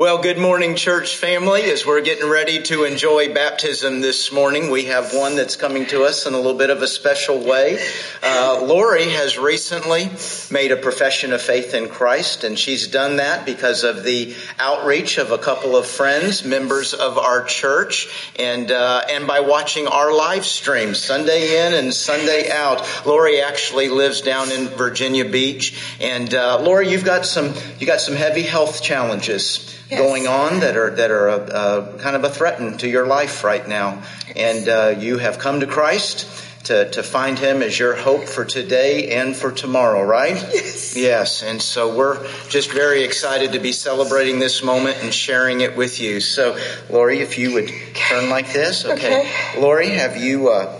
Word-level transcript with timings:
Well, 0.00 0.22
good 0.22 0.38
morning, 0.38 0.76
church 0.76 1.16
family. 1.16 1.64
As 1.64 1.84
we're 1.84 2.00
getting 2.00 2.26
ready 2.26 2.62
to 2.62 2.84
enjoy 2.84 3.34
baptism 3.34 4.00
this 4.00 4.32
morning, 4.32 4.70
we 4.70 4.86
have 4.86 5.12
one 5.12 5.36
that's 5.36 5.56
coming 5.56 5.84
to 5.88 6.04
us 6.04 6.24
in 6.24 6.32
a 6.32 6.38
little 6.38 6.56
bit 6.56 6.70
of 6.70 6.80
a 6.80 6.86
special 6.86 7.38
way. 7.38 7.78
Uh, 8.22 8.62
Lori 8.64 9.10
has 9.10 9.36
recently 9.36 10.08
made 10.50 10.72
a 10.72 10.78
profession 10.78 11.34
of 11.34 11.42
faith 11.42 11.74
in 11.74 11.90
Christ, 11.90 12.44
and 12.44 12.58
she's 12.58 12.88
done 12.88 13.16
that 13.16 13.44
because 13.44 13.84
of 13.84 14.02
the 14.02 14.34
outreach 14.58 15.18
of 15.18 15.32
a 15.32 15.38
couple 15.38 15.76
of 15.76 15.86
friends, 15.86 16.46
members 16.46 16.94
of 16.94 17.18
our 17.18 17.44
church, 17.44 18.08
and 18.38 18.70
uh, 18.70 19.02
and 19.10 19.26
by 19.26 19.40
watching 19.40 19.86
our 19.86 20.14
live 20.14 20.46
stream 20.46 20.94
Sunday 20.94 21.66
in 21.66 21.74
and 21.74 21.92
Sunday 21.92 22.50
out. 22.50 23.04
Lori 23.04 23.42
actually 23.42 23.90
lives 23.90 24.22
down 24.22 24.50
in 24.50 24.68
Virginia 24.68 25.26
Beach, 25.26 25.78
and 26.00 26.32
uh, 26.32 26.58
Lori, 26.62 26.88
you've 26.88 27.04
got 27.04 27.26
some 27.26 27.52
you 27.78 27.86
got 27.86 28.00
some 28.00 28.14
heavy 28.14 28.44
health 28.44 28.82
challenges 28.82 29.76
yes. 29.90 30.00
going 30.00 30.26
on 30.26 30.60
that 30.60 30.76
are 30.76 30.90
that 30.90 31.10
are 31.10 31.28
a, 31.28 31.36
a, 31.36 31.98
kind 31.98 32.16
of 32.16 32.24
a 32.24 32.30
threat 32.30 32.78
to 32.80 32.88
your 32.88 33.06
life 33.06 33.44
right 33.44 33.66
now, 33.66 34.02
and 34.36 34.68
uh, 34.68 34.94
you 34.98 35.18
have 35.18 35.38
come 35.38 35.60
to 35.60 35.66
Christ. 35.66 36.46
To, 36.64 36.88
to 36.90 37.02
find 37.02 37.38
him 37.38 37.62
as 37.62 37.76
your 37.76 37.96
hope 37.96 38.24
for 38.24 38.44
today 38.44 39.12
and 39.12 39.34
for 39.34 39.50
tomorrow, 39.50 40.04
right? 40.04 40.34
Yes. 40.34 40.94
Yes. 40.94 41.42
And 41.42 41.60
so 41.60 41.96
we're 41.96 42.22
just 42.50 42.70
very 42.70 43.02
excited 43.02 43.52
to 43.52 43.58
be 43.58 43.72
celebrating 43.72 44.38
this 44.38 44.62
moment 44.62 44.98
and 45.02 45.12
sharing 45.12 45.62
it 45.62 45.74
with 45.74 46.00
you. 46.00 46.20
So, 46.20 46.58
Lori, 46.90 47.20
if 47.20 47.38
you 47.38 47.54
would 47.54 47.72
turn 47.94 48.28
like 48.28 48.52
this. 48.52 48.84
Okay. 48.84 49.20
okay. 49.20 49.60
Lori, 49.60 49.88
have 49.88 50.18
you, 50.18 50.50
uh, 50.50 50.78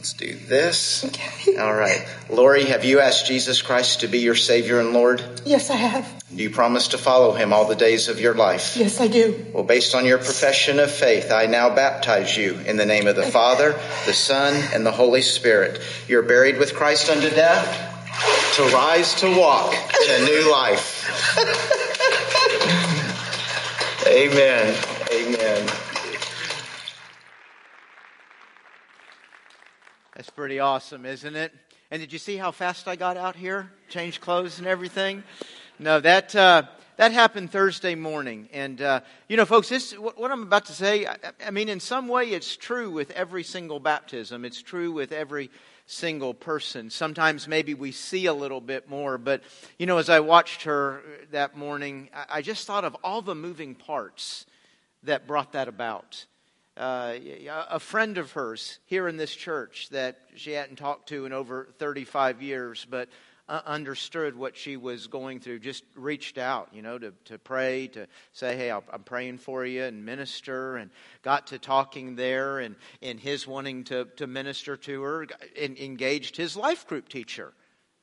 let's 0.00 0.14
do 0.14 0.34
this. 0.34 1.04
Okay. 1.04 1.58
All 1.58 1.74
right. 1.74 2.08
Lori, 2.30 2.64
have 2.64 2.84
you 2.84 3.00
asked 3.00 3.26
Jesus 3.26 3.60
Christ 3.60 4.00
to 4.00 4.08
be 4.08 4.20
your 4.20 4.34
Savior 4.34 4.80
and 4.80 4.92
Lord? 4.92 5.22
Yes, 5.44 5.68
I 5.68 5.76
have. 5.76 6.19
Do 6.34 6.44
you 6.44 6.50
promise 6.50 6.88
to 6.88 6.98
follow 6.98 7.32
him 7.32 7.52
all 7.52 7.66
the 7.66 7.74
days 7.74 8.08
of 8.08 8.20
your 8.20 8.34
life? 8.34 8.76
Yes, 8.76 9.00
I 9.00 9.08
do. 9.08 9.46
Well, 9.52 9.64
based 9.64 9.96
on 9.96 10.06
your 10.06 10.18
profession 10.18 10.78
of 10.78 10.88
faith, 10.88 11.32
I 11.32 11.46
now 11.46 11.74
baptize 11.74 12.36
you 12.36 12.54
in 12.66 12.76
the 12.76 12.86
name 12.86 13.08
of 13.08 13.16
the 13.16 13.24
Father, 13.24 13.72
the 14.06 14.12
Son, 14.12 14.54
and 14.72 14.86
the 14.86 14.92
Holy 14.92 15.22
Spirit. 15.22 15.80
You're 16.06 16.22
buried 16.22 16.58
with 16.58 16.74
Christ 16.74 17.10
unto 17.10 17.30
death 17.30 18.54
to 18.54 18.62
rise 18.74 19.12
to 19.16 19.36
walk 19.36 19.74
in 19.74 20.22
a 20.22 20.24
new 20.24 20.52
life. 20.52 21.36
Amen. 24.06 24.76
Amen. 25.12 25.68
That's 30.14 30.30
pretty 30.30 30.60
awesome, 30.60 31.06
isn't 31.06 31.34
it? 31.34 31.52
And 31.90 32.00
did 32.00 32.12
you 32.12 32.20
see 32.20 32.36
how 32.36 32.52
fast 32.52 32.86
I 32.86 32.94
got 32.94 33.16
out 33.16 33.34
here? 33.34 33.72
Changed 33.88 34.20
clothes 34.20 34.58
and 34.58 34.68
everything? 34.68 35.24
No, 35.80 35.98
that, 35.98 36.36
uh, 36.36 36.64
that 36.98 37.12
happened 37.12 37.50
Thursday 37.50 37.94
morning. 37.94 38.50
And, 38.52 38.82
uh, 38.82 39.00
you 39.30 39.38
know, 39.38 39.46
folks, 39.46 39.70
this, 39.70 39.98
what, 39.98 40.18
what 40.18 40.30
I'm 40.30 40.42
about 40.42 40.66
to 40.66 40.74
say, 40.74 41.06
I, 41.06 41.16
I, 41.46 41.50
mean, 41.50 41.70
in 41.70 41.80
some 41.80 42.06
way 42.06 42.26
it's 42.26 42.54
true 42.54 42.90
with 42.90 43.10
every 43.12 43.42
single 43.42 43.80
baptism. 43.80 44.44
It's 44.44 44.60
true 44.60 44.92
with 44.92 45.10
every 45.10 45.50
single 45.86 46.34
person. 46.34 46.90
Sometimes 46.90 47.48
maybe 47.48 47.72
we 47.72 47.92
see 47.92 48.26
a 48.26 48.34
little 48.34 48.60
bit 48.60 48.90
more. 48.90 49.16
But, 49.16 49.42
you 49.78 49.86
know, 49.86 49.96
as 49.96 50.10
I 50.10 50.20
watched 50.20 50.64
her 50.64 51.00
that 51.30 51.56
morning, 51.56 52.10
I, 52.28 52.42
just 52.42 52.66
thought 52.66 52.84
of 52.84 52.94
all 53.02 53.22
the 53.22 53.34
moving 53.34 53.74
parts 53.74 54.44
that 55.04 55.26
brought 55.26 55.52
that 55.52 55.66
about. 55.66 56.26
Uh, 56.76 57.14
a 57.70 57.80
friend 57.80 58.18
of 58.18 58.32
hers 58.32 58.80
here 58.84 59.08
in 59.08 59.16
this 59.16 59.34
church 59.34 59.88
that 59.92 60.18
she 60.36 60.52
hadn't 60.52 60.76
talked 60.76 61.08
to 61.08 61.24
in 61.24 61.32
over 61.32 61.68
35 61.78 62.42
years, 62.42 62.86
but 62.88 63.08
uh, 63.50 63.60
understood 63.66 64.36
what 64.36 64.56
she 64.56 64.76
was 64.76 65.08
going 65.08 65.40
through, 65.40 65.58
just 65.58 65.82
reached 65.96 66.38
out, 66.38 66.68
you 66.72 66.82
know, 66.82 66.96
to, 66.96 67.12
to 67.24 67.36
pray, 67.36 67.88
to 67.88 68.06
say, 68.32 68.56
hey, 68.56 68.70
I'm 68.70 69.02
praying 69.04 69.38
for 69.38 69.66
you 69.66 69.82
and 69.82 70.04
minister, 70.04 70.76
and 70.76 70.88
got 71.22 71.48
to 71.48 71.58
talking 71.58 72.14
there 72.14 72.60
and, 72.60 72.76
and 73.02 73.18
his 73.18 73.48
wanting 73.48 73.82
to, 73.84 74.06
to 74.16 74.28
minister 74.28 74.76
to 74.76 75.02
her, 75.02 75.26
and 75.60 75.76
engaged 75.78 76.36
his 76.36 76.56
life 76.56 76.86
group 76.86 77.08
teacher. 77.08 77.52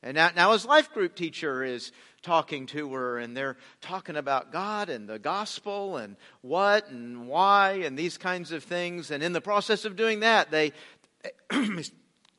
And 0.02 0.16
now, 0.16 0.30
now 0.36 0.52
his 0.52 0.66
life 0.66 0.92
group 0.92 1.14
teacher 1.14 1.64
is 1.64 1.92
talking 2.20 2.66
to 2.66 2.92
her 2.92 3.18
and 3.18 3.36
they're 3.36 3.56
talking 3.80 4.16
about 4.16 4.52
God 4.52 4.90
and 4.90 5.08
the 5.08 5.18
gospel 5.18 5.96
and 5.96 6.16
what 6.42 6.90
and 6.90 7.26
why 7.26 7.80
and 7.84 7.98
these 7.98 8.18
kinds 8.18 8.52
of 8.52 8.62
things. 8.62 9.10
And 9.10 9.22
in 9.22 9.32
the 9.32 9.40
process 9.40 9.84
of 9.84 9.96
doing 9.96 10.20
that, 10.20 10.50
they, 10.50 10.72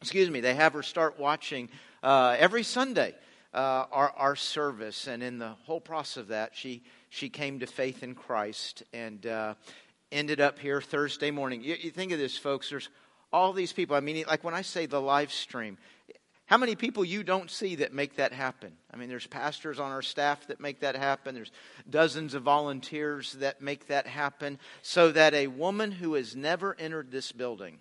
excuse 0.02 0.30
me, 0.30 0.42
they 0.42 0.54
have 0.54 0.74
her 0.74 0.84
start 0.84 1.20
watching 1.20 1.70
uh, 2.04 2.36
every 2.40 2.64
Sunday 2.64 3.16
uh, 3.54 3.86
our, 3.92 4.14
our 4.16 4.36
service. 4.36 5.08
And 5.08 5.24
in 5.24 5.40
the 5.40 5.50
whole 5.66 5.82
process 5.82 6.18
of 6.18 6.28
that, 6.30 6.56
she, 6.56 6.84
she 7.10 7.30
came 7.30 7.60
to 7.60 7.68
faith 7.68 8.04
in 8.04 8.16
Christ 8.16 8.84
and 8.94 9.26
uh, 9.26 9.56
ended 10.12 10.42
up 10.42 10.60
here 10.60 10.82
Thursday 10.82 11.32
morning. 11.32 11.64
You, 11.64 11.76
you 11.80 11.92
think 11.92 12.12
of 12.12 12.20
this, 12.20 12.38
folks, 12.38 12.70
there's 12.70 12.90
all 13.32 13.54
these 13.54 13.74
people. 13.74 13.96
I 13.96 14.00
mean, 14.00 14.24
like 14.28 14.44
when 14.44 14.54
I 14.54 14.62
say 14.62 14.86
the 14.86 15.02
live 15.02 15.32
stream, 15.32 15.78
how 16.46 16.58
many 16.58 16.76
people 16.76 17.06
you 17.06 17.24
don't 17.24 17.52
see 17.52 17.76
that 17.76 17.94
make 17.94 18.16
that 18.16 18.34
happen? 18.34 18.72
I 18.92 18.98
mean, 18.98 19.08
there's 19.08 19.28
pastors 19.28 19.80
on 19.80 19.92
our 19.92 20.02
staff 20.02 20.48
that 20.48 20.60
make 20.60 20.80
that 20.80 20.96
happen. 20.96 21.36
There's 21.36 21.52
dozens 21.88 22.34
of 22.34 22.42
volunteers 22.42 23.34
that 23.34 23.62
make 23.62 23.88
that 23.88 24.08
happen 24.08 24.58
so 24.82 25.12
that 25.12 25.36
a 25.36 25.46
woman 25.46 25.92
who 25.92 26.16
has 26.16 26.36
never 26.36 26.76
entered 26.80 27.12
this 27.12 27.32
building, 27.32 27.78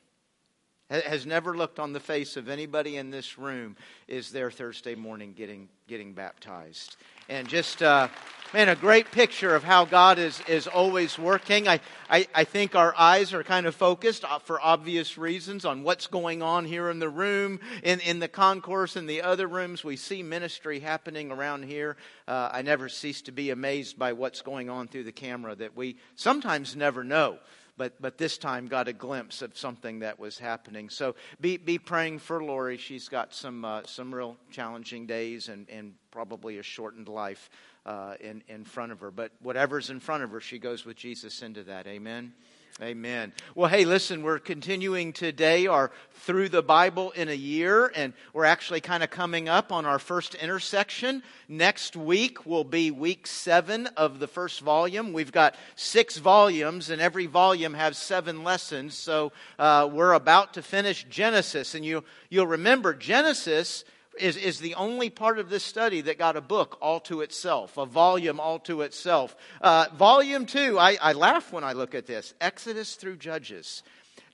has 0.91 1.27
never 1.27 1.57
looked 1.57 1.79
on 1.79 1.93
the 1.93 2.01
face 2.01 2.37
of 2.37 2.49
anybody 2.49 2.97
in 2.97 3.11
this 3.11 3.39
room, 3.39 3.77
is 4.07 4.31
there 4.31 4.51
Thursday 4.51 4.95
morning 4.95 5.35
getting, 5.37 5.69
getting 5.87 6.15
baptized. 6.15 6.97
And 7.29 7.47
just, 7.47 7.83
uh, 7.83 8.09
man, 8.55 8.71
a 8.71 8.75
great 8.75 9.11
picture 9.11 9.55
of 9.55 9.63
how 9.63 9.85
God 9.85 10.19
is, 10.19 10.41
is 10.49 10.67
always 10.67 11.19
working. 11.19 11.69
I, 11.69 11.81
I, 12.09 12.27
I 12.35 12.45
think 12.45 12.75
our 12.75 12.95
eyes 12.97 13.35
are 13.35 13.45
kind 13.45 13.67
of 13.67 13.75
focused 13.75 14.25
uh, 14.25 14.39
for 14.39 14.59
obvious 14.63 15.19
reasons 15.19 15.67
on 15.67 15.83
what's 15.83 16.07
going 16.07 16.43
on 16.43 16.65
here 16.65 16.89
in 16.89 17.01
the 17.01 17.11
room, 17.11 17.61
in, 17.83 18.01
in 18.01 18.19
the 18.19 18.29
concourse, 18.29 18.97
in 18.97 19.05
the 19.05 19.21
other 19.21 19.47
rooms. 19.47 19.85
We 19.85 19.97
see 19.97 20.23
ministry 20.23 20.81
happening 20.81 21.31
around 21.31 21.65
here. 21.65 21.99
Uh, 22.27 22.49
I 22.51 22.63
never 22.63 22.89
cease 22.89 23.21
to 23.23 23.33
be 23.33 23.51
amazed 23.51 23.99
by 23.99 24.15
what's 24.15 24.41
going 24.41 24.71
on 24.71 24.89
through 24.89 25.05
the 25.05 25.13
camera 25.13 25.55
that 25.57 25.77
we 25.77 25.97
sometimes 26.15 26.75
never 26.77 27.05
know 27.05 27.39
but, 27.79 27.95
but 28.03 28.19
this 28.19 28.37
time 28.37 28.67
got 28.67 28.89
a 28.89 28.93
glimpse 28.93 29.41
of 29.41 29.57
something 29.57 30.01
that 30.01 30.19
was 30.19 30.39
happening. 30.39 30.91
So 30.91 31.15
be, 31.41 31.57
be 31.57 31.79
praying 31.79 32.19
for 32.19 32.43
Lori. 32.43 32.77
She's 32.77 33.09
got 33.09 33.33
some, 33.33 33.65
uh, 33.65 33.83
some 33.87 34.15
real 34.15 34.37
challenging 34.51 35.07
days 35.07 35.49
and, 35.49 35.71
and 35.71 35.95
probably 36.11 36.59
a 36.59 36.63
shortened 36.63 37.09
life 37.09 37.49
uh, 37.87 38.15
in, 38.21 38.43
in 38.49 38.65
front 38.65 38.93
of 38.93 39.01
her. 39.01 39.11
But 39.11 39.33
whatever's 39.41 39.89
in 39.89 40.01
front 40.01 40.25
of 40.25 40.31
her, 40.33 40.41
she 40.41 40.59
goes 40.59 40.85
with 40.85 40.97
Jesus 40.97 41.41
into 41.43 41.63
that. 41.65 41.87
Amen. 41.87 42.35
Amen. 42.81 43.33
Well, 43.57 43.69
hey, 43.69 43.85
listen, 43.85 44.23
we're 44.23 44.39
continuing 44.39 45.13
today 45.13 45.67
our 45.67 45.91
Through 46.13 46.51
the 46.51 46.63
Bible 46.63 47.11
in 47.11 47.29
a 47.29 47.35
Year, 47.35 47.91
and 47.93 48.13
we're 48.33 48.45
actually 48.45 48.81
kind 48.81 49.03
of 49.03 49.11
coming 49.11 49.49
up 49.49 49.73
on 49.73 49.85
our 49.85 49.99
first 49.99 50.37
intersection. 50.37 51.25
Next 51.49 51.97
week 51.97 52.47
will 52.47 52.63
be 52.63 52.93
week 52.93 53.27
seven 53.27 53.89
of 53.97 54.21
the 54.21 54.29
first 54.29 54.61
volume. 54.61 55.13
We've 55.13 55.33
got 55.33 55.57
six 55.75 56.19
volumes, 56.19 56.89
and 56.89 57.03
every 57.03 57.27
volume 57.27 57.75
has 57.75 57.99
seven 57.99 58.45
lessons. 58.45 58.95
So 58.97 59.33
uh, 59.59 59.91
we're 59.93 60.13
about 60.13 60.55
to 60.55 60.63
finish 60.63 61.05
Genesis, 61.11 61.75
and 61.75 61.85
you, 61.85 62.05
you'll 62.31 62.47
remember 62.47 62.95
Genesis 62.95 63.83
is, 64.21 64.37
is 64.37 64.61
the 64.61 64.75
only 64.75 65.11
part 65.11 65.39
of 65.39 65.51
this 65.51 65.65
study 65.65 66.01
that 66.03 66.19
got 66.19 66.37
a 66.37 66.41
book 66.41 66.79
all 66.81 67.01
to 67.01 67.21
itself, 67.23 67.77
a 67.77 67.87
volume 67.87 68.41
all 68.41 68.59
to 68.61 68.83
itself. 68.83 69.37
Uh, 69.61 69.87
volume 69.97 70.47
two, 70.47 70.79
I, 70.79 70.97
I 71.01 71.13
laugh 71.13 71.53
when 71.53 71.65
I 71.65 71.73
look 71.73 71.95
at 71.95 72.07
this 72.07 72.35
Exodus 72.41 72.95
through 72.95 73.17
Judges. 73.17 73.83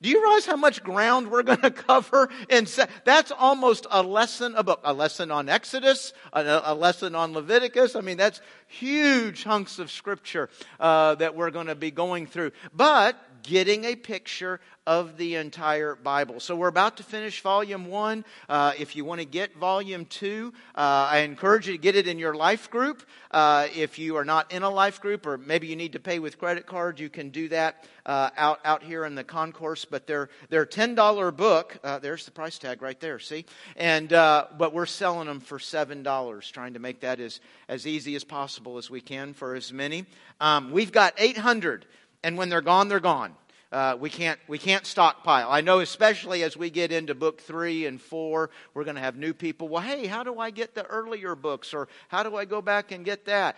Do 0.03 0.11
you 0.11 0.22
realize 0.22 0.45
how 0.45 0.56
much 0.56 0.83
ground 0.83 1.31
we're 1.31 1.43
going 1.43 1.61
to 1.62 1.71
cover? 1.71 2.28
And 2.50 2.67
that's 3.05 3.33
almost 3.33 3.87
a 3.91 4.03
lesson, 4.03 4.55
a 4.55 4.62
book, 4.62 4.81
a 4.84 4.93
lesson 4.93 5.31
on 5.31 5.49
Exodus, 5.49 6.12
a, 6.33 6.62
a 6.65 6.75
lesson 6.75 7.15
on 7.15 7.33
Leviticus. 7.33 7.97
I 7.97 8.03
mean, 8.03 8.19
that's 8.19 8.41
huge 8.66 9.45
hunks 9.45 9.78
of 9.78 9.91
scripture 9.91 10.51
uh, 10.78 11.15
that 11.16 11.34
we're 11.34 11.51
going 11.51 11.69
to 11.69 11.75
be 11.75 11.91
going 11.91 12.27
through. 12.27 12.53
But 12.75 13.19
getting 13.44 13.84
a 13.84 13.94
picture 13.94 14.58
of 14.86 15.16
the 15.16 15.36
entire 15.36 15.94
Bible. 15.94 16.41
So 16.41 16.56
we're 16.56 16.68
about 16.68 16.98
to 16.98 17.02
finish 17.02 17.41
volume 17.41 17.86
one. 17.86 18.24
Uh, 18.48 18.72
if 18.78 18.96
you 18.96 19.04
want 19.04 19.20
to 19.20 19.24
get 19.24 19.56
volume 19.56 20.04
two, 20.04 20.52
uh, 20.74 21.08
I 21.10 21.18
encourage 21.18 21.66
you 21.66 21.72
to 21.72 21.78
get 21.78 21.96
it 21.96 22.06
in 22.06 22.18
your 22.18 22.34
life 22.34 22.70
group. 22.70 23.02
Uh, 23.30 23.68
if 23.74 23.98
you 23.98 24.16
are 24.16 24.24
not 24.24 24.52
in 24.52 24.62
a 24.62 24.68
life 24.68 25.00
group, 25.00 25.26
or 25.26 25.38
maybe 25.38 25.68
you 25.68 25.76
need 25.76 25.92
to 25.92 26.00
pay 26.00 26.18
with 26.18 26.38
credit 26.38 26.66
card, 26.66 27.00
you 27.00 27.08
can 27.08 27.30
do 27.30 27.48
that 27.48 27.84
uh, 28.04 28.30
out 28.36 28.60
out 28.64 28.82
here 28.82 29.06
in 29.06 29.14
the 29.14 29.24
concourse. 29.24 29.86
But 29.86 30.06
they're 30.06 30.28
they're 30.50 30.66
ten 30.66 30.94
dollar 30.94 31.30
book. 31.30 31.78
Uh, 31.82 31.98
there's 31.98 32.24
the 32.24 32.30
price 32.30 32.58
tag 32.58 32.82
right 32.82 33.00
there. 33.00 33.18
See, 33.18 33.46
and 33.76 34.12
uh, 34.12 34.46
but 34.58 34.74
we're 34.74 34.86
selling 34.86 35.28
them 35.28 35.41
for 35.41 35.58
seven 35.58 36.02
dollars, 36.02 36.50
trying 36.50 36.74
to 36.74 36.80
make 36.80 37.00
that 37.00 37.20
as 37.20 37.41
as 37.68 37.86
easy 37.86 38.14
as 38.16 38.24
possible 38.24 38.76
as 38.76 38.91
we 38.91 39.00
can 39.00 39.32
for 39.34 39.54
as 39.54 39.72
many. 39.72 40.04
Um, 40.41 40.72
we've 40.72 40.92
got 40.92 41.14
eight 41.16 41.38
hundred, 41.38 41.86
and 42.24 42.36
when 42.38 42.48
they're 42.48 42.62
gone, 42.62 42.88
they're 42.88 42.98
gone. 42.98 43.36
Uh, 43.71 43.97
we 43.98 44.09
can't 44.09 44.38
we 44.48 44.56
can't 44.56 44.86
stockpile. 44.86 45.48
I 45.50 45.60
know, 45.60 45.80
especially 45.80 46.42
as 46.42 46.56
we 46.56 46.71
get 46.71 46.91
into 46.91 47.15
book 47.15 47.41
three 47.41 47.86
and 47.86 48.00
four, 48.00 48.50
we're 48.72 48.84
going 48.84 48.94
to 48.97 49.03
have 49.03 49.16
new 49.16 49.34
people. 49.34 49.68
Well, 49.68 49.82
hey, 49.82 50.06
how 50.06 50.22
do 50.22 50.38
I 50.38 50.50
get 50.50 50.74
the 50.74 50.84
earlier 50.86 51.34
books, 51.34 51.74
or 51.74 51.88
how 52.09 52.22
do 52.22 52.36
I 52.36 52.44
go 52.44 52.62
back 52.62 52.92
and 52.92 53.04
get 53.04 53.26
that? 53.26 53.56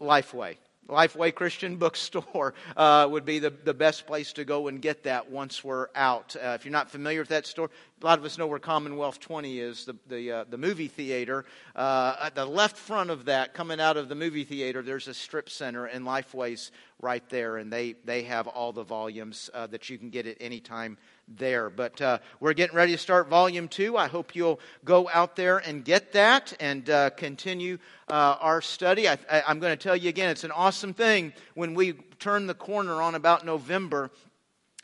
Lifeway. 0.00 0.56
Lifeway 0.88 1.32
Christian 1.32 1.76
Bookstore 1.78 2.54
uh, 2.76 3.06
would 3.08 3.24
be 3.24 3.38
the, 3.38 3.50
the 3.50 3.72
best 3.72 4.06
place 4.06 4.32
to 4.34 4.44
go 4.44 4.68
and 4.68 4.82
get 4.82 5.04
that 5.04 5.30
once 5.30 5.62
we're 5.62 5.86
out. 5.94 6.34
Uh, 6.36 6.48
if 6.48 6.64
you're 6.64 6.72
not 6.72 6.90
familiar 6.90 7.20
with 7.20 7.28
that 7.28 7.46
store, 7.46 7.70
a 8.02 8.06
lot 8.06 8.18
of 8.18 8.24
us 8.24 8.36
know 8.36 8.48
where 8.48 8.58
Commonwealth 8.58 9.20
20 9.20 9.60
is, 9.60 9.84
the, 9.84 9.94
the, 10.08 10.32
uh, 10.32 10.44
the 10.50 10.58
movie 10.58 10.88
theater. 10.88 11.44
Uh, 11.76 12.16
at 12.20 12.34
the 12.34 12.44
left 12.44 12.76
front 12.76 13.10
of 13.10 13.26
that, 13.26 13.54
coming 13.54 13.80
out 13.80 13.96
of 13.96 14.08
the 14.08 14.14
movie 14.16 14.42
theater, 14.42 14.82
there's 14.82 15.06
a 15.06 15.14
strip 15.14 15.48
center, 15.48 15.86
and 15.86 16.04
Lifeway's 16.04 16.72
right 17.00 17.22
there, 17.28 17.58
and 17.58 17.72
they, 17.72 17.94
they 18.04 18.24
have 18.24 18.48
all 18.48 18.72
the 18.72 18.82
volumes 18.82 19.50
uh, 19.54 19.68
that 19.68 19.88
you 19.88 19.98
can 19.98 20.10
get 20.10 20.26
at 20.26 20.36
any 20.40 20.58
time 20.58 20.98
there. 21.28 21.70
But 21.70 22.00
uh, 22.00 22.18
we're 22.40 22.54
getting 22.54 22.74
ready 22.74 22.92
to 22.92 22.98
start 22.98 23.28
volume 23.28 23.68
two. 23.68 23.96
I 23.96 24.08
hope 24.08 24.34
you'll 24.34 24.58
go 24.84 25.08
out 25.12 25.36
there 25.36 25.58
and 25.58 25.84
get 25.84 26.12
that 26.12 26.52
and 26.58 26.90
uh, 26.90 27.10
continue 27.10 27.78
uh, 28.08 28.36
our 28.40 28.60
study. 28.60 29.08
I, 29.08 29.16
am 29.30 29.60
going 29.60 29.76
to 29.76 29.82
tell 29.82 29.96
you 29.96 30.08
again, 30.08 30.30
it's 30.30 30.44
an 30.44 30.50
awesome 30.50 30.92
thing 30.92 31.32
when 31.54 31.74
we 31.74 31.92
turn 32.18 32.48
the 32.48 32.54
corner 32.54 33.00
on 33.00 33.14
about 33.14 33.46
November 33.46 34.10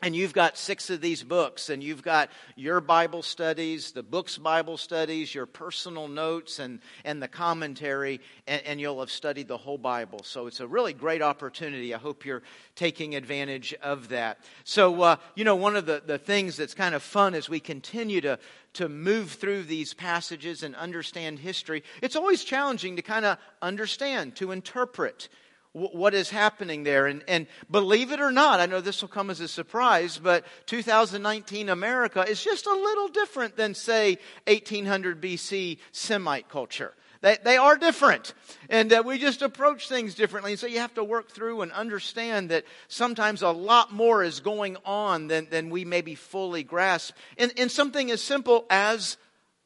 and 0.01 0.15
you've 0.15 0.33
got 0.33 0.57
six 0.57 0.89
of 0.89 1.01
these 1.01 1.23
books, 1.23 1.69
and 1.69 1.83
you've 1.83 2.01
got 2.01 2.29
your 2.55 2.79
Bible 2.79 3.21
studies, 3.21 3.91
the 3.91 4.03
book's 4.03 4.37
Bible 4.37 4.77
studies, 4.77 5.35
your 5.35 5.45
personal 5.45 6.07
notes, 6.07 6.59
and, 6.59 6.79
and 7.03 7.21
the 7.21 7.27
commentary, 7.27 8.21
and, 8.47 8.61
and, 8.65 8.79
you'll 8.79 9.01
have 9.01 9.11
studied 9.11 9.49
the 9.49 9.57
whole 9.57 9.77
Bible. 9.77 10.21
So 10.23 10.47
it's 10.47 10.61
a 10.61 10.67
really 10.67 10.93
great 10.93 11.21
opportunity. 11.21 11.93
I 11.93 11.97
hope 11.97 12.25
you're 12.25 12.43
taking 12.75 13.15
advantage 13.15 13.73
of 13.81 14.09
that. 14.09 14.39
So, 14.63 15.01
uh, 15.01 15.15
you 15.35 15.43
know, 15.43 15.57
one 15.57 15.75
of 15.75 15.85
the, 15.85 16.01
the 16.05 16.17
things 16.17 16.55
that's 16.55 16.73
kind 16.73 16.95
of 16.95 17.03
fun 17.03 17.35
as 17.35 17.49
we 17.49 17.59
continue 17.59 18.21
to, 18.21 18.39
to 18.73 18.87
move 18.87 19.31
through 19.31 19.63
these 19.63 19.93
passages 19.93 20.63
and 20.63 20.75
understand 20.77 21.39
history, 21.39 21.83
it's 22.01 22.15
always 22.15 22.45
challenging 22.45 22.95
to 22.95 23.01
kind 23.01 23.25
of 23.25 23.37
understand, 23.61 24.37
to 24.37 24.51
interpret 24.51 25.27
what 25.73 26.13
is 26.13 26.29
happening 26.29 26.83
there. 26.83 27.05
And, 27.05 27.23
and 27.27 27.47
believe 27.69 28.11
it 28.11 28.19
or 28.19 28.31
not, 28.31 28.59
I 28.59 28.65
know 28.65 28.81
this 28.81 29.01
will 29.01 29.09
come 29.09 29.29
as 29.29 29.39
a 29.39 29.47
surprise, 29.47 30.19
but 30.21 30.45
2019 30.65 31.69
America 31.69 32.25
is 32.27 32.43
just 32.43 32.65
a 32.65 32.73
little 32.73 33.07
different 33.07 33.55
than, 33.55 33.75
say, 33.75 34.17
1800 34.47 35.21
BC 35.21 35.77
Semite 35.91 36.49
culture. 36.49 36.93
They, 37.21 37.37
they 37.43 37.57
are 37.57 37.77
different. 37.77 38.33
And 38.69 38.91
uh, 38.93 39.03
we 39.05 39.17
just 39.17 39.41
approach 39.41 39.89
things 39.89 40.15
differently. 40.15 40.51
And 40.51 40.59
so 40.59 40.67
you 40.67 40.79
have 40.79 40.93
to 40.93 41.03
work 41.03 41.31
through 41.31 41.61
and 41.61 41.71
understand 41.71 42.49
that 42.49 42.63
sometimes 42.87 43.41
a 43.41 43.49
lot 43.49 43.91
more 43.93 44.23
is 44.23 44.39
going 44.39 44.77
on 44.85 45.27
than, 45.27 45.47
than 45.49 45.69
we 45.69 45.83
maybe 45.85 46.15
fully 46.15 46.63
grasp 46.63 47.13
in, 47.37 47.51
in 47.51 47.69
something 47.69 48.09
as 48.09 48.21
simple 48.21 48.65
as 48.69 49.17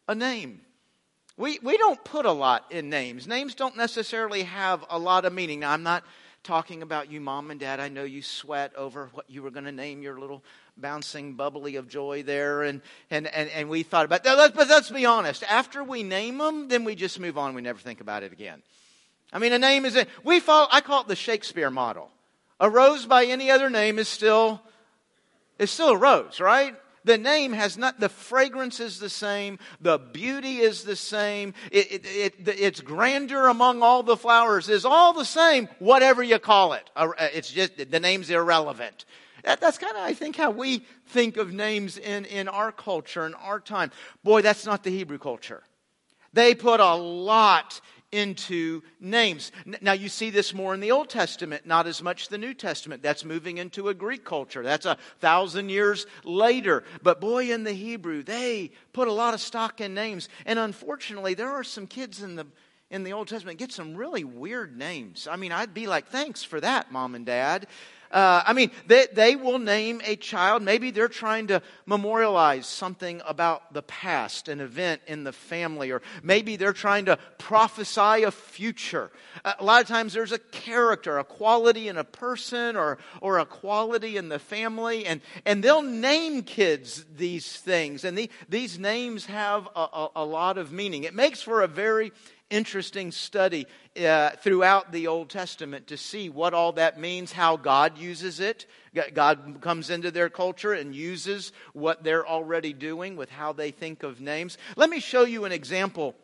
a 0.08 0.16
name. 0.16 0.62
We, 1.36 1.60
we 1.64 1.78
don't 1.78 2.04
put 2.04 2.26
a 2.26 2.32
lot 2.32 2.66
in 2.70 2.90
names. 2.90 3.28
Names 3.28 3.56
don't 3.56 3.76
necessarily 3.76 4.44
have 4.44 4.86
a 4.90 5.00
lot 5.00 5.26
of 5.26 5.34
meaning. 5.34 5.62
Now, 5.62 5.72
I'm 5.72 5.82
not 5.82 6.04
talking 6.44 6.84
about 6.84 7.10
you, 7.10 7.20
mom 7.22 7.50
and 7.50 7.60
dad. 7.60 7.80
I 7.80 7.90
know 7.90 8.04
you 8.04 8.22
sweat 8.22 8.76
over 8.76 9.10
what 9.14 9.30
you 9.30 9.42
were 9.42 9.50
going 9.50 9.66
to 9.66 9.72
name 9.72 10.04
your 10.04 10.20
little 10.20 10.44
bouncing 10.78 11.34
bubbly 11.34 11.76
of 11.78 11.88
joy 11.88 12.22
there. 12.22 12.62
And, 12.64 12.82
and, 13.10 13.26
and, 13.28 13.50
and 13.50 13.68
we 13.68 13.82
thought 13.82 14.06
about 14.06 14.24
that. 14.26 14.54
But 14.54 14.68
let's 14.68 14.92
be 14.92 15.06
honest. 15.06 15.44
After 15.44 15.84
we 15.84 16.04
name 16.04 16.38
them, 16.38 16.68
then 16.68 16.84
we 16.84 16.94
just 16.94 17.20
move 17.20 17.38
on. 17.38 17.56
We 17.56 17.62
never 17.62 17.80
think 17.80 18.00
about 18.02 18.22
it 18.22 18.32
again. 18.32 18.62
I 19.32 19.40
mean, 19.40 19.54
a 19.54 19.60
name 19.60 19.86
is, 19.86 19.96
a, 19.96 20.06
we 20.24 20.40
follow, 20.40 20.68
I 20.72 20.82
call 20.82 21.02
it 21.02 21.08
the 21.08 21.16
Shakespeare 21.16 21.72
model. 21.72 22.12
A 22.60 22.70
rose 22.70 23.08
by 23.08 23.26
any 23.26 23.50
other 23.50 23.72
name 23.72 23.98
is 23.98 24.08
still, 24.08 24.62
is 25.58 25.72
still 25.72 25.90
a 25.90 25.98
rose, 25.98 26.40
right? 26.40 26.76
The 27.06 27.18
name 27.18 27.54
has 27.54 27.78
not, 27.78 28.00
the 28.00 28.10
fragrance 28.10 28.80
is 28.80 29.00
the 29.00 29.10
same, 29.10 29.60
the 29.82 29.98
beauty 29.98 30.60
is 30.60 30.84
the 30.84 30.96
same, 30.96 31.54
it, 31.72 31.92
it, 31.92 32.06
it, 32.48 32.48
its 32.48 32.82
grandeur 32.82 33.48
among 33.48 33.84
all 33.84 34.04
the 34.04 34.16
flowers 34.16 34.70
is 34.70 34.86
all 34.86 35.14
the 35.14 35.26
same, 35.26 35.68
whatever 35.80 36.24
you 36.24 36.40
call 36.40 36.74
it. 36.74 36.90
Uh, 36.96 37.10
it's 37.20 37.52
just, 37.52 37.92
the 37.92 38.00
name's 38.00 38.30
irrelevant. 38.30 39.06
That, 39.44 39.60
that's 39.60 39.78
kind 39.78 39.98
of, 39.98 40.04
I 40.04 40.14
think, 40.14 40.38
how 40.38 40.52
we 40.52 40.86
think 41.08 41.36
of 41.36 41.52
names 41.52 41.98
in, 41.98 42.24
in 42.26 42.48
our 42.48 42.72
culture, 42.72 43.26
in 43.26 43.34
our 43.34 43.60
time. 43.60 43.92
Boy, 44.24 44.42
that's 44.42 44.66
not 44.66 44.84
the 44.84 44.90
Hebrew 44.90 45.20
culture. 45.20 45.64
They 46.32 46.56
put 46.56 46.80
a 46.80 46.96
lot 46.96 47.82
into 48.14 48.84
names. 49.00 49.52
Now, 49.82 49.94
you 49.94 50.08
see 50.08 50.30
this 50.30 50.54
more 50.54 50.74
in 50.74 50.80
the 50.80 50.92
Old 50.92 51.10
Testament, 51.10 51.66
not 51.66 51.88
as 51.88 52.02
much 52.02 52.30
the 52.30 52.38
New 52.38 52.54
Testament. 52.54 53.02
That's 53.02 53.26
moving 53.26 53.58
into 53.58 53.90
a 53.90 53.94
Greek 53.94 54.24
culture. 54.24 54.64
That's 54.64 54.86
a 54.86 54.98
thousand 55.20 55.70
years 55.70 56.06
later. 56.24 56.84
But 57.02 57.20
boy, 57.20 57.52
in 57.52 57.64
the 57.64 57.74
Hebrew, 57.74 58.24
they 58.24 58.72
put 58.94 59.08
a 59.08 59.14
lot 59.14 59.34
of 59.34 59.42
stock 59.42 59.82
in 59.82 59.94
names. 59.94 60.30
And 60.46 60.60
unfortunately, 60.60 61.34
there 61.34 61.50
are 61.50 61.64
some 61.64 61.88
kids 61.88 62.22
in 62.22 62.36
the 62.36 62.46
in 62.92 63.04
the 63.04 63.14
Old 63.14 63.28
Testament 63.28 63.58
get 63.58 63.72
some 63.72 63.96
really 63.96 64.24
weird 64.24 64.78
names. 64.78 65.28
I 65.30 65.36
mean, 65.36 65.52
I'd 65.52 65.74
be 65.74 65.88
like, 65.88 66.10
thanks 66.10 66.44
for 66.44 66.62
that, 66.62 66.92
mom 66.92 67.16
and 67.16 67.26
dad. 67.26 67.66
Uh, 68.14 68.44
I 68.46 68.54
mean, 68.54 68.70
they, 68.86 69.08
they 69.12 69.36
will 69.36 69.58
name 69.58 70.00
a 70.06 70.16
child. 70.16 70.62
Maybe 70.62 70.92
they're 70.92 71.08
trying 71.08 71.48
to 71.48 71.64
memorialize 71.88 72.68
something 72.68 73.24
about 73.26 73.74
the 73.74 73.82
past, 73.82 74.50
an 74.50 74.62
event 74.62 75.02
in 75.08 75.24
the 75.24 75.34
family, 75.34 75.90
or 75.90 76.04
maybe 76.22 76.56
they're 76.56 76.74
trying 76.74 77.06
to 77.06 77.18
prophesy 77.40 78.22
a 78.22 78.30
future. 78.30 79.12
Uh, 79.44 79.54
a 79.58 79.64
lot 79.64 79.82
of 79.82 79.88
times 79.88 80.14
there's 80.14 80.32
a 80.32 80.38
character, 80.38 81.18
a 81.18 81.24
quality 81.24 81.88
in 81.88 81.98
a 81.98 82.04
person, 82.04 82.76
or, 82.76 83.00
or 83.20 83.40
a 83.40 83.46
quality 83.46 84.16
in 84.16 84.30
the 84.30 84.38
family, 84.38 85.08
and, 85.08 85.20
and 85.44 85.64
they'll 85.64 85.82
name 85.82 86.44
kids 86.44 87.04
these 87.18 87.58
things. 87.58 88.04
And 88.04 88.16
the, 88.16 88.30
these 88.48 88.78
names 88.78 89.26
have 89.26 89.68
a, 89.76 89.80
a, 89.80 90.10
a 90.18 90.26
lot 90.26 90.60
of 90.60 90.72
meaning. 90.72 91.04
It 91.04 91.16
makes 91.16 91.42
for 91.42 91.64
a 91.64 91.68
very 91.68 92.12
interesting 92.50 93.12
study 93.12 93.68
uh, 94.04 94.32
throughout 94.42 94.92
the 94.92 95.08
Old 95.08 95.30
Testament 95.30 95.88
to 95.88 95.98
see 95.98 96.30
what 96.30 96.54
all 96.54 96.74
that 96.74 97.00
means, 97.00 97.32
how 97.32 97.58
God 97.58 97.98
uses 97.98 98.40
it. 98.40 98.66
God 99.14 99.58
comes 99.62 99.90
into 99.90 100.12
their 100.12 100.30
culture 100.30 100.74
and 100.74 100.96
uses 100.96 101.52
what 101.74 102.04
they're 102.04 102.28
already 102.28 102.74
doing 102.74 103.16
with 103.16 103.30
how 103.30 103.54
they 103.54 103.72
think 103.72 104.04
of 104.04 104.22
names. 104.22 104.58
Let 104.76 104.90
me 104.90 105.00
show 105.00 105.24
you 105.24 105.46
an 105.46 105.52
example 105.52 106.16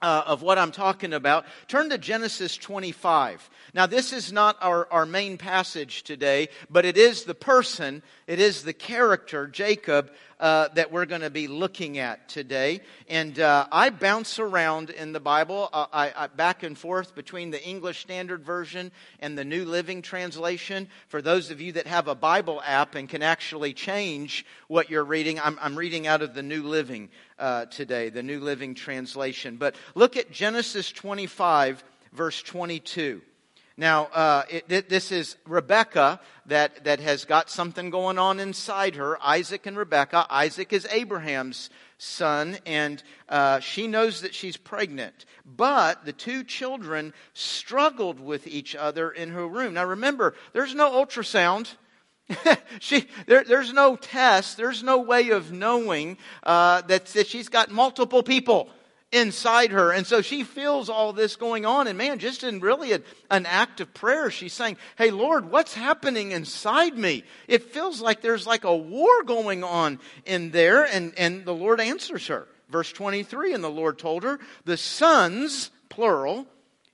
uh, 0.00 0.22
of 0.26 0.42
what 0.42 0.58
I'm 0.58 0.70
talking 0.70 1.12
about, 1.12 1.44
turn 1.66 1.90
to 1.90 1.98
Genesis 1.98 2.56
25. 2.56 3.50
Now, 3.74 3.86
this 3.86 4.12
is 4.12 4.32
not 4.32 4.56
our, 4.60 4.86
our 4.92 5.06
main 5.06 5.38
passage 5.38 6.04
today, 6.04 6.48
but 6.70 6.84
it 6.84 6.96
is 6.96 7.24
the 7.24 7.34
person, 7.34 8.02
it 8.26 8.38
is 8.38 8.62
the 8.62 8.72
character, 8.72 9.46
Jacob, 9.46 10.10
uh, 10.40 10.68
that 10.74 10.92
we're 10.92 11.04
going 11.04 11.22
to 11.22 11.30
be 11.30 11.48
looking 11.48 11.98
at 11.98 12.28
today. 12.28 12.80
And 13.08 13.40
uh, 13.40 13.66
I 13.72 13.90
bounce 13.90 14.38
around 14.38 14.90
in 14.90 15.12
the 15.12 15.20
Bible, 15.20 15.68
uh, 15.72 15.86
I, 15.92 16.12
I, 16.16 16.26
back 16.28 16.62
and 16.62 16.78
forth 16.78 17.16
between 17.16 17.50
the 17.50 17.62
English 17.62 18.00
Standard 18.00 18.44
Version 18.44 18.92
and 19.18 19.36
the 19.36 19.44
New 19.44 19.64
Living 19.64 20.00
Translation. 20.00 20.88
For 21.08 21.20
those 21.20 21.50
of 21.50 21.60
you 21.60 21.72
that 21.72 21.88
have 21.88 22.06
a 22.06 22.14
Bible 22.14 22.62
app 22.64 22.94
and 22.94 23.08
can 23.08 23.22
actually 23.22 23.74
change 23.74 24.46
what 24.68 24.90
you're 24.90 25.04
reading, 25.04 25.40
I'm, 25.40 25.58
I'm 25.60 25.76
reading 25.76 26.06
out 26.06 26.22
of 26.22 26.34
the 26.34 26.42
New 26.42 26.62
Living 26.62 27.08
uh, 27.38 27.66
today, 27.66 28.10
the 28.10 28.22
New 28.22 28.40
Living 28.40 28.74
Translation. 28.74 29.56
But 29.56 29.74
look 29.94 30.16
at 30.16 30.30
Genesis 30.30 30.90
25, 30.92 31.84
verse 32.12 32.42
22. 32.42 33.22
Now, 33.76 34.06
uh, 34.06 34.42
it, 34.50 34.88
this 34.88 35.12
is 35.12 35.36
Rebecca 35.46 36.18
that, 36.46 36.82
that 36.82 36.98
has 36.98 37.24
got 37.24 37.48
something 37.48 37.90
going 37.90 38.18
on 38.18 38.40
inside 38.40 38.96
her. 38.96 39.16
Isaac 39.22 39.66
and 39.66 39.76
Rebecca. 39.76 40.26
Isaac 40.28 40.72
is 40.72 40.84
Abraham's 40.90 41.70
son, 41.96 42.58
and 42.66 43.00
uh, 43.28 43.60
she 43.60 43.86
knows 43.86 44.22
that 44.22 44.34
she's 44.34 44.56
pregnant. 44.56 45.26
But 45.46 46.04
the 46.04 46.12
two 46.12 46.42
children 46.42 47.14
struggled 47.34 48.18
with 48.18 48.48
each 48.48 48.74
other 48.74 49.10
in 49.12 49.30
her 49.30 49.46
room. 49.46 49.74
Now, 49.74 49.84
remember, 49.84 50.34
there's 50.52 50.74
no 50.74 50.90
ultrasound. 50.90 51.74
she, 52.80 53.06
there, 53.26 53.44
there's 53.44 53.72
no 53.72 53.96
test. 53.96 54.56
There's 54.56 54.82
no 54.82 54.98
way 54.98 55.30
of 55.30 55.52
knowing 55.52 56.18
uh, 56.42 56.82
that, 56.82 57.06
that 57.06 57.26
she's 57.26 57.48
got 57.48 57.70
multiple 57.70 58.22
people 58.22 58.70
inside 59.10 59.70
her. 59.70 59.92
And 59.92 60.06
so 60.06 60.20
she 60.20 60.44
feels 60.44 60.88
all 60.88 61.12
this 61.12 61.36
going 61.36 61.64
on. 61.64 61.86
And 61.86 61.96
man, 61.96 62.18
just 62.18 62.44
in 62.44 62.60
really 62.60 62.92
a, 62.92 63.00
an 63.30 63.46
act 63.46 63.80
of 63.80 63.92
prayer, 63.94 64.30
she's 64.30 64.52
saying, 64.52 64.76
Hey, 64.96 65.10
Lord, 65.10 65.50
what's 65.50 65.74
happening 65.74 66.32
inside 66.32 66.96
me? 66.96 67.24
It 67.46 67.72
feels 67.72 68.00
like 68.00 68.20
there's 68.20 68.46
like 68.46 68.64
a 68.64 68.76
war 68.76 69.22
going 69.24 69.64
on 69.64 69.98
in 70.26 70.50
there. 70.50 70.84
And, 70.84 71.14
and 71.16 71.44
the 71.44 71.54
Lord 71.54 71.80
answers 71.80 72.26
her. 72.26 72.46
Verse 72.68 72.92
23 72.92 73.54
And 73.54 73.64
the 73.64 73.70
Lord 73.70 73.98
told 73.98 74.24
her, 74.24 74.38
The 74.64 74.76
sons, 74.76 75.70
plural, 75.88 76.46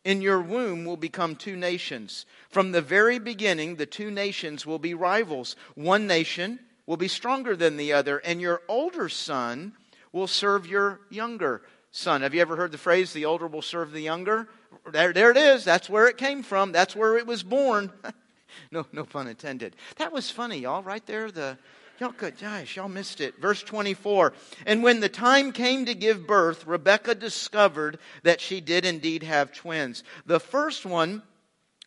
in 0.04 0.20
your 0.20 0.40
womb 0.40 0.84
will 0.84 0.96
become 0.96 1.34
two 1.34 1.56
nations. 1.56 2.26
From 2.50 2.72
the 2.72 2.82
very 2.82 3.18
beginning, 3.18 3.76
the 3.76 3.86
two 3.86 4.10
nations 4.10 4.66
will 4.66 4.78
be 4.78 4.94
rivals. 4.94 5.56
One 5.74 6.06
nation 6.06 6.60
will 6.86 6.98
be 6.98 7.08
stronger 7.08 7.56
than 7.56 7.76
the 7.76 7.92
other, 7.92 8.18
and 8.18 8.40
your 8.40 8.62
older 8.68 9.08
son 9.08 9.72
will 10.12 10.26
serve 10.26 10.66
your 10.66 11.00
younger 11.10 11.62
son. 11.90 12.22
Have 12.22 12.34
you 12.34 12.40
ever 12.40 12.56
heard 12.56 12.72
the 12.72 12.78
phrase, 12.78 13.12
the 13.12 13.24
older 13.24 13.46
will 13.46 13.62
serve 13.62 13.92
the 13.92 14.00
younger? 14.00 14.48
There, 14.90 15.12
there 15.12 15.30
it 15.30 15.36
is. 15.36 15.64
That's 15.64 15.88
where 15.88 16.06
it 16.06 16.18
came 16.18 16.42
from. 16.42 16.72
That's 16.72 16.94
where 16.94 17.16
it 17.16 17.26
was 17.26 17.42
born. 17.42 17.90
no, 18.70 18.86
no 18.92 19.04
pun 19.04 19.26
intended. 19.28 19.74
That 19.96 20.12
was 20.12 20.30
funny, 20.30 20.58
y'all, 20.58 20.82
right 20.82 21.04
there. 21.06 21.30
The 21.30 21.56
y'all 21.98 22.12
good 22.16 22.38
gosh, 22.40 22.76
y'all 22.76 22.88
missed 22.88 23.20
it. 23.20 23.40
Verse 23.40 23.62
24. 23.62 24.32
And 24.66 24.82
when 24.82 25.00
the 25.00 25.08
time 25.08 25.52
came 25.52 25.86
to 25.86 25.94
give 25.94 26.26
birth, 26.26 26.66
Rebekah 26.66 27.14
discovered 27.14 27.98
that 28.22 28.40
she 28.40 28.60
did 28.60 28.84
indeed 28.84 29.22
have 29.22 29.52
twins. 29.52 30.04
The 30.26 30.40
first 30.40 30.84
one 30.84 31.22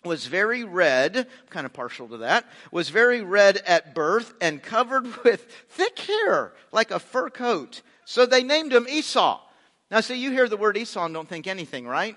was 0.03 0.25
very 0.25 0.63
red, 0.63 1.27
kind 1.49 1.65
of 1.65 1.73
partial 1.73 2.07
to 2.09 2.17
that, 2.17 2.45
was 2.71 2.89
very 2.89 3.21
red 3.21 3.57
at 3.57 3.93
birth 3.93 4.33
and 4.41 4.63
covered 4.63 5.05
with 5.23 5.45
thick 5.69 5.99
hair 5.99 6.53
like 6.71 6.91
a 6.91 6.99
fur 6.99 7.29
coat. 7.29 7.81
So 8.05 8.25
they 8.25 8.43
named 8.43 8.73
him 8.73 8.87
Esau. 8.89 9.41
Now, 9.91 10.01
see, 10.01 10.15
you 10.15 10.31
hear 10.31 10.49
the 10.49 10.57
word 10.57 10.77
Esau 10.77 11.05
and 11.05 11.13
don't 11.13 11.29
think 11.29 11.47
anything, 11.47 11.87
right? 11.87 12.15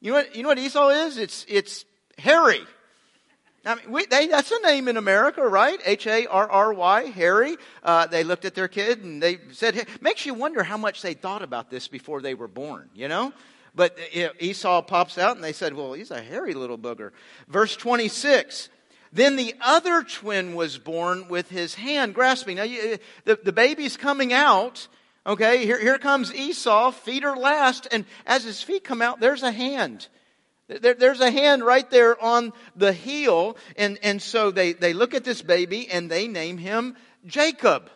You 0.00 0.12
know 0.12 0.18
what, 0.18 0.36
you 0.36 0.42
know 0.42 0.48
what 0.48 0.58
Esau 0.58 0.88
is? 0.90 1.18
It's, 1.18 1.44
it's 1.48 1.84
hairy. 2.18 2.60
I 3.66 3.74
mean, 3.74 3.90
we, 3.90 4.06
they, 4.06 4.28
that's 4.28 4.52
a 4.52 4.60
name 4.60 4.86
in 4.86 4.96
America, 4.96 5.42
right? 5.42 5.80
H 5.84 6.06
A 6.06 6.26
R 6.26 6.48
R 6.48 6.72
Y, 6.72 7.04
Harry. 7.06 7.56
Uh, 7.82 8.06
they 8.06 8.22
looked 8.22 8.44
at 8.44 8.54
their 8.54 8.68
kid 8.68 9.02
and 9.02 9.20
they 9.20 9.38
said, 9.50 9.74
hey, 9.74 9.84
makes 10.00 10.24
you 10.24 10.34
wonder 10.34 10.62
how 10.62 10.76
much 10.76 11.02
they 11.02 11.14
thought 11.14 11.42
about 11.42 11.68
this 11.68 11.88
before 11.88 12.22
they 12.22 12.34
were 12.34 12.48
born, 12.48 12.88
you 12.94 13.08
know? 13.08 13.32
But 13.74 13.98
you 14.14 14.26
know, 14.26 14.32
Esau 14.38 14.82
pops 14.82 15.18
out 15.18 15.34
and 15.34 15.44
they 15.44 15.52
said, 15.52 15.74
well, 15.74 15.92
he's 15.92 16.12
a 16.12 16.22
hairy 16.22 16.54
little 16.54 16.78
booger. 16.78 17.10
Verse 17.48 17.76
26. 17.76 18.70
Then 19.12 19.36
the 19.36 19.54
other 19.60 20.02
twin 20.02 20.54
was 20.54 20.78
born 20.78 21.28
with 21.28 21.50
his 21.50 21.74
hand 21.74 22.14
grasping. 22.14 22.56
Now, 22.56 22.64
you, 22.64 22.98
the, 23.24 23.38
the 23.42 23.52
baby's 23.52 23.96
coming 23.96 24.32
out. 24.32 24.86
Okay, 25.26 25.64
here, 25.64 25.80
here 25.80 25.98
comes 25.98 26.32
Esau, 26.32 26.92
feet 26.92 27.24
are 27.24 27.36
last, 27.36 27.88
and 27.90 28.04
as 28.26 28.44
his 28.44 28.62
feet 28.62 28.84
come 28.84 29.02
out, 29.02 29.18
there's 29.18 29.42
a 29.42 29.50
hand. 29.50 30.06
There, 30.68 30.94
there's 30.94 31.20
a 31.20 31.30
hand 31.30 31.64
right 31.64 31.88
there 31.90 32.20
on 32.22 32.52
the 32.74 32.92
heel, 32.92 33.56
and, 33.76 33.98
and 34.02 34.20
so 34.20 34.50
they, 34.50 34.72
they 34.72 34.92
look 34.92 35.14
at 35.14 35.24
this 35.24 35.42
baby 35.42 35.88
and 35.88 36.10
they 36.10 36.26
name 36.26 36.58
him 36.58 36.96
Jacob. 37.24 37.90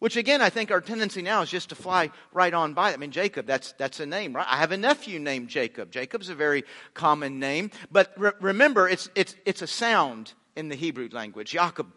Which 0.00 0.16
again, 0.16 0.40
I 0.40 0.48
think 0.48 0.70
our 0.70 0.80
tendency 0.80 1.20
now 1.20 1.42
is 1.42 1.50
just 1.50 1.68
to 1.68 1.74
fly 1.74 2.10
right 2.32 2.54
on 2.54 2.72
by. 2.72 2.94
I 2.94 2.96
mean, 2.96 3.10
Jacob, 3.10 3.44
that's, 3.46 3.72
that's 3.72 4.00
a 4.00 4.06
name, 4.06 4.34
right? 4.34 4.46
I 4.48 4.56
have 4.56 4.72
a 4.72 4.78
nephew 4.78 5.18
named 5.18 5.48
Jacob. 5.48 5.90
Jacob's 5.90 6.30
a 6.30 6.34
very 6.34 6.64
common 6.94 7.38
name. 7.38 7.70
But 7.92 8.14
re- 8.16 8.32
remember, 8.40 8.88
it's, 8.88 9.10
it's, 9.14 9.36
it's 9.44 9.60
a 9.60 9.66
sound 9.66 10.32
in 10.56 10.70
the 10.70 10.74
Hebrew 10.74 11.10
language. 11.12 11.50
Jacob. 11.50 11.92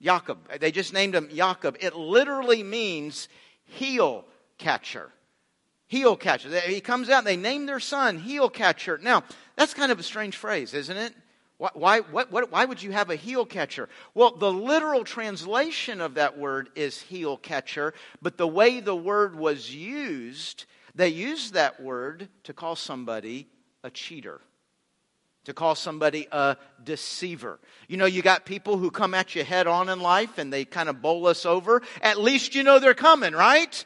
Jacob. 0.00 0.38
They 0.60 0.70
just 0.70 0.92
named 0.92 1.16
him 1.16 1.28
Jacob. 1.34 1.76
It 1.80 1.96
literally 1.96 2.62
means 2.62 3.28
heel 3.64 4.24
catcher. 4.58 5.10
Heel 5.88 6.16
catcher. 6.16 6.48
He 6.60 6.80
comes 6.80 7.08
out 7.08 7.24
they 7.24 7.36
name 7.36 7.66
their 7.66 7.80
son 7.80 8.18
heel 8.18 8.48
catcher. 8.48 8.98
Now, 9.00 9.22
that's 9.54 9.74
kind 9.74 9.92
of 9.92 10.00
a 10.00 10.02
strange 10.02 10.36
phrase, 10.36 10.74
isn't 10.74 10.96
it? 10.96 11.14
Why, 11.58 11.70
why, 11.72 12.00
what, 12.00 12.30
what, 12.30 12.52
why 12.52 12.64
would 12.64 12.82
you 12.82 12.92
have 12.92 13.08
a 13.08 13.16
heel 13.16 13.46
catcher? 13.46 13.88
Well, 14.14 14.32
the 14.32 14.52
literal 14.52 15.04
translation 15.04 16.00
of 16.00 16.14
that 16.14 16.36
word 16.36 16.68
is 16.74 17.00
heel 17.00 17.38
catcher, 17.38 17.94
but 18.20 18.36
the 18.36 18.48
way 18.48 18.80
the 18.80 18.96
word 18.96 19.36
was 19.36 19.74
used, 19.74 20.66
they 20.94 21.08
used 21.08 21.54
that 21.54 21.80
word 21.82 22.28
to 22.44 22.52
call 22.52 22.76
somebody 22.76 23.48
a 23.82 23.90
cheater, 23.90 24.42
to 25.44 25.54
call 25.54 25.74
somebody 25.74 26.28
a 26.30 26.58
deceiver. 26.82 27.58
You 27.88 27.96
know, 27.96 28.06
you 28.06 28.20
got 28.20 28.44
people 28.44 28.76
who 28.76 28.90
come 28.90 29.14
at 29.14 29.34
you 29.34 29.42
head 29.42 29.66
on 29.66 29.88
in 29.88 30.00
life 30.00 30.36
and 30.36 30.52
they 30.52 30.66
kind 30.66 30.90
of 30.90 31.00
bowl 31.00 31.26
us 31.26 31.46
over. 31.46 31.80
At 32.02 32.20
least 32.20 32.54
you 32.54 32.64
know 32.64 32.80
they're 32.80 32.92
coming, 32.92 33.32
right? 33.32 33.82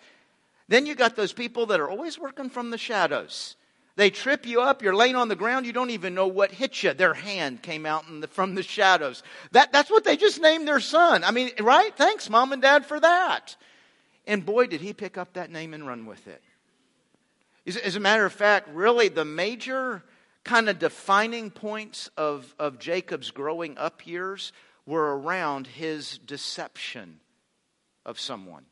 Then 0.70 0.86
you 0.86 0.94
got 0.94 1.16
those 1.16 1.32
people 1.32 1.66
that 1.66 1.80
are 1.80 1.90
always 1.90 2.16
working 2.16 2.48
from 2.48 2.70
the 2.70 2.78
shadows. 2.78 3.56
They 3.96 4.08
trip 4.08 4.46
you 4.46 4.60
up. 4.60 4.82
You're 4.82 4.94
laying 4.94 5.16
on 5.16 5.26
the 5.26 5.34
ground. 5.34 5.66
You 5.66 5.72
don't 5.72 5.90
even 5.90 6.14
know 6.14 6.28
what 6.28 6.52
hit 6.52 6.84
you. 6.84 6.94
Their 6.94 7.12
hand 7.12 7.60
came 7.60 7.84
out 7.84 8.04
the, 8.08 8.28
from 8.28 8.54
the 8.54 8.62
shadows. 8.62 9.24
That, 9.50 9.72
that's 9.72 9.90
what 9.90 10.04
they 10.04 10.16
just 10.16 10.40
named 10.40 10.68
their 10.68 10.78
son. 10.78 11.24
I 11.24 11.32
mean, 11.32 11.50
right? 11.58 11.92
Thanks, 11.96 12.30
mom 12.30 12.52
and 12.52 12.62
dad, 12.62 12.86
for 12.86 13.00
that. 13.00 13.56
And 14.28 14.46
boy, 14.46 14.68
did 14.68 14.80
he 14.80 14.92
pick 14.92 15.18
up 15.18 15.32
that 15.32 15.50
name 15.50 15.74
and 15.74 15.84
run 15.88 16.06
with 16.06 16.28
it. 16.28 16.40
As, 17.66 17.76
as 17.76 17.96
a 17.96 18.00
matter 18.00 18.24
of 18.24 18.32
fact, 18.32 18.68
really, 18.72 19.08
the 19.08 19.24
major 19.24 20.04
kind 20.44 20.68
of 20.68 20.78
defining 20.78 21.50
points 21.50 22.08
of, 22.16 22.54
of 22.60 22.78
Jacob's 22.78 23.32
growing 23.32 23.76
up 23.76 24.06
years 24.06 24.52
were 24.86 25.18
around 25.18 25.66
his 25.66 26.16
deception 26.18 27.18
of 28.06 28.20
someone. 28.20 28.66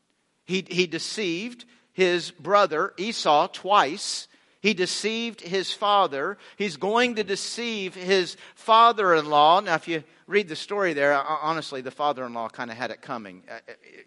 He, 0.44 0.64
he 0.66 0.86
deceived 0.86 1.64
his 1.98 2.30
brother 2.30 2.94
Esau 2.96 3.48
twice 3.48 4.28
he 4.60 4.72
deceived 4.72 5.40
his 5.40 5.72
father. 5.72 6.38
He's 6.56 6.76
going 6.76 7.16
to 7.16 7.24
deceive 7.24 7.96
his 7.96 8.36
father 8.54 9.14
in 9.14 9.26
law. 9.26 9.58
Now, 9.58 9.74
if 9.74 9.88
you 9.88 10.04
read 10.28 10.48
the 10.48 10.54
story 10.54 10.92
there, 10.92 11.12
honestly, 11.14 11.80
the 11.80 11.90
father 11.90 12.24
in 12.24 12.34
law 12.34 12.48
kind 12.48 12.70
of 12.70 12.76
had 12.76 12.92
it 12.92 13.02
coming, 13.02 13.42
uh, 13.50 13.58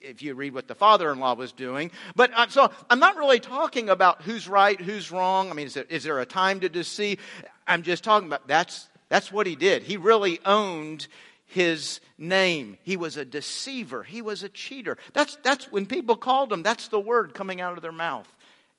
if 0.01 0.21
you 0.21 0.33
read 0.35 0.53
what 0.53 0.69
the 0.69 0.75
father 0.75 1.11
in 1.11 1.19
law 1.19 1.35
was 1.35 1.51
doing. 1.51 1.91
But 2.15 2.31
uh, 2.33 2.47
so 2.47 2.71
I'm 2.89 2.99
not 2.99 3.17
really 3.17 3.41
talking 3.41 3.89
about 3.89 4.21
who's 4.21 4.47
right, 4.47 4.79
who's 4.79 5.11
wrong. 5.11 5.49
I 5.49 5.53
mean, 5.53 5.67
is 5.67 5.73
there, 5.73 5.85
is 5.89 6.03
there 6.03 6.19
a 6.19 6.25
time 6.25 6.61
to 6.61 6.69
deceive? 6.69 7.19
I'm 7.67 7.83
just 7.83 8.05
talking 8.05 8.27
about 8.27 8.47
that's, 8.47 8.87
that's 9.09 9.33
what 9.33 9.47
he 9.47 9.57
did. 9.57 9.83
He 9.83 9.97
really 9.97 10.39
owned 10.45 11.09
his 11.51 11.99
name. 12.17 12.77
He 12.83 12.95
was 12.95 13.17
a 13.17 13.25
deceiver. 13.25 14.03
He 14.03 14.21
was 14.21 14.41
a 14.41 14.49
cheater. 14.49 14.97
That's, 15.11 15.37
that's 15.43 15.69
when 15.69 15.85
people 15.85 16.15
called 16.15 16.51
him, 16.51 16.63
that's 16.63 16.87
the 16.87 16.99
word 16.99 17.33
coming 17.33 17.59
out 17.59 17.75
of 17.75 17.81
their 17.81 17.91
mouth 17.91 18.27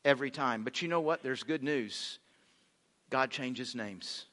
every 0.06 0.30
time. 0.30 0.64
But 0.64 0.80
you 0.80 0.88
know 0.88 1.02
what? 1.02 1.22
There's 1.22 1.42
good 1.42 1.62
news. 1.62 2.18
God 3.10 3.30
changes 3.30 3.74
names. 3.74 4.24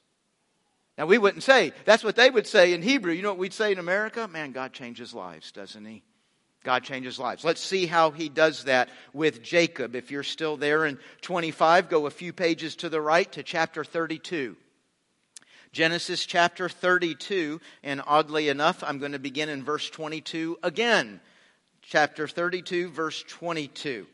Now, 0.96 1.04
we 1.04 1.18
wouldn't 1.18 1.42
say, 1.42 1.72
that's 1.84 2.02
what 2.02 2.16
they 2.16 2.30
would 2.30 2.46
say 2.46 2.72
in 2.72 2.80
Hebrew. 2.80 3.12
You 3.12 3.20
know 3.20 3.28
what 3.28 3.38
we'd 3.38 3.52
say 3.52 3.72
in 3.72 3.78
America? 3.78 4.26
Man, 4.26 4.52
God 4.52 4.72
changes 4.72 5.12
lives, 5.12 5.52
doesn't 5.52 5.84
He? 5.84 6.02
God 6.64 6.82
changes 6.82 7.18
lives. 7.18 7.44
Let's 7.44 7.60
see 7.60 7.84
how 7.84 8.10
He 8.10 8.30
does 8.30 8.64
that 8.64 8.88
with 9.12 9.42
Jacob. 9.42 9.94
If 9.94 10.10
you're 10.10 10.22
still 10.22 10.56
there 10.56 10.86
in 10.86 10.98
25, 11.20 11.90
go 11.90 12.06
a 12.06 12.10
few 12.10 12.32
pages 12.32 12.76
to 12.76 12.88
the 12.88 13.00
right 13.02 13.30
to 13.32 13.42
chapter 13.42 13.84
32. 13.84 14.56
Genesis 15.72 16.26
chapter 16.26 16.68
32, 16.68 17.60
and 17.84 18.02
oddly 18.06 18.48
enough, 18.48 18.82
I'm 18.82 18.98
going 18.98 19.12
to 19.12 19.20
begin 19.20 19.48
in 19.48 19.62
verse 19.62 19.88
22 19.88 20.58
again. 20.62 21.20
Chapter 21.82 22.26
32, 22.26 22.90
verse 22.90 23.24
22. 23.28 24.06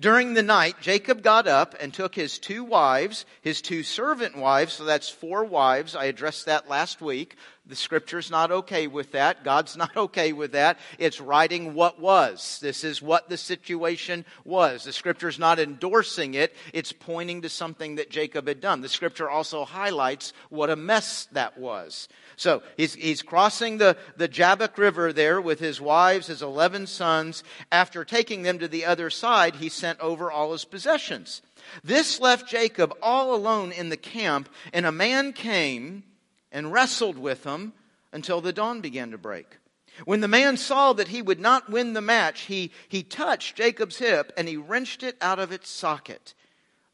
During 0.00 0.32
the 0.32 0.42
night, 0.42 0.76
Jacob 0.80 1.22
got 1.22 1.46
up 1.46 1.74
and 1.78 1.92
took 1.92 2.14
his 2.14 2.38
two 2.38 2.64
wives, 2.64 3.26
his 3.42 3.60
two 3.60 3.82
servant 3.82 4.34
wives, 4.34 4.72
so 4.72 4.84
that's 4.84 5.10
four 5.10 5.44
wives. 5.44 5.94
I 5.94 6.06
addressed 6.06 6.46
that 6.46 6.70
last 6.70 7.02
week. 7.02 7.36
The 7.66 7.76
scripture's 7.76 8.30
not 8.30 8.50
okay 8.50 8.86
with 8.86 9.12
that. 9.12 9.44
God's 9.44 9.76
not 9.76 9.94
okay 9.94 10.32
with 10.32 10.52
that. 10.52 10.78
It's 10.98 11.20
writing 11.20 11.74
what 11.74 12.00
was. 12.00 12.58
This 12.62 12.82
is 12.82 13.02
what 13.02 13.28
the 13.28 13.36
situation 13.36 14.24
was. 14.42 14.84
The 14.84 14.92
scripture's 14.94 15.38
not 15.38 15.58
endorsing 15.58 16.32
it. 16.32 16.56
It's 16.72 16.92
pointing 16.92 17.42
to 17.42 17.50
something 17.50 17.96
that 17.96 18.10
Jacob 18.10 18.48
had 18.48 18.62
done. 18.62 18.80
The 18.80 18.88
scripture 18.88 19.28
also 19.28 19.66
highlights 19.66 20.32
what 20.48 20.70
a 20.70 20.76
mess 20.76 21.28
that 21.32 21.58
was. 21.58 22.08
So 22.40 22.62
he's, 22.78 22.94
he's 22.94 23.20
crossing 23.20 23.76
the, 23.76 23.98
the 24.16 24.26
Jabbok 24.26 24.78
River 24.78 25.12
there 25.12 25.42
with 25.42 25.60
his 25.60 25.78
wives, 25.78 26.28
his 26.28 26.40
11 26.40 26.86
sons. 26.86 27.44
After 27.70 28.02
taking 28.02 28.44
them 28.44 28.58
to 28.60 28.66
the 28.66 28.86
other 28.86 29.10
side, 29.10 29.56
he 29.56 29.68
sent 29.68 30.00
over 30.00 30.32
all 30.32 30.52
his 30.52 30.64
possessions. 30.64 31.42
This 31.84 32.18
left 32.18 32.48
Jacob 32.48 32.94
all 33.02 33.34
alone 33.34 33.72
in 33.72 33.90
the 33.90 33.98
camp, 33.98 34.48
and 34.72 34.86
a 34.86 34.92
man 34.92 35.34
came 35.34 36.02
and 36.50 36.72
wrestled 36.72 37.18
with 37.18 37.44
him 37.44 37.74
until 38.10 38.40
the 38.40 38.54
dawn 38.54 38.80
began 38.80 39.10
to 39.10 39.18
break. 39.18 39.58
When 40.06 40.22
the 40.22 40.26
man 40.26 40.56
saw 40.56 40.94
that 40.94 41.08
he 41.08 41.20
would 41.20 41.40
not 41.40 41.68
win 41.68 41.92
the 41.92 42.00
match, 42.00 42.42
he, 42.42 42.70
he 42.88 43.02
touched 43.02 43.56
Jacob's 43.56 43.98
hip 43.98 44.32
and 44.38 44.48
he 44.48 44.56
wrenched 44.56 45.02
it 45.02 45.18
out 45.20 45.40
of 45.40 45.52
its 45.52 45.68
socket. 45.68 46.32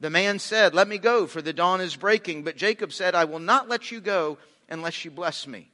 The 0.00 0.10
man 0.10 0.40
said, 0.40 0.74
Let 0.74 0.88
me 0.88 0.98
go, 0.98 1.28
for 1.28 1.40
the 1.40 1.52
dawn 1.52 1.80
is 1.80 1.94
breaking. 1.94 2.42
But 2.42 2.56
Jacob 2.56 2.92
said, 2.92 3.14
I 3.14 3.26
will 3.26 3.38
not 3.38 3.68
let 3.68 3.92
you 3.92 4.00
go 4.00 4.38
unless 4.68 5.04
you 5.04 5.11
bless 5.11 5.46
me. 5.46 5.70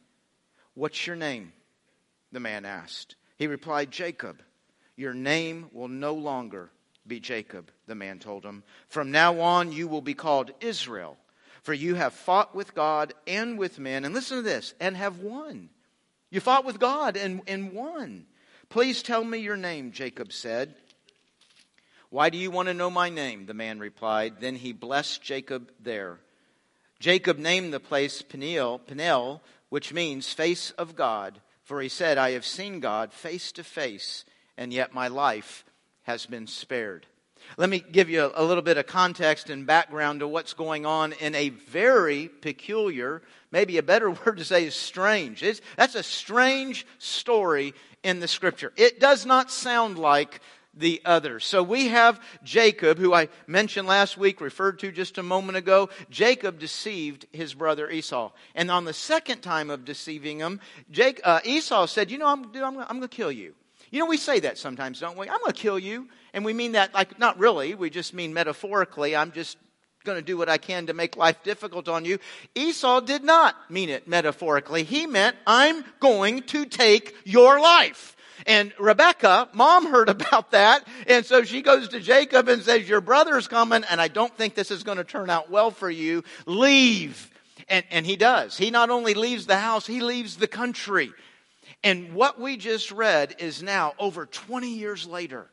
What's 0.75 1.07
your 1.07 1.17
name? 1.17 1.53
The 2.33 2.41
man 2.41 2.65
asked. 2.65 3.17
He 3.39 3.47
replied, 3.47 3.91
Jacob. 3.91 4.43
Your 4.97 5.15
name 5.15 5.69
will 5.73 5.89
no 5.89 6.15
longer 6.15 6.71
be 7.07 7.19
Jacob, 7.19 7.71
the 7.87 7.95
man 7.95 8.19
told 8.19 8.45
him. 8.45 8.63
From 8.89 9.11
now 9.11 9.41
on, 9.41 9.73
you 9.73 9.89
will 9.89 10.03
be 10.03 10.15
called 10.15 10.53
Israel, 10.61 11.17
for 11.63 11.73
you 11.73 11.95
have 11.95 12.13
fought 12.13 12.55
with 12.55 12.75
God 12.75 13.15
and 13.27 13.59
with 13.59 13.79
men. 13.79 14.05
And 14.05 14.15
listen 14.15 14.37
to 14.37 14.43
this, 14.43 14.75
and 14.81 14.97
have 14.97 15.19
won. 15.19 15.71
You 16.31 16.41
fought 16.41 16.65
with 16.65 16.79
God 16.79 17.17
and, 17.17 17.43
and 17.47 17.73
won. 17.73 18.27
Please 18.69 19.03
tell 19.03 19.25
me 19.25 19.39
your 19.39 19.57
name, 19.57 19.93
Jacob 19.93 20.33
said. 20.33 20.75
Why 22.09 22.31
do 22.31 22.39
you 22.39 22.51
want 22.51 22.69
to 22.69 22.75
know 22.75 22.91
my 22.91 23.09
name? 23.09 23.47
The 23.47 23.55
man 23.55 23.79
replied. 23.79 24.35
Then 24.41 24.55
he 24.55 24.73
blessed 24.73 25.23
Jacob 25.23 25.71
there. 25.81 26.21
Jacob 27.03 27.37
named 27.37 27.73
the 27.73 27.81
place 27.81 28.23
Peniel, 28.23 28.79
Peniel, 28.79 29.43
which 29.71 29.93
means 29.93 30.33
face 30.33 30.71
of 30.79 30.95
God, 30.95 31.41
for 31.65 31.81
he 31.83 31.89
said, 31.89 32.17
I 32.17 32.31
have 32.31 32.45
seen 32.45 32.79
God 32.79 33.13
face 33.13 33.51
to 33.53 33.65
face, 33.65 34.25
and 34.57 34.73
yet 34.73 34.95
my 34.95 35.09
life 35.09 35.65
has 36.03 36.27
been 36.27 36.47
spared. 36.47 37.07
Let 37.57 37.71
me 37.71 37.81
give 37.81 38.09
you 38.09 38.31
a, 38.33 38.45
little 38.45 38.63
bit 38.63 38.79
of 38.79 38.87
context 38.87 39.51
and 39.51 39.67
background 39.67 40.21
to 40.21 40.29
what's 40.29 40.53
going 40.53 40.87
on 40.87 41.13
in 41.15 41.35
a 41.35 41.49
very 41.49 42.29
peculiar, 42.29 43.21
maybe 43.51 43.79
a 43.79 43.83
better 43.83 44.11
word 44.25 44.37
to 44.37 44.45
say 44.45 44.65
is 44.65 44.77
strange. 44.77 45.43
It's, 45.43 45.61
that's 45.77 45.97
a 45.97 46.05
strange 46.05 46.87
story 46.99 47.75
in 48.05 48.21
the 48.21 48.29
scripture. 48.29 48.73
It 48.77 49.01
does 49.01 49.27
not 49.27 49.51
sound 49.51 49.99
like 49.99 50.41
the 50.75 51.03
other. 51.05 51.39
So 51.39 51.63
we 51.63 51.89
have 51.89 52.21
Jacob, 52.43 52.99
who 52.99 53.13
I 53.13 53.29
mentioned 53.47 53.87
last 53.87 54.17
week, 54.17 54.41
referred 54.41 54.79
to 54.81 54.91
just 54.91 55.19
a 55.19 55.23
moment 55.23 55.59
ago. 55.59 55.91
Jacob 56.11 56.59
deceived 56.59 57.27
his 57.33 57.55
brother 57.55 57.91
Esau. 57.91 58.33
And 58.55 58.71
on 58.71 58.85
the 58.85 58.93
second 58.93 59.41
time 59.41 59.71
of 59.71 59.85
deceiving 59.85 60.39
him, 60.39 60.61
Jake, 60.91 61.21
uh, 61.25 61.41
Esau 61.45 61.87
said, 61.87 62.11
You 62.11 62.19
know, 62.19 62.29
I'm, 62.29 62.45
I'm, 62.57 62.79
I'm 62.79 62.99
going 62.99 63.01
to 63.03 63.09
kill 63.09 63.33
you. 63.33 63.55
You 63.91 63.99
know, 63.99 64.07
we 64.07 64.17
say 64.17 64.41
that 64.41 64.57
sometimes, 64.57 65.01
don't 65.01 65.19
we? 65.19 65.29
I'm 65.29 65.41
going 65.41 65.53
to 65.53 65.61
kill 65.61 65.79
you. 65.79 66.09
And 66.33 66.45
we 66.47 66.55
mean 66.55 66.73
that 66.73 66.95
like, 66.95 67.19
not 67.19 67.39
really. 67.39 67.75
We 67.75 67.91
just 67.91 68.15
mean 68.15 68.33
metaphorically. 68.33 69.15
I'm 69.15 69.33
just 69.33 69.59
going 70.05 70.19
to 70.19 70.23
do 70.23 70.37
what 70.37 70.49
I 70.49 70.59
can 70.59 70.87
to 70.87 70.95
make 70.95 71.17
life 71.17 71.43
difficult 71.43 71.89
on 71.89 72.05
you. 72.05 72.19
Esau 72.55 73.01
did 73.01 73.23
not 73.23 73.55
mean 73.71 73.91
it 73.91 74.09
metaphorically. 74.09 74.83
He 74.83 75.07
meant, 75.07 75.37
I'm 75.47 75.85
going 76.01 76.43
to 76.45 76.65
take 76.65 77.15
your 77.25 77.61
life. 77.61 78.17
And 78.47 78.73
Rebecca, 78.79 79.49
mom 79.53 79.87
heard 79.87 80.09
about 80.09 80.53
that. 80.53 80.87
And 81.07 81.25
so 81.25 81.45
she 81.45 81.63
goes 81.63 81.89
to 81.89 82.01
Jacob 82.01 82.49
and 82.49 82.63
says, 82.63 82.89
your 82.89 83.01
brother's 83.01 83.49
coming 83.49 83.85
and 83.91 84.01
I 84.01 84.09
don't 84.09 84.37
think 84.37 84.55
this 84.55 84.71
is 84.71 84.83
going 84.83 84.99
to 84.99 85.05
turn 85.05 85.31
out 85.31 85.51
well 85.51 85.71
for 85.71 85.91
you. 85.91 86.25
Leave. 86.47 87.31
And, 87.69 87.85
and 87.91 88.05
he 88.05 88.17
does. 88.17 88.57
He 88.57 88.71
not 88.71 88.91
only 88.91 89.15
leaves 89.15 89.47
the 89.47 89.57
house, 89.57 89.87
he 89.87 90.01
leaves 90.01 90.37
the 90.37 90.49
country. 90.49 91.13
And 91.85 92.15
what 92.15 92.41
we 92.41 92.57
just 92.57 92.93
read 92.93 93.37
is 93.39 93.63
now 93.63 93.95
over 93.99 94.27
20 94.27 94.69
years 94.69 95.07
later. 95.07 95.49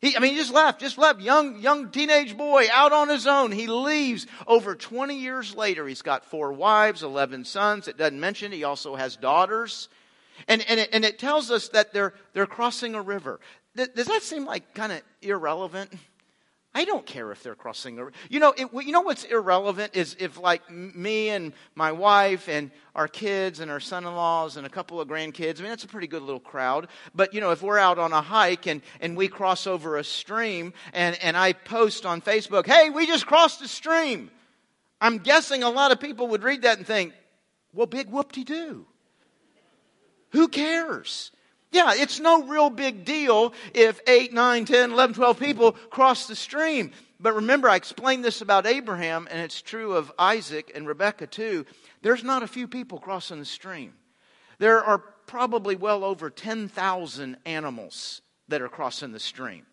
He, 0.00 0.16
I 0.16 0.20
mean, 0.20 0.32
he 0.32 0.38
just 0.38 0.52
left, 0.52 0.80
just 0.80 0.96
left. 0.96 1.20
Young, 1.20 1.60
young 1.60 1.90
teenage 1.90 2.36
boy 2.36 2.66
out 2.72 2.92
on 2.92 3.08
his 3.08 3.26
own. 3.26 3.52
He 3.52 3.66
leaves. 3.66 4.26
Over 4.46 4.74
20 4.74 5.16
years 5.16 5.54
later, 5.54 5.86
he's 5.86 6.02
got 6.02 6.24
four 6.24 6.52
wives, 6.52 7.02
11 7.02 7.44
sons. 7.44 7.86
It 7.86 7.98
doesn't 7.98 8.18
mention 8.18 8.50
he 8.50 8.64
also 8.64 8.96
has 8.96 9.16
daughters. 9.16 9.88
And, 10.48 10.64
and, 10.68 10.80
it, 10.80 10.90
and 10.92 11.04
it 11.04 11.18
tells 11.18 11.50
us 11.50 11.68
that 11.68 11.92
they're, 11.92 12.14
they're 12.32 12.46
crossing 12.46 12.94
a 12.94 13.02
river. 13.02 13.40
Does 13.74 14.06
that 14.06 14.22
seem 14.22 14.44
like 14.44 14.74
kind 14.74 14.92
of 14.92 15.02
irrelevant? 15.22 15.92
I 16.72 16.84
don't 16.84 17.04
care 17.04 17.32
if 17.32 17.42
they're 17.42 17.56
crossing 17.56 17.98
a 17.98 18.04
river. 18.04 18.16
You 18.28 18.38
know, 18.38 18.54
it, 18.56 18.68
you 18.72 18.92
know 18.92 19.00
what's 19.00 19.24
irrelevant 19.24 19.96
is 19.96 20.14
if 20.20 20.38
like 20.38 20.70
me 20.70 21.30
and 21.30 21.52
my 21.74 21.90
wife 21.90 22.48
and 22.48 22.70
our 22.94 23.08
kids 23.08 23.58
and 23.58 23.72
our 23.72 23.80
son-in-laws 23.80 24.56
and 24.56 24.64
a 24.64 24.70
couple 24.70 25.00
of 25.00 25.08
grandkids, 25.08 25.58
I 25.58 25.62
mean, 25.62 25.70
that's 25.70 25.82
a 25.82 25.88
pretty 25.88 26.06
good 26.06 26.22
little 26.22 26.40
crowd. 26.40 26.86
But, 27.12 27.34
you 27.34 27.40
know, 27.40 27.50
if 27.50 27.60
we're 27.60 27.78
out 27.78 27.98
on 27.98 28.12
a 28.12 28.20
hike 28.22 28.68
and, 28.68 28.82
and 29.00 29.16
we 29.16 29.26
cross 29.26 29.66
over 29.66 29.96
a 29.96 30.04
stream 30.04 30.72
and, 30.92 31.18
and 31.22 31.36
I 31.36 31.54
post 31.54 32.06
on 32.06 32.20
Facebook, 32.22 32.66
hey, 32.66 32.88
we 32.90 33.04
just 33.04 33.26
crossed 33.26 33.60
a 33.62 33.68
stream. 33.68 34.30
I'm 35.00 35.18
guessing 35.18 35.64
a 35.64 35.70
lot 35.70 35.90
of 35.90 35.98
people 35.98 36.28
would 36.28 36.44
read 36.44 36.62
that 36.62 36.78
and 36.78 36.86
think, 36.86 37.14
well, 37.72 37.86
big 37.86 38.10
whoop-de-doo. 38.10 38.86
Who 40.32 40.48
cares? 40.48 41.32
Yeah, 41.72 41.92
it's 41.94 42.18
no 42.18 42.44
real 42.44 42.70
big 42.70 43.04
deal 43.04 43.52
if 43.74 44.00
8, 44.06 44.32
9, 44.32 44.64
10, 44.64 44.92
11, 44.92 45.14
12 45.14 45.38
people 45.38 45.72
cross 45.72 46.26
the 46.26 46.34
stream. 46.34 46.90
But 47.20 47.34
remember, 47.34 47.68
I 47.68 47.76
explained 47.76 48.24
this 48.24 48.40
about 48.40 48.66
Abraham, 48.66 49.28
and 49.30 49.40
it's 49.40 49.60
true 49.60 49.92
of 49.94 50.10
Isaac 50.18 50.72
and 50.74 50.86
Rebekah 50.86 51.28
too. 51.28 51.66
There's 52.02 52.24
not 52.24 52.42
a 52.42 52.48
few 52.48 52.66
people 52.66 52.98
crossing 52.98 53.38
the 53.38 53.44
stream. 53.44 53.92
There 54.58 54.82
are 54.82 54.98
probably 55.26 55.76
well 55.76 56.02
over 56.02 56.28
10,000 56.28 57.36
animals 57.46 58.22
that 58.48 58.62
are 58.62 58.68
crossing 58.68 59.12
the 59.12 59.20
stream. 59.20 59.64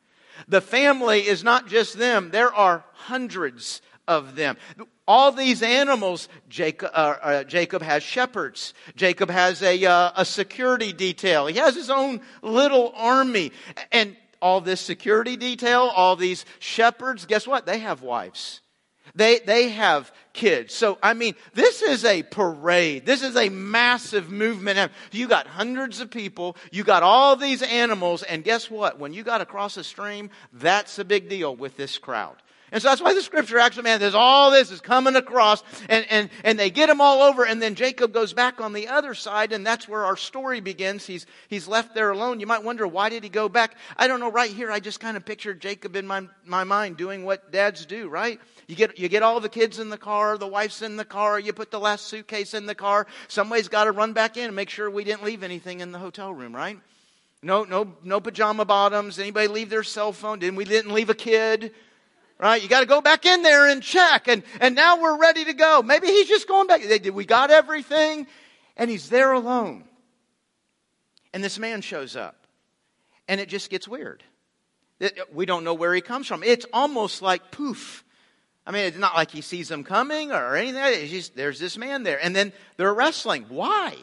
The 0.48 0.62
family 0.62 1.28
is 1.28 1.44
not 1.44 1.68
just 1.68 1.98
them, 1.98 2.30
there 2.30 2.54
are 2.54 2.84
hundreds 2.94 3.82
of 4.08 4.36
them. 4.36 4.58
All 5.08 5.32
these 5.32 5.62
animals, 5.62 6.28
Jacob, 6.50 6.92
uh, 6.94 7.16
uh, 7.22 7.44
Jacob 7.44 7.82
has 7.82 8.04
shepherds. 8.04 8.74
Jacob 8.96 9.30
has 9.30 9.62
a, 9.62 9.86
uh, 9.86 10.12
a 10.16 10.26
security 10.26 10.94
detail. 10.94 11.48
He 11.48 11.58
has 11.58 11.76
his 11.76 11.90
own 11.90 12.22
little 12.42 12.92
army. 12.96 13.52
And 13.92 14.16
all 14.42 14.62
this 14.62 14.82
security 14.82 15.38
detail, 15.38 15.92
all 15.96 16.16
these 16.16 16.46
shepherds, 16.60 17.26
guess 17.26 17.48
what? 17.48 17.66
They 17.66 17.80
have 17.80 18.02
wives. 18.02 18.62
They, 19.16 19.40
they 19.40 19.70
have 19.70 20.12
kids. 20.34 20.76
So, 20.76 21.00
I 21.02 21.14
mean, 21.14 21.34
this 21.54 21.82
is 21.82 22.06
a 22.06 22.22
parade. 22.22 23.06
This 23.06 23.24
is 23.24 23.36
a 23.36 23.50
massive 23.50 24.30
movement. 24.30 24.92
You 25.12 25.28
got 25.28 25.48
hundreds 25.48 26.02
of 26.02 26.12
people. 26.12 26.56
You 26.72 26.84
got 26.84 27.02
all 27.02 27.36
these 27.36 27.64
animals. 27.64 28.22
And 28.24 28.44
guess 28.44 28.70
what? 28.70 29.00
When 29.00 29.14
you 29.14 29.24
got 29.24 29.42
across 29.42 29.78
a 29.78 29.84
stream, 29.84 30.30
that's 30.54 31.00
a 31.00 31.06
big 31.06 31.30
deal 31.30 31.56
with 31.56 31.78
this 31.78 31.98
crowd. 31.98 32.36
And 32.72 32.82
so 32.82 32.90
that's 32.90 33.02
why 33.02 33.14
the 33.14 33.22
scripture 33.22 33.60
actually, 33.60 33.84
man, 33.84 34.02
there's 34.02 34.14
all 34.14 34.52
this 34.52 34.72
is 34.72 34.82
coming 34.82 35.16
across 35.16 35.64
and, 35.88 36.06
and, 36.10 36.30
and 36.44 36.60
they 36.60 36.70
get 36.70 36.90
him 36.90 37.00
all 37.00 37.22
over 37.22 37.46
and 37.46 37.62
then 37.62 37.76
Jacob 37.76 38.12
goes 38.12 38.34
back 38.34 38.60
on 38.60 38.74
the 38.74 38.90
other 38.90 39.14
side 39.14 39.54
and 39.54 39.66
that's 39.66 39.88
where 39.88 40.04
our 40.04 40.18
story 40.18 40.60
begins. 40.60 41.06
He's, 41.06 41.26
he's 41.48 41.68
left 41.68 41.96
there 41.96 42.12
alone. 42.12 42.42
You 42.42 42.48
might 42.48 42.64
wonder, 42.64 42.86
why 42.86 43.08
did 43.08 43.24
he 43.24 43.30
go 43.30 43.48
back? 43.48 43.76
I 43.96 44.08
don't 44.08 44.20
know. 44.20 44.30
Right 44.30 44.52
here, 44.52 44.70
I 44.70 44.82
just 44.82 45.00
kind 45.00 45.16
of 45.16 45.24
pictured 45.24 45.62
Jacob 45.62 45.96
in 45.96 46.06
my, 46.06 46.28
my 46.46 46.66
mind 46.66 46.98
doing 46.98 47.24
what 47.24 47.54
dads 47.54 47.86
do, 47.86 48.10
right? 48.10 48.38
You 48.68 48.76
get, 48.76 49.00
you 49.00 49.08
get 49.08 49.24
all 49.24 49.40
the 49.40 49.48
kids 49.48 49.80
in 49.80 49.90
the 49.90 49.98
car, 49.98 50.38
the 50.38 50.46
wife's 50.46 50.82
in 50.82 50.98
the 50.98 51.06
car, 51.06 51.40
you 51.40 51.54
put 51.54 51.72
the 51.72 51.80
last 51.80 52.08
suitcase 52.08 52.54
in 52.54 52.66
the 52.66 52.76
car. 52.76 53.08
Somebody's 53.30 53.70
got 53.70 53.86
to 53.86 53.94
run 53.94 54.12
back 54.12 54.36
in 54.36 54.44
and 54.44 54.56
make 54.56 54.70
sure 54.70 54.90
we 54.90 55.06
didn't 55.06 55.24
leave 55.24 55.42
anything 55.42 55.80
in 55.80 55.94
the 55.94 56.00
hotel 56.00 56.34
room, 56.34 56.54
right? 56.54 56.78
No, 57.42 57.64
no, 57.64 57.94
no 58.04 58.20
pajama 58.20 58.66
bottoms. 58.66 59.20
Anybody 59.20 59.48
leave 59.48 59.70
their 59.70 59.84
cell 59.84 60.12
phone? 60.12 60.40
Didn't 60.40 60.58
we 60.58 60.66
didn't 60.66 60.92
leave 60.92 61.10
a 61.10 61.16
kid? 61.16 61.72
Right? 62.40 62.62
You 62.62 62.70
got 62.70 62.82
to 62.82 62.86
go 62.86 63.02
back 63.02 63.26
in 63.26 63.42
there 63.44 63.68
and 63.68 63.82
check. 63.82 64.28
And, 64.28 64.44
and 64.60 64.76
now 64.76 65.02
we're 65.02 65.18
ready 65.18 65.46
to 65.46 65.54
go. 65.54 65.82
Maybe 65.82 66.08
he's 66.08 66.28
just 66.28 66.48
going 66.48 66.68
back. 66.68 66.82
We 67.14 67.26
got 67.26 67.52
everything. 67.52 68.28
And 68.76 68.90
he's 68.90 69.10
there 69.10 69.32
alone. 69.32 69.86
And 71.34 71.44
this 71.44 71.60
man 71.60 71.82
shows 71.82 72.16
up. 72.16 72.48
And 73.28 73.42
it 73.42 73.50
just 73.50 73.70
gets 73.70 73.88
weird. 73.88 74.24
We 75.34 75.46
don't 75.46 75.64
know 75.64 75.74
where 75.74 75.94
he 75.94 76.02
comes 76.02 76.28
from. 76.28 76.44
It's 76.44 76.66
almost 76.72 77.22
like 77.22 77.52
poof. 77.52 78.04
I 78.66 78.72
mean, 78.72 78.86
it's 78.86 78.98
not 78.98 79.16
like 79.16 79.32
he 79.32 79.42
sees 79.42 79.70
them 79.70 79.84
coming 79.84 80.32
or 80.32 80.56
anything. 80.56 80.82
It's 80.84 81.12
just, 81.12 81.36
there's 81.36 81.60
this 81.60 81.78
man 81.78 82.04
there. 82.04 82.24
And 82.24 82.36
then 82.36 82.52
they're 82.78 82.94
wrestling. 82.94 83.46
Why? 83.50 83.96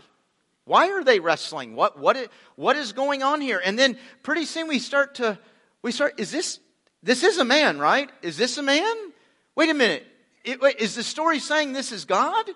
Why 0.64 0.90
are 0.90 1.04
they 1.04 1.20
wrestling? 1.20 1.76
What, 1.76 1.98
what, 1.98 2.16
what 2.56 2.76
is 2.76 2.92
going 2.92 3.22
on 3.22 3.40
here? 3.40 3.60
And 3.62 3.78
then 3.78 3.98
pretty 4.22 4.46
soon 4.46 4.68
we 4.68 4.78
start 4.78 5.16
to, 5.16 5.38
we 5.82 5.92
start, 5.92 6.18
is 6.18 6.30
this, 6.30 6.60
this 7.04 7.22
is 7.22 7.36
a 7.36 7.44
man, 7.44 7.78
right? 7.78 8.10
Is 8.22 8.38
this 8.38 8.56
a 8.56 8.62
man? 8.62 8.96
Wait 9.54 9.68
a 9.68 9.74
minute. 9.74 10.06
It, 10.42 10.60
wait, 10.60 10.80
is 10.80 10.94
the 10.94 11.02
story 11.02 11.38
saying 11.38 11.72
this 11.72 11.92
is 11.92 12.06
God? 12.06 12.46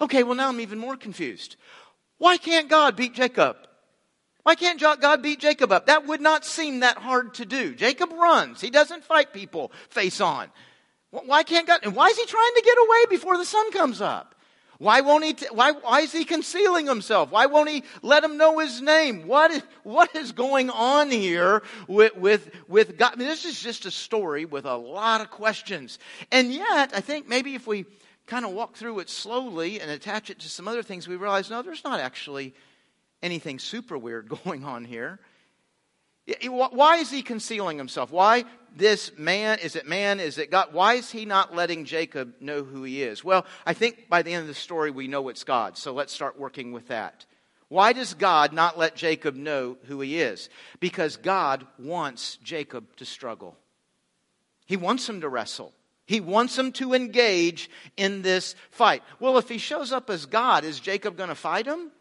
Okay, 0.00 0.22
well, 0.22 0.34
now 0.34 0.48
I'm 0.48 0.60
even 0.60 0.78
more 0.78 0.96
confused. 0.96 1.56
Why 2.18 2.36
can't 2.36 2.68
God 2.68 2.94
beat 2.94 3.14
Jacob? 3.14 3.56
Why 4.42 4.54
can't 4.54 4.80
God 4.80 5.22
beat 5.22 5.40
Jacob 5.40 5.72
up? 5.72 5.86
That 5.86 6.06
would 6.06 6.20
not 6.20 6.44
seem 6.44 6.80
that 6.80 6.98
hard 6.98 7.34
to 7.34 7.46
do. 7.46 7.74
Jacob 7.74 8.12
runs. 8.12 8.60
He 8.60 8.70
doesn't 8.70 9.04
fight 9.04 9.32
people 9.32 9.72
face 9.88 10.20
on. 10.20 10.48
Why 11.10 11.42
can't 11.42 11.66
God? 11.66 11.80
And 11.82 11.94
why 11.94 12.08
is 12.08 12.18
he 12.18 12.26
trying 12.26 12.54
to 12.54 12.62
get 12.62 12.76
away 12.78 13.16
before 13.16 13.36
the 13.36 13.44
sun 13.44 13.72
comes 13.72 14.00
up? 14.00 14.34
Why 14.80 15.02
won't 15.02 15.24
he, 15.24 15.34
t- 15.34 15.46
why, 15.52 15.72
why 15.72 16.00
is 16.00 16.10
he 16.10 16.24
concealing 16.24 16.86
himself? 16.86 17.30
Why 17.30 17.44
won't 17.44 17.68
he 17.68 17.84
let 18.00 18.24
him 18.24 18.38
know 18.38 18.60
his 18.60 18.80
name? 18.80 19.26
What 19.26 19.50
is, 19.50 19.62
what 19.82 20.16
is 20.16 20.32
going 20.32 20.70
on 20.70 21.10
here 21.10 21.62
with, 21.86 22.16
with, 22.16 22.50
with 22.66 22.96
God? 22.96 23.12
I 23.12 23.16
mean, 23.16 23.28
this 23.28 23.44
is 23.44 23.60
just 23.60 23.84
a 23.84 23.90
story 23.90 24.46
with 24.46 24.64
a 24.64 24.76
lot 24.76 25.20
of 25.20 25.30
questions. 25.30 25.98
And 26.32 26.50
yet, 26.50 26.92
I 26.94 27.02
think 27.02 27.28
maybe 27.28 27.54
if 27.54 27.66
we 27.66 27.84
kind 28.26 28.46
of 28.46 28.52
walk 28.52 28.74
through 28.74 29.00
it 29.00 29.10
slowly 29.10 29.82
and 29.82 29.90
attach 29.90 30.30
it 30.30 30.38
to 30.38 30.48
some 30.48 30.66
other 30.66 30.82
things, 30.82 31.06
we 31.06 31.16
realize, 31.16 31.50
no, 31.50 31.60
there's 31.60 31.84
not 31.84 32.00
actually 32.00 32.54
anything 33.22 33.58
super 33.58 33.98
weird 33.98 34.30
going 34.44 34.64
on 34.64 34.86
here. 34.86 35.20
Why 36.44 36.96
is 36.96 37.10
he 37.10 37.22
concealing 37.22 37.78
himself? 37.78 38.10
Why 38.12 38.44
this 38.76 39.12
man? 39.18 39.58
Is 39.58 39.76
it 39.76 39.86
man? 39.86 40.20
Is 40.20 40.38
it 40.38 40.50
God? 40.50 40.72
Why 40.72 40.94
is 40.94 41.10
he 41.10 41.24
not 41.24 41.54
letting 41.54 41.84
Jacob 41.84 42.34
know 42.40 42.62
who 42.62 42.82
he 42.84 43.02
is? 43.02 43.24
Well, 43.24 43.46
I 43.66 43.74
think 43.74 44.08
by 44.08 44.22
the 44.22 44.32
end 44.32 44.42
of 44.42 44.48
the 44.48 44.54
story, 44.54 44.90
we 44.90 45.08
know 45.08 45.28
it's 45.28 45.44
God. 45.44 45.76
So 45.76 45.92
let's 45.92 46.12
start 46.12 46.38
working 46.38 46.72
with 46.72 46.88
that. 46.88 47.26
Why 47.68 47.92
does 47.92 48.14
God 48.14 48.52
not 48.52 48.78
let 48.78 48.96
Jacob 48.96 49.36
know 49.36 49.76
who 49.84 50.00
he 50.00 50.20
is? 50.20 50.48
Because 50.80 51.16
God 51.16 51.66
wants 51.78 52.36
Jacob 52.42 52.96
to 52.96 53.04
struggle. 53.04 53.56
He 54.66 54.76
wants 54.76 55.08
him 55.08 55.20
to 55.20 55.28
wrestle. 55.28 55.72
He 56.04 56.20
wants 56.20 56.58
him 56.58 56.72
to 56.72 56.94
engage 56.94 57.70
in 57.96 58.22
this 58.22 58.56
fight. 58.72 59.04
Well, 59.20 59.38
if 59.38 59.48
he 59.48 59.58
shows 59.58 59.92
up 59.92 60.10
as 60.10 60.26
God, 60.26 60.64
is 60.64 60.80
Jacob 60.80 61.16
going 61.16 61.28
to 61.28 61.36
fight 61.36 61.66
him? 61.66 61.92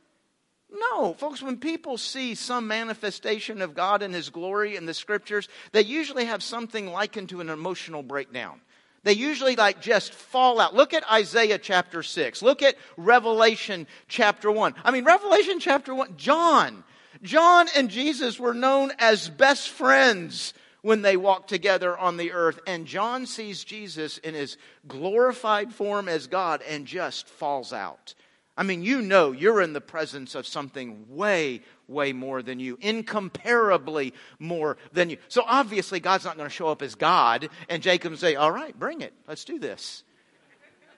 No, 0.72 1.14
folks, 1.14 1.42
when 1.42 1.58
people 1.58 1.98
see 1.98 2.36
some 2.36 2.68
manifestation 2.68 3.62
of 3.62 3.74
God 3.74 4.02
and 4.02 4.14
His 4.14 4.30
glory 4.30 4.76
in 4.76 4.86
the 4.86 4.94
scriptures, 4.94 5.48
they 5.72 5.82
usually 5.82 6.26
have 6.26 6.44
something 6.44 6.88
likened 6.88 7.30
to 7.30 7.42
an 7.42 7.50
emotional 7.50 8.04
breakdown. 8.04 8.62
They 9.04 9.14
usually 9.14 9.56
like 9.56 9.82
just 9.82 10.14
fall 10.14 10.60
out. 10.60 10.76
Look 10.76 10.94
at 10.94 11.10
Isaiah 11.10 11.58
chapter 11.58 12.04
6. 12.04 12.42
Look 12.42 12.62
at 12.62 12.76
Revelation 12.98 13.88
chapter 14.08 14.52
1. 14.52 14.76
I 14.84 14.92
mean, 14.92 15.06
Revelation 15.06 15.60
chapter 15.60 15.96
1, 15.96 16.18
John. 16.18 16.84
John 17.24 17.68
and 17.76 17.90
Jesus 17.90 18.40
were 18.40 18.54
known 18.54 18.92
as 19.00 19.30
best 19.30 19.70
friends 19.70 20.54
when 20.82 21.02
they 21.02 21.18
walked 21.18 21.50
together 21.50 21.98
on 21.98 22.18
the 22.18 22.32
earth. 22.32 22.60
And 22.68 22.86
John 22.86 23.26
sees 23.26 23.64
Jesus 23.64 24.18
in 24.20 24.34
his 24.34 24.58
glorified 24.88 25.74
form 25.74 26.08
as 26.08 26.28
God 26.28 26.62
and 26.68 26.86
just 26.86 27.28
falls 27.28 27.74
out. 27.74 28.14
I 28.60 28.64
mean, 28.64 28.84
you 28.84 29.02
know 29.02 29.32
you're 29.32 29.62
in 29.62 29.72
the 29.72 29.80
presence 29.80 30.36
of 30.36 30.46
something 30.46 31.06
way, 31.08 31.62
way 31.88 32.12
more 32.12 32.42
than 32.42 32.60
you, 32.60 32.78
incomparably 32.82 34.14
more 34.38 34.76
than 34.92 35.10
you. 35.10 35.18
So 35.30 35.46
obviously, 35.48 36.02
God's 36.02 36.26
not 36.26 36.36
going 36.36 36.50
to 36.50 36.54
show 36.54 36.68
up 36.68 36.82
as 36.82 36.96
God 36.96 37.48
and 37.70 37.82
Jacob 37.82 38.18
say, 38.18 38.36
All 38.36 38.52
right, 38.52 38.78
bring 38.78 39.00
it. 39.00 39.14
Let's 39.30 39.46
do 39.46 39.60
this. 39.60 40.04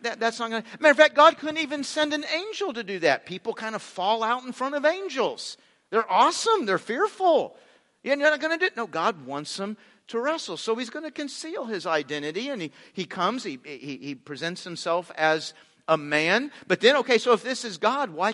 That, 0.02 0.20
that's 0.20 0.40
not 0.40 0.50
going 0.50 0.64
to. 0.64 0.70
Matter 0.80 0.94
of 0.94 0.98
fact, 0.98 1.14
God 1.14 1.38
couldn't 1.38 1.60
even 1.60 1.84
send 1.84 2.16
an 2.16 2.26
angel 2.36 2.74
to 2.74 2.84
do 2.84 2.98
that. 3.00 3.28
People 3.28 3.54
kind 3.54 3.76
of 3.76 3.84
fall 3.84 4.24
out 4.24 4.44
in 4.44 4.54
front 4.54 4.74
of 4.74 4.84
angels. 4.84 5.56
They're 5.92 6.12
awesome, 6.12 6.66
they're 6.66 6.80
fearful. 6.80 7.56
Yeah, 8.02 8.16
you're 8.16 8.32
not 8.32 8.40
going 8.40 8.58
to 8.58 8.58
do 8.58 8.66
it. 8.66 8.76
No, 8.76 8.88
God 8.88 9.28
wants 9.28 9.56
them 9.58 9.78
to 10.08 10.20
wrestle. 10.20 10.58
So 10.58 10.76
he's 10.76 10.90
going 10.90 11.06
to 11.06 11.12
conceal 11.12 11.66
his 11.66 11.86
identity 11.86 12.50
and 12.50 12.60
he, 12.60 12.72
he 12.94 13.06
comes, 13.06 13.44
he, 13.44 13.60
he, 13.64 13.98
he 14.02 14.16
presents 14.16 14.64
himself 14.64 15.12
as 15.16 15.54
a 15.88 15.98
man. 15.98 16.52
But 16.68 16.82
then, 16.82 16.98
okay, 16.98 17.18
so 17.18 17.34
if 17.34 17.44
this 17.44 17.66
is 17.66 17.78
God, 17.78 18.12
why, 18.12 18.34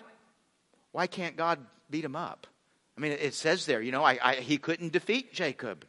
why 0.92 1.08
can't 1.08 1.36
God 1.36 1.60
beat 1.90 2.06
him 2.06 2.16
up? 2.16 2.48
I 2.98 3.02
mean, 3.02 3.12
it 3.12 3.34
says 3.34 3.66
there, 3.66 3.82
you 3.82 3.92
know, 3.92 4.04
I, 4.04 4.18
I, 4.22 4.36
he 4.36 4.58
couldn't 4.58 4.92
defeat 4.92 5.32
Jacob. 5.32 5.86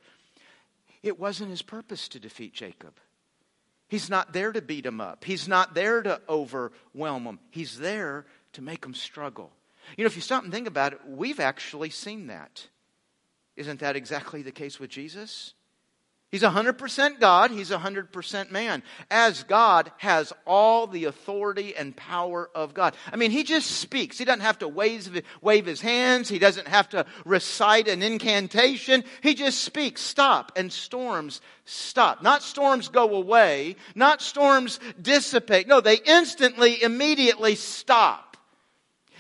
It 1.02 1.18
wasn't 1.18 1.50
his 1.50 1.62
purpose 1.62 2.08
to 2.08 2.20
defeat 2.20 2.52
Jacob. 2.52 2.94
He's 3.88 4.10
not 4.10 4.34
there 4.34 4.52
to 4.52 4.60
beat 4.60 4.84
him 4.84 5.00
up. 5.00 5.24
He's 5.24 5.48
not 5.48 5.74
there 5.74 6.02
to 6.02 6.20
overwhelm 6.28 7.24
him. 7.24 7.38
He's 7.50 7.78
there 7.78 8.26
to 8.52 8.62
make 8.62 8.84
him 8.84 8.92
struggle. 8.92 9.50
You 9.96 10.04
know, 10.04 10.08
if 10.08 10.16
you 10.16 10.22
stop 10.22 10.42
and 10.44 10.52
think 10.52 10.68
about 10.68 10.92
it, 10.92 11.00
we've 11.06 11.40
actually 11.40 11.88
seen 11.88 12.26
that. 12.26 12.66
Isn't 13.56 13.80
that 13.80 13.96
exactly 13.96 14.42
the 14.42 14.52
case 14.52 14.78
with 14.78 14.90
Jesus? 14.90 15.54
He's 16.30 16.42
100% 16.42 17.20
God, 17.20 17.50
he's 17.50 17.70
100% 17.70 18.50
man. 18.50 18.82
As 19.10 19.44
God 19.44 19.90
has 19.96 20.30
all 20.46 20.86
the 20.86 21.06
authority 21.06 21.74
and 21.74 21.96
power 21.96 22.50
of 22.54 22.74
God. 22.74 22.94
I 23.10 23.16
mean, 23.16 23.30
he 23.30 23.44
just 23.44 23.70
speaks. 23.70 24.18
He 24.18 24.26
doesn't 24.26 24.42
have 24.42 24.58
to 24.58 24.68
wave, 24.68 25.22
wave 25.40 25.64
his 25.64 25.80
hands, 25.80 26.28
he 26.28 26.38
doesn't 26.38 26.68
have 26.68 26.90
to 26.90 27.06
recite 27.24 27.88
an 27.88 28.02
incantation. 28.02 29.04
He 29.22 29.34
just 29.34 29.62
speaks, 29.62 30.02
stop, 30.02 30.52
and 30.54 30.70
storms 30.70 31.40
stop. 31.64 32.22
Not 32.22 32.42
storms 32.42 32.88
go 32.88 33.14
away, 33.14 33.76
not 33.94 34.20
storms 34.20 34.80
dissipate. 35.00 35.66
No, 35.66 35.80
they 35.80 35.96
instantly, 35.96 36.82
immediately 36.82 37.54
stop. 37.54 38.36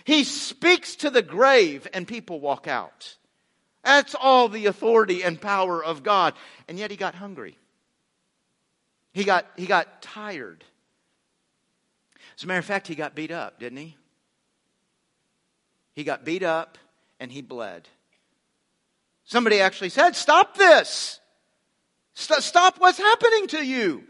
He 0.04 0.24
speaks 0.24 0.96
to 0.96 1.10
the 1.10 1.22
grave 1.22 1.86
and 1.94 2.06
people 2.06 2.40
walk 2.40 2.66
out. 2.66 3.17
That's 3.84 4.14
all 4.14 4.48
the 4.48 4.66
authority 4.66 5.22
and 5.22 5.40
power 5.40 5.82
of 5.82 6.02
God. 6.02 6.34
And 6.68 6.78
yet 6.78 6.90
he 6.90 6.96
got 6.96 7.14
hungry. 7.14 7.56
He 9.12 9.24
got, 9.24 9.46
he 9.56 9.66
got 9.66 10.02
tired. 10.02 10.64
As 12.36 12.44
a 12.44 12.46
matter 12.46 12.58
of 12.58 12.64
fact, 12.64 12.86
he 12.86 12.94
got 12.94 13.14
beat 13.14 13.30
up, 13.30 13.58
didn't 13.58 13.78
he? 13.78 13.96
He 15.94 16.04
got 16.04 16.24
beat 16.24 16.42
up 16.42 16.78
and 17.18 17.32
he 17.32 17.42
bled. 17.42 17.88
Somebody 19.24 19.60
actually 19.60 19.88
said, 19.88 20.14
Stop 20.14 20.56
this! 20.56 21.20
St- 22.14 22.42
stop 22.42 22.78
what's 22.78 22.98
happening 22.98 23.48
to 23.48 23.64
you! 23.64 24.04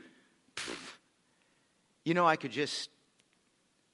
You 2.04 2.14
know, 2.14 2.26
I 2.26 2.36
could 2.36 2.52
just 2.52 2.90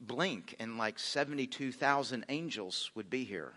blink 0.01 0.57
and 0.59 0.79
like 0.79 0.99
72,000 0.99 2.25
angels 2.29 2.91
would 2.95 3.11
be 3.11 3.25
here. 3.25 3.55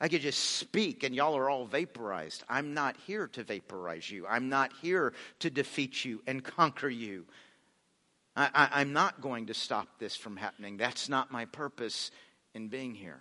I 0.00 0.08
could 0.08 0.22
just 0.22 0.40
speak 0.40 1.02
and 1.02 1.14
y'all 1.14 1.36
are 1.36 1.50
all 1.50 1.66
vaporized. 1.66 2.42
I'm 2.48 2.72
not 2.72 2.96
here 3.06 3.28
to 3.28 3.44
vaporize 3.44 4.10
you. 4.10 4.26
I'm 4.26 4.48
not 4.48 4.72
here 4.80 5.12
to 5.40 5.50
defeat 5.50 6.04
you 6.04 6.22
and 6.26 6.42
conquer 6.42 6.88
you. 6.88 7.26
I, 8.36 8.80
am 8.80 8.92
not 8.92 9.20
going 9.20 9.48
to 9.48 9.54
stop 9.54 9.98
this 9.98 10.16
from 10.16 10.36
happening. 10.36 10.78
That's 10.78 11.08
not 11.08 11.30
my 11.30 11.44
purpose 11.44 12.10
in 12.54 12.68
being 12.68 12.94
here. 12.94 13.20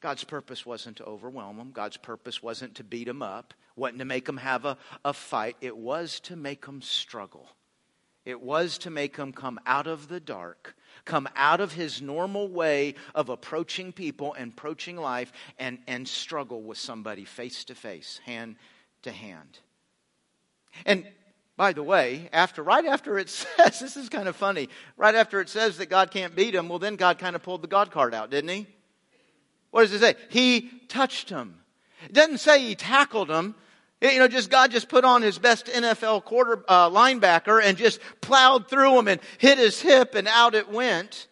God's 0.00 0.22
purpose 0.22 0.64
wasn't 0.64 0.98
to 0.98 1.04
overwhelm 1.04 1.56
them. 1.56 1.72
God's 1.72 1.96
purpose 1.96 2.40
wasn't 2.40 2.76
to 2.76 2.84
beat 2.84 3.06
them 3.06 3.22
up, 3.22 3.52
wasn't 3.74 3.98
to 3.98 4.04
make 4.04 4.26
them 4.26 4.36
have 4.36 4.64
a, 4.64 4.78
a 5.04 5.12
fight. 5.12 5.56
It 5.60 5.76
was 5.76 6.20
to 6.20 6.36
make 6.36 6.64
them 6.66 6.82
struggle. 6.82 7.48
It 8.24 8.40
was 8.40 8.78
to 8.78 8.90
make 8.90 9.16
them 9.16 9.32
come 9.32 9.58
out 9.66 9.88
of 9.88 10.06
the 10.06 10.20
dark 10.20 10.76
come 11.08 11.28
out 11.34 11.60
of 11.60 11.72
his 11.72 12.00
normal 12.00 12.46
way 12.46 12.94
of 13.14 13.30
approaching 13.30 13.92
people 13.92 14.34
and 14.34 14.52
approaching 14.52 14.96
life 14.96 15.32
and, 15.58 15.78
and 15.88 16.06
struggle 16.06 16.62
with 16.62 16.78
somebody 16.78 17.24
face 17.24 17.64
to 17.64 17.74
face, 17.74 18.20
hand 18.26 18.56
to 19.02 19.10
hand. 19.10 19.58
And 20.84 21.06
by 21.56 21.72
the 21.72 21.82
way, 21.82 22.28
after 22.32 22.62
right 22.62 22.84
after 22.84 23.18
it 23.18 23.28
says, 23.30 23.80
this 23.80 23.96
is 23.96 24.08
kind 24.08 24.28
of 24.28 24.36
funny, 24.36 24.68
right 24.96 25.14
after 25.14 25.40
it 25.40 25.48
says 25.48 25.78
that 25.78 25.86
God 25.86 26.10
can't 26.10 26.36
beat 26.36 26.54
him, 26.54 26.68
well, 26.68 26.78
then 26.78 26.96
God 26.96 27.18
kind 27.18 27.34
of 27.34 27.42
pulled 27.42 27.62
the 27.62 27.68
God 27.68 27.90
card 27.90 28.14
out, 28.14 28.30
didn't 28.30 28.50
he? 28.50 28.66
What 29.70 29.82
does 29.82 29.92
it 29.92 30.00
say? 30.00 30.14
He 30.28 30.70
touched 30.88 31.30
him. 31.30 31.56
It 32.04 32.12
doesn't 32.12 32.38
say 32.38 32.62
he 32.62 32.74
tackled 32.74 33.30
him. 33.30 33.54
You 34.00 34.20
know, 34.20 34.28
just 34.28 34.48
God 34.48 34.70
just 34.70 34.88
put 34.88 35.04
on 35.04 35.22
his 35.22 35.38
best 35.38 35.66
NFL 35.66 36.24
quarter 36.24 36.62
uh, 36.68 36.88
linebacker 36.88 37.60
and 37.62 37.76
just 37.76 38.00
plowed 38.20 38.68
through 38.68 38.98
him 38.98 39.08
and 39.08 39.20
hit 39.38 39.58
his 39.58 39.80
hip 39.80 40.14
and 40.14 40.28
out 40.28 40.54
it 40.54 40.70
went. 40.70 41.26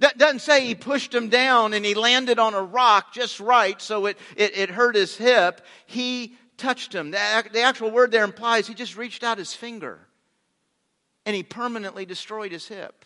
That 0.00 0.18
doesn't 0.18 0.40
say 0.40 0.66
he 0.66 0.74
pushed 0.74 1.14
him 1.14 1.28
down 1.28 1.72
and 1.72 1.84
he 1.84 1.94
landed 1.94 2.38
on 2.38 2.54
a 2.54 2.62
rock 2.62 3.14
just 3.14 3.40
right 3.40 3.80
so 3.80 4.06
it, 4.06 4.18
it, 4.36 4.56
it 4.56 4.70
hurt 4.70 4.94
his 4.94 5.16
hip. 5.16 5.62
He 5.86 6.36
touched 6.58 6.94
him. 6.94 7.10
The, 7.10 7.44
the 7.50 7.62
actual 7.62 7.90
word 7.90 8.10
there 8.10 8.24
implies 8.24 8.66
he 8.66 8.74
just 8.74 8.96
reached 8.96 9.24
out 9.24 9.38
his 9.38 9.54
finger 9.54 9.98
and 11.24 11.34
he 11.34 11.42
permanently 11.42 12.04
destroyed 12.04 12.52
his 12.52 12.68
hip. 12.68 13.04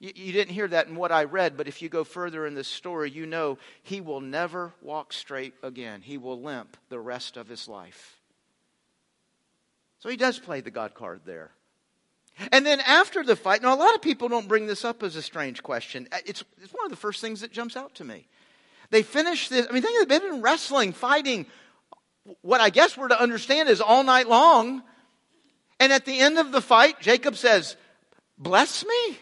You, 0.00 0.12
you 0.14 0.32
didn't 0.32 0.54
hear 0.54 0.68
that 0.68 0.88
in 0.88 0.96
what 0.96 1.12
I 1.12 1.24
read, 1.24 1.56
but 1.56 1.68
if 1.68 1.82
you 1.82 1.88
go 1.88 2.02
further 2.02 2.46
in 2.46 2.54
this 2.54 2.68
story, 2.68 3.10
you 3.10 3.26
know 3.26 3.58
he 3.82 4.00
will 4.00 4.20
never 4.20 4.72
walk 4.82 5.12
straight 5.12 5.54
again. 5.62 6.00
He 6.00 6.18
will 6.18 6.40
limp 6.40 6.76
the 6.88 7.00
rest 7.00 7.36
of 7.36 7.48
his 7.48 7.68
life. 7.68 8.19
So 10.00 10.08
he 10.08 10.16
does 10.16 10.38
play 10.38 10.60
the 10.60 10.70
God 10.70 10.94
card 10.94 11.20
there. 11.24 11.52
And 12.52 12.64
then 12.64 12.80
after 12.80 13.22
the 13.22 13.36
fight, 13.36 13.62
now 13.62 13.74
a 13.74 13.76
lot 13.76 13.94
of 13.94 14.02
people 14.02 14.28
don't 14.28 14.48
bring 14.48 14.66
this 14.66 14.84
up 14.84 15.02
as 15.02 15.14
a 15.14 15.22
strange 15.22 15.62
question. 15.62 16.08
Uh, 16.10 16.18
it's, 16.24 16.42
it's 16.62 16.72
one 16.72 16.86
of 16.86 16.90
the 16.90 16.96
first 16.96 17.20
things 17.20 17.42
that 17.42 17.52
jumps 17.52 17.76
out 17.76 17.94
to 17.96 18.04
me. 18.04 18.26
They 18.90 19.02
finish 19.02 19.48
this, 19.48 19.66
I 19.68 19.72
mean, 19.72 19.82
think 19.82 20.02
of 20.02 20.08
they've 20.08 20.22
been 20.22 20.42
wrestling, 20.42 20.92
fighting, 20.92 21.46
what 22.42 22.60
I 22.60 22.70
guess 22.70 22.96
we're 22.96 23.08
to 23.08 23.20
understand 23.20 23.68
is 23.68 23.80
all 23.80 24.02
night 24.02 24.28
long. 24.28 24.82
And 25.78 25.92
at 25.92 26.04
the 26.04 26.18
end 26.18 26.38
of 26.38 26.52
the 26.52 26.60
fight, 26.60 27.00
Jacob 27.00 27.36
says, 27.36 27.76
Bless 28.38 28.86
me? 28.86 29.18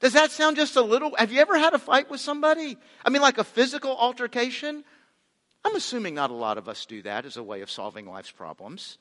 Does 0.00 0.14
that 0.14 0.30
sound 0.32 0.56
just 0.56 0.76
a 0.76 0.82
little? 0.82 1.14
Have 1.16 1.30
you 1.30 1.40
ever 1.40 1.58
had 1.58 1.74
a 1.74 1.78
fight 1.78 2.10
with 2.10 2.20
somebody? 2.20 2.76
I 3.04 3.10
mean, 3.10 3.22
like 3.22 3.38
a 3.38 3.44
physical 3.44 3.96
altercation? 3.96 4.82
I'm 5.64 5.76
assuming 5.76 6.14
not 6.14 6.30
a 6.30 6.34
lot 6.34 6.58
of 6.58 6.68
us 6.68 6.86
do 6.86 7.02
that 7.02 7.26
as 7.26 7.36
a 7.36 7.42
way 7.42 7.60
of 7.60 7.70
solving 7.70 8.06
life's 8.06 8.30
problems. 8.30 8.98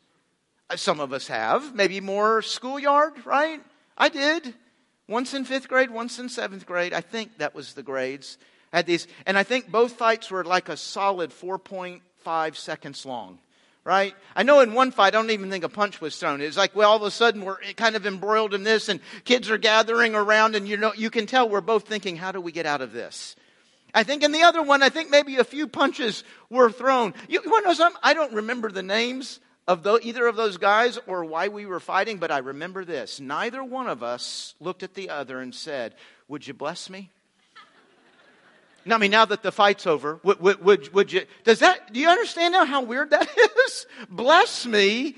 Some 0.76 1.00
of 1.00 1.14
us 1.14 1.28
have. 1.28 1.74
Maybe 1.74 2.00
more 2.00 2.42
schoolyard, 2.42 3.26
right? 3.26 3.62
I 3.98 4.10
did. 4.10 4.54
Once 5.08 5.34
in 5.34 5.46
fifth 5.46 5.68
grade, 5.68 5.90
once 5.90 6.20
in 6.20 6.30
seventh 6.30 6.66
grade. 6.66 6.94
I 6.94 7.02
think 7.02 7.38
that 7.40 7.56
was 7.56 7.74
the 7.74 7.84
grades. 7.84 8.38
Had 8.72 8.86
these, 8.86 9.08
and 9.26 9.38
I 9.38 9.44
think 9.44 9.72
both 9.72 9.94
fights 9.94 10.30
were 10.30 10.44
like 10.44 10.70
a 10.70 10.78
solid 10.78 11.32
4.5 11.32 12.56
seconds 12.56 13.06
long 13.06 13.40
right? 13.90 14.14
I 14.36 14.44
know 14.44 14.60
in 14.60 14.74
one 14.74 14.92
fight, 14.92 15.16
I 15.16 15.18
don't 15.18 15.32
even 15.32 15.50
think 15.50 15.64
a 15.64 15.70
punch 15.70 16.00
was 16.00 16.16
thrown. 16.16 16.42
It's 16.42 16.58
like, 16.58 16.76
well, 16.76 16.92
all 16.92 16.98
of 16.98 17.02
a 17.02 17.10
sudden 17.10 17.44
we're 17.44 17.58
kind 17.76 17.96
of 17.96 18.06
embroiled 18.06 18.54
in 18.54 18.64
this 18.64 18.88
and 18.88 19.00
kids 19.24 19.50
are 19.50 19.58
gathering 19.58 20.14
around 20.14 20.56
and 20.56 20.68
you 20.68 20.78
know, 20.78 20.94
you 20.94 21.10
can 21.10 21.26
tell 21.26 21.50
we're 21.50 21.62
both 21.62 21.88
thinking, 21.88 22.16
how 22.16 22.32
do 22.32 22.40
we 22.40 22.52
get 22.52 22.68
out 22.68 22.82
of 22.82 22.92
this? 22.92 23.36
I 23.94 24.04
think 24.04 24.22
in 24.22 24.32
the 24.32 24.44
other 24.44 24.62
one, 24.62 24.84
I 24.84 24.90
think 24.90 25.10
maybe 25.10 25.38
a 25.38 25.44
few 25.44 25.68
punches 25.68 26.24
were 26.52 26.72
thrown. 26.72 27.16
You, 27.28 27.42
you 27.44 27.50
want 27.50 27.64
to 27.64 27.70
know 27.70 27.74
something? 27.74 28.00
I 28.04 28.14
don't 28.14 28.34
remember 28.34 28.70
the 28.70 28.84
names 28.84 29.40
of 29.70 29.84
the, 29.84 30.00
either 30.02 30.26
of 30.26 30.36
those 30.36 30.58
guys 30.58 30.98
or 31.06 31.24
why 31.24 31.48
we 31.48 31.68
were 31.68 31.80
fighting, 31.80 32.18
but 32.18 32.32
I 32.32 32.40
remember 32.40 32.84
this. 32.84 33.20
Neither 33.20 33.64
one 33.64 33.88
of 33.88 34.02
us 34.02 34.56
looked 34.60 34.82
at 34.82 34.96
the 34.96 35.12
other 35.12 35.40
and 35.40 35.54
said, 35.54 35.94
Would 36.28 36.48
you 36.48 36.56
bless 36.56 36.90
me? 36.90 37.12
Now, 38.84 38.96
I 38.96 38.98
mean, 38.98 39.12
now 39.12 39.26
that 39.26 39.44
the 39.44 39.52
fight's 39.52 39.86
over, 39.86 40.20
would, 40.24 40.40
would, 40.40 40.64
would, 40.64 40.94
would 40.96 41.14
you, 41.14 41.22
does 41.44 41.60
that, 41.60 41.94
do 41.94 42.00
you 42.00 42.10
understand 42.10 42.54
now 42.54 42.66
how 42.66 42.82
weird 42.82 43.12
that 43.12 43.30
is? 43.68 43.86
bless 44.10 44.66
me. 44.66 45.16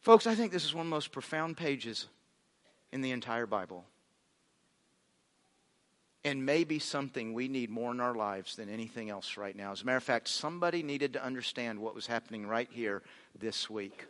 Folks, 0.00 0.26
I 0.26 0.34
think 0.34 0.52
this 0.52 0.66
is 0.66 0.74
one 0.74 0.82
of 0.82 0.90
the 0.90 0.94
most 0.94 1.10
profound 1.10 1.56
pages 1.56 2.06
in 2.92 3.00
the 3.00 3.12
entire 3.12 3.46
Bible 3.46 3.86
and 6.24 6.46
maybe 6.46 6.78
something 6.78 7.34
we 7.34 7.48
need 7.48 7.70
more 7.70 7.90
in 7.92 8.00
our 8.00 8.14
lives 8.14 8.56
than 8.56 8.68
anything 8.68 9.10
else 9.10 9.36
right 9.36 9.54
now. 9.54 9.72
As 9.72 9.82
a 9.82 9.84
matter 9.84 9.98
of 9.98 10.02
fact, 10.02 10.28
somebody 10.28 10.82
needed 10.82 11.12
to 11.12 11.24
understand 11.24 11.78
what 11.78 11.94
was 11.94 12.06
happening 12.06 12.46
right 12.46 12.68
here 12.70 13.02
this 13.38 13.68
week. 13.68 14.06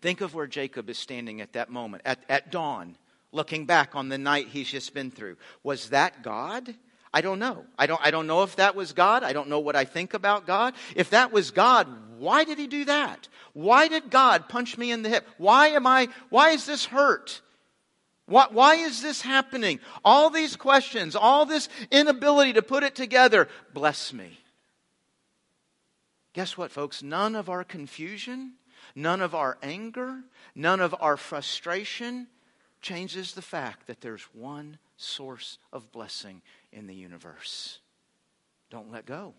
Think 0.00 0.20
of 0.20 0.34
where 0.34 0.46
Jacob 0.46 0.90
is 0.90 0.98
standing 0.98 1.40
at 1.40 1.52
that 1.52 1.70
moment, 1.70 2.02
at, 2.04 2.18
at 2.28 2.50
dawn, 2.50 2.96
looking 3.32 3.64
back 3.64 3.94
on 3.94 4.08
the 4.08 4.18
night 4.18 4.48
he's 4.48 4.70
just 4.70 4.92
been 4.92 5.10
through. 5.10 5.36
Was 5.62 5.90
that 5.90 6.22
God? 6.22 6.74
I 7.12 7.20
don't 7.20 7.38
know. 7.38 7.64
I 7.78 7.86
don't, 7.86 8.00
I 8.04 8.10
don't 8.10 8.26
know 8.26 8.42
if 8.42 8.56
that 8.56 8.74
was 8.74 8.92
God. 8.92 9.22
I 9.22 9.32
don't 9.32 9.48
know 9.48 9.60
what 9.60 9.76
I 9.76 9.84
think 9.84 10.14
about 10.14 10.46
God. 10.46 10.74
If 10.94 11.10
that 11.10 11.32
was 11.32 11.50
God, 11.50 11.88
why 12.18 12.44
did 12.44 12.58
he 12.58 12.66
do 12.66 12.84
that? 12.86 13.28
Why 13.54 13.88
did 13.88 14.10
God 14.10 14.48
punch 14.48 14.76
me 14.76 14.90
in 14.90 15.02
the 15.02 15.08
hip? 15.08 15.26
Why 15.38 15.68
am 15.68 15.86
I, 15.86 16.08
why 16.28 16.50
is 16.50 16.66
this 16.66 16.84
hurt? 16.84 17.40
Why, 18.28 18.46
why, 18.50 18.74
is 18.74 19.00
this 19.00 19.22
happening? 19.22 19.80
All 20.04 20.28
these 20.28 20.54
questions, 20.54 21.16
all 21.16 21.46
this 21.46 21.70
inability 21.90 22.52
to 22.52 22.62
put 22.62 22.82
it 22.82 22.94
together. 22.94 23.48
Bless 23.72 24.12
me. 24.12 24.38
Guess 26.34 26.58
what, 26.58 26.70
folks? 26.70 27.02
None 27.02 27.34
of 27.34 27.48
our 27.48 27.64
confusion, 27.64 28.52
none 28.94 29.22
of 29.22 29.34
our 29.34 29.56
anger, 29.62 30.20
none 30.54 30.80
of 30.80 30.94
our 31.00 31.16
frustration 31.16 32.26
changes 32.82 33.32
the 33.32 33.42
fact 33.42 33.86
that 33.86 34.02
there's 34.02 34.24
one 34.34 34.76
source 34.98 35.56
of 35.72 35.90
blessing 35.90 36.42
in 36.70 36.86
the 36.86 36.94
universe. 36.94 37.78
Don't 38.68 38.92
let 38.92 39.06
go. 39.06 39.32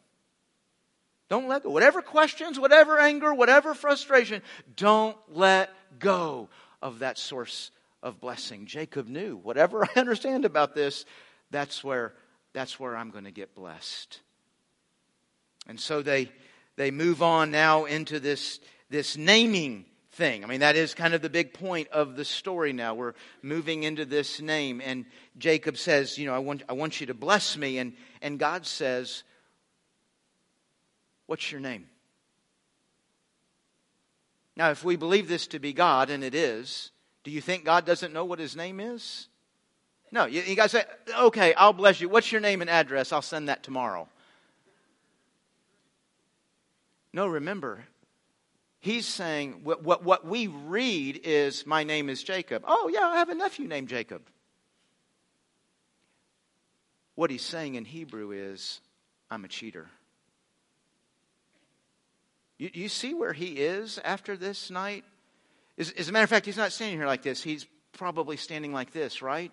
Don't 1.29 1.47
let 1.47 1.61
go. 1.61 1.69
Whatever 1.69 2.01
questions, 2.01 2.59
whatever 2.59 2.97
anger, 2.97 3.35
whatever 3.35 3.75
frustration, 3.75 4.41
don't 4.75 5.15
let 5.31 5.69
go 5.99 6.49
of 6.81 6.99
that 6.99 7.19
source 7.19 7.69
of 8.01 8.19
blessing. 8.19 8.65
Jacob 8.65 9.07
knew, 9.07 9.37
whatever 9.37 9.83
I 9.95 9.99
understand 9.99 10.45
about 10.45 10.75
this, 10.75 11.05
that's 11.51 11.83
where, 11.83 12.13
that's 12.53 12.79
where 12.79 12.95
I'm 12.95 13.11
going 13.11 13.25
to 13.25 13.31
get 13.31 13.55
blessed. 13.55 14.19
And 15.67 15.79
so 15.79 16.01
they, 16.01 16.31
they 16.77 16.91
move 16.91 17.21
on 17.21 17.51
now 17.51 17.85
into 17.85 18.19
this, 18.19 18.59
this 18.89 19.17
naming 19.17 19.85
thing. 20.11 20.43
I 20.43 20.47
mean, 20.47 20.61
that 20.61 20.75
is 20.75 20.93
kind 20.93 21.13
of 21.13 21.21
the 21.21 21.29
big 21.29 21.53
point 21.53 21.87
of 21.89 22.15
the 22.15 22.25
story 22.25 22.73
now. 22.73 22.93
We're 22.93 23.13
moving 23.41 23.83
into 23.83 24.05
this 24.05 24.41
name. 24.41 24.81
And 24.83 25.05
Jacob 25.37 25.77
says, 25.77 26.17
You 26.17 26.25
know, 26.25 26.33
I 26.33 26.39
want, 26.39 26.63
I 26.67 26.73
want 26.73 26.99
you 26.99 27.07
to 27.07 27.13
bless 27.13 27.57
me. 27.57 27.77
And, 27.77 27.93
and 28.21 28.39
God 28.39 28.65
says, 28.65 29.23
What's 31.27 31.51
your 31.51 31.61
name? 31.61 31.87
Now, 34.55 34.71
if 34.71 34.83
we 34.83 34.97
believe 34.97 35.29
this 35.29 35.47
to 35.47 35.59
be 35.59 35.71
God, 35.71 36.09
and 36.09 36.23
it 36.23 36.35
is, 36.35 36.91
do 37.29 37.35
you 37.35 37.41
think 37.41 37.63
God 37.63 37.85
doesn't 37.85 38.11
know 38.11 38.25
what 38.25 38.39
his 38.39 38.55
name 38.55 38.79
is? 38.79 39.27
No, 40.11 40.25
you, 40.25 40.41
you 40.41 40.55
guys 40.55 40.71
say, 40.71 40.83
okay, 41.15 41.53
I'll 41.53 41.73
bless 41.73 42.01
you. 42.01 42.09
What's 42.09 42.31
your 42.31 42.41
name 42.41 42.61
and 42.61 42.69
address? 42.71 43.13
I'll 43.13 43.21
send 43.21 43.49
that 43.49 43.61
tomorrow. 43.61 44.07
No, 47.13 47.27
remember, 47.27 47.85
he's 48.79 49.05
saying 49.05 49.61
what, 49.63 49.83
what, 49.83 50.03
what 50.03 50.25
we 50.25 50.47
read 50.47 51.21
is, 51.23 51.67
My 51.67 51.83
name 51.83 52.09
is 52.09 52.23
Jacob. 52.23 52.63
Oh, 52.67 52.89
yeah, 52.91 53.05
I 53.05 53.17
have 53.17 53.29
a 53.29 53.35
nephew 53.35 53.67
named 53.67 53.89
Jacob. 53.89 54.23
What 57.13 57.29
he's 57.29 57.45
saying 57.45 57.75
in 57.75 57.85
Hebrew 57.85 58.31
is, 58.31 58.81
I'm 59.29 59.45
a 59.45 59.47
cheater. 59.47 59.87
You, 62.57 62.71
you 62.73 62.89
see 62.89 63.13
where 63.13 63.33
he 63.33 63.59
is 63.59 63.99
after 64.03 64.35
this 64.35 64.71
night? 64.71 65.03
As, 65.79 65.91
as 65.91 66.09
a 66.09 66.11
matter 66.11 66.25
of 66.25 66.29
fact, 66.29 66.45
he's 66.45 66.57
not 66.57 66.73
standing 66.73 66.99
here 66.99 67.07
like 67.07 67.23
this. 67.23 67.41
He's 67.41 67.65
probably 67.93 68.37
standing 68.37 68.73
like 68.73 68.91
this, 68.91 69.21
right? 69.21 69.51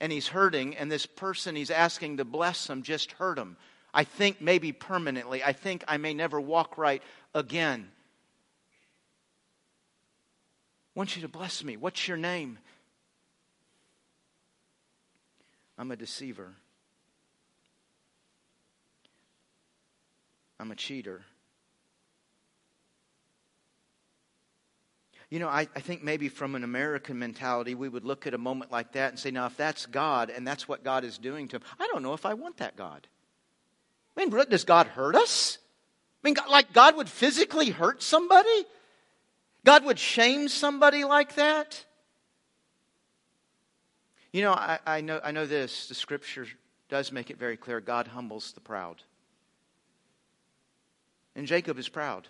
And 0.00 0.10
he's 0.10 0.28
hurting, 0.28 0.76
and 0.76 0.90
this 0.90 1.04
person 1.04 1.56
he's 1.56 1.70
asking 1.70 2.16
to 2.18 2.24
bless 2.24 2.70
him 2.70 2.82
just 2.82 3.12
hurt 3.12 3.38
him. 3.38 3.56
I 3.92 4.04
think 4.04 4.40
maybe 4.40 4.72
permanently. 4.72 5.42
I 5.42 5.52
think 5.52 5.84
I 5.88 5.96
may 5.96 6.14
never 6.14 6.40
walk 6.40 6.78
right 6.78 7.02
again. 7.34 7.90
I 10.94 10.98
want 10.98 11.16
you 11.16 11.22
to 11.22 11.28
bless 11.28 11.62
me. 11.64 11.76
What's 11.76 12.06
your 12.08 12.16
name? 12.16 12.58
I'm 15.76 15.90
a 15.90 15.96
deceiver. 15.96 16.54
I'm 20.58 20.70
a 20.70 20.76
cheater. 20.76 21.22
You 25.30 25.38
know, 25.38 25.48
I, 25.48 25.68
I 25.76 25.80
think 25.80 26.02
maybe 26.02 26.28
from 26.28 26.56
an 26.56 26.64
American 26.64 27.18
mentality, 27.18 27.76
we 27.76 27.88
would 27.88 28.04
look 28.04 28.26
at 28.26 28.34
a 28.34 28.38
moment 28.38 28.72
like 28.72 28.92
that 28.92 29.10
and 29.10 29.18
say, 29.18 29.30
now, 29.30 29.46
if 29.46 29.56
that's 29.56 29.86
God 29.86 30.28
and 30.28 30.46
that's 30.46 30.66
what 30.66 30.82
God 30.82 31.04
is 31.04 31.18
doing 31.18 31.46
to 31.48 31.56
him, 31.56 31.62
I 31.78 31.86
don't 31.86 32.02
know 32.02 32.14
if 32.14 32.26
I 32.26 32.34
want 32.34 32.56
that 32.56 32.76
God. 32.76 33.06
I 34.16 34.24
mean, 34.24 34.30
does 34.50 34.64
God 34.64 34.88
hurt 34.88 35.14
us? 35.14 35.58
I 36.22 36.28
mean, 36.28 36.36
like 36.50 36.72
God 36.72 36.96
would 36.96 37.08
physically 37.08 37.70
hurt 37.70 38.02
somebody? 38.02 38.66
God 39.64 39.84
would 39.84 40.00
shame 40.00 40.48
somebody 40.48 41.04
like 41.04 41.36
that? 41.36 41.84
You 44.32 44.42
know, 44.42 44.52
I, 44.52 44.78
I, 44.84 45.00
know, 45.00 45.20
I 45.22 45.30
know 45.30 45.46
this. 45.46 45.88
The 45.88 45.94
scripture 45.94 46.46
does 46.88 47.12
make 47.12 47.30
it 47.30 47.38
very 47.38 47.56
clear 47.56 47.80
God 47.80 48.08
humbles 48.08 48.52
the 48.52 48.60
proud. 48.60 49.02
And 51.36 51.46
Jacob 51.46 51.78
is 51.78 51.88
proud. 51.88 52.26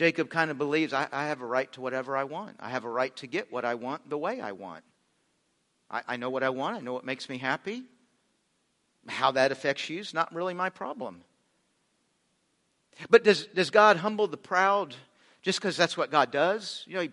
Jacob 0.00 0.30
kind 0.30 0.50
of 0.50 0.56
believes 0.56 0.94
I, 0.94 1.08
I, 1.12 1.26
have 1.26 1.42
a 1.42 1.46
right 1.46 1.70
to 1.72 1.82
whatever 1.82 2.16
I 2.16 2.24
want. 2.24 2.56
I 2.58 2.70
have 2.70 2.86
a 2.86 2.88
right 2.88 3.14
to 3.16 3.26
get 3.26 3.52
what 3.52 3.66
I 3.66 3.74
want 3.74 4.08
the 4.08 4.16
way 4.16 4.40
I 4.40 4.52
want. 4.52 4.82
I, 5.90 6.00
I 6.08 6.16
know 6.16 6.30
what 6.30 6.42
I 6.42 6.48
want. 6.48 6.78
I 6.78 6.80
know 6.80 6.94
what 6.94 7.04
makes 7.04 7.28
me 7.28 7.36
happy. 7.36 7.82
How 9.08 9.32
that 9.32 9.52
affects 9.52 9.90
you 9.90 10.00
is 10.00 10.14
not 10.14 10.34
really 10.34 10.54
my 10.54 10.70
problem. 10.70 11.20
But 13.10 13.24
does, 13.24 13.44
does 13.48 13.68
God 13.68 13.98
humble 13.98 14.26
the 14.26 14.38
proud 14.38 14.94
just 15.42 15.60
because 15.60 15.76
that's 15.76 15.98
what 15.98 16.10
God 16.10 16.30
does? 16.30 16.82
You 16.86 16.94
know, 16.94 17.02
he, 17.02 17.10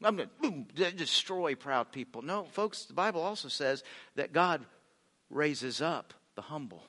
I'm 0.00 0.14
going 0.14 0.66
to 0.76 0.92
destroy 0.92 1.56
proud 1.56 1.90
people. 1.90 2.22
No, 2.22 2.44
folks, 2.52 2.84
the 2.84 2.94
Bible 2.94 3.22
also 3.22 3.48
says 3.48 3.82
that 4.14 4.32
God 4.32 4.64
raises 5.30 5.82
up 5.82 6.14
the 6.36 6.42
humble. 6.42 6.84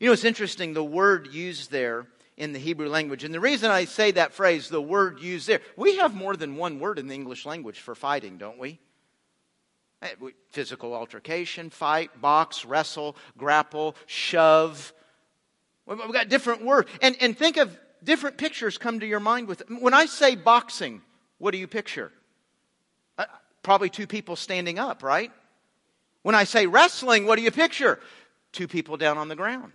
You 0.00 0.06
know, 0.06 0.14
it's 0.14 0.24
interesting, 0.24 0.72
the 0.72 0.82
word 0.82 1.34
used 1.34 1.70
there 1.70 2.06
in 2.36 2.52
the 2.52 2.58
Hebrew 2.58 2.88
language. 2.88 3.24
And 3.24 3.32
the 3.32 3.40
reason 3.40 3.70
I 3.70 3.84
say 3.84 4.10
that 4.12 4.32
phrase, 4.32 4.68
the 4.68 4.80
word 4.80 5.20
used 5.20 5.46
there, 5.46 5.60
we 5.76 5.96
have 5.98 6.14
more 6.14 6.36
than 6.36 6.56
one 6.56 6.80
word 6.80 6.98
in 6.98 7.06
the 7.06 7.14
English 7.14 7.46
language 7.46 7.80
for 7.80 7.94
fighting, 7.94 8.38
don't 8.38 8.58
we? 8.58 8.80
Eh, 10.02 10.14
physical 10.50 10.94
altercation, 10.94 11.70
fight, 11.70 12.20
box, 12.20 12.64
wrestle, 12.64 13.16
grapple, 13.38 13.96
shove. 14.06 14.92
We've 15.86 16.12
got 16.12 16.28
different 16.28 16.64
words. 16.64 16.90
And, 17.00 17.16
and 17.20 17.38
think 17.38 17.56
of 17.56 17.78
different 18.02 18.36
pictures 18.36 18.78
come 18.78 19.00
to 19.00 19.06
your 19.06 19.20
mind 19.20 19.48
with 19.48 19.60
it. 19.62 19.68
When 19.70 19.94
I 19.94 20.06
say 20.06 20.34
boxing, 20.34 21.02
what 21.38 21.52
do 21.52 21.58
you 21.58 21.66
picture? 21.66 22.10
Uh, 23.16 23.26
probably 23.62 23.90
two 23.90 24.06
people 24.06 24.34
standing 24.34 24.78
up, 24.78 25.02
right? 25.02 25.30
When 26.22 26.34
I 26.34 26.44
say 26.44 26.66
wrestling, 26.66 27.26
what 27.26 27.36
do 27.36 27.42
you 27.42 27.50
picture? 27.50 28.00
Two 28.52 28.66
people 28.66 28.96
down 28.96 29.18
on 29.18 29.28
the 29.28 29.36
ground. 29.36 29.72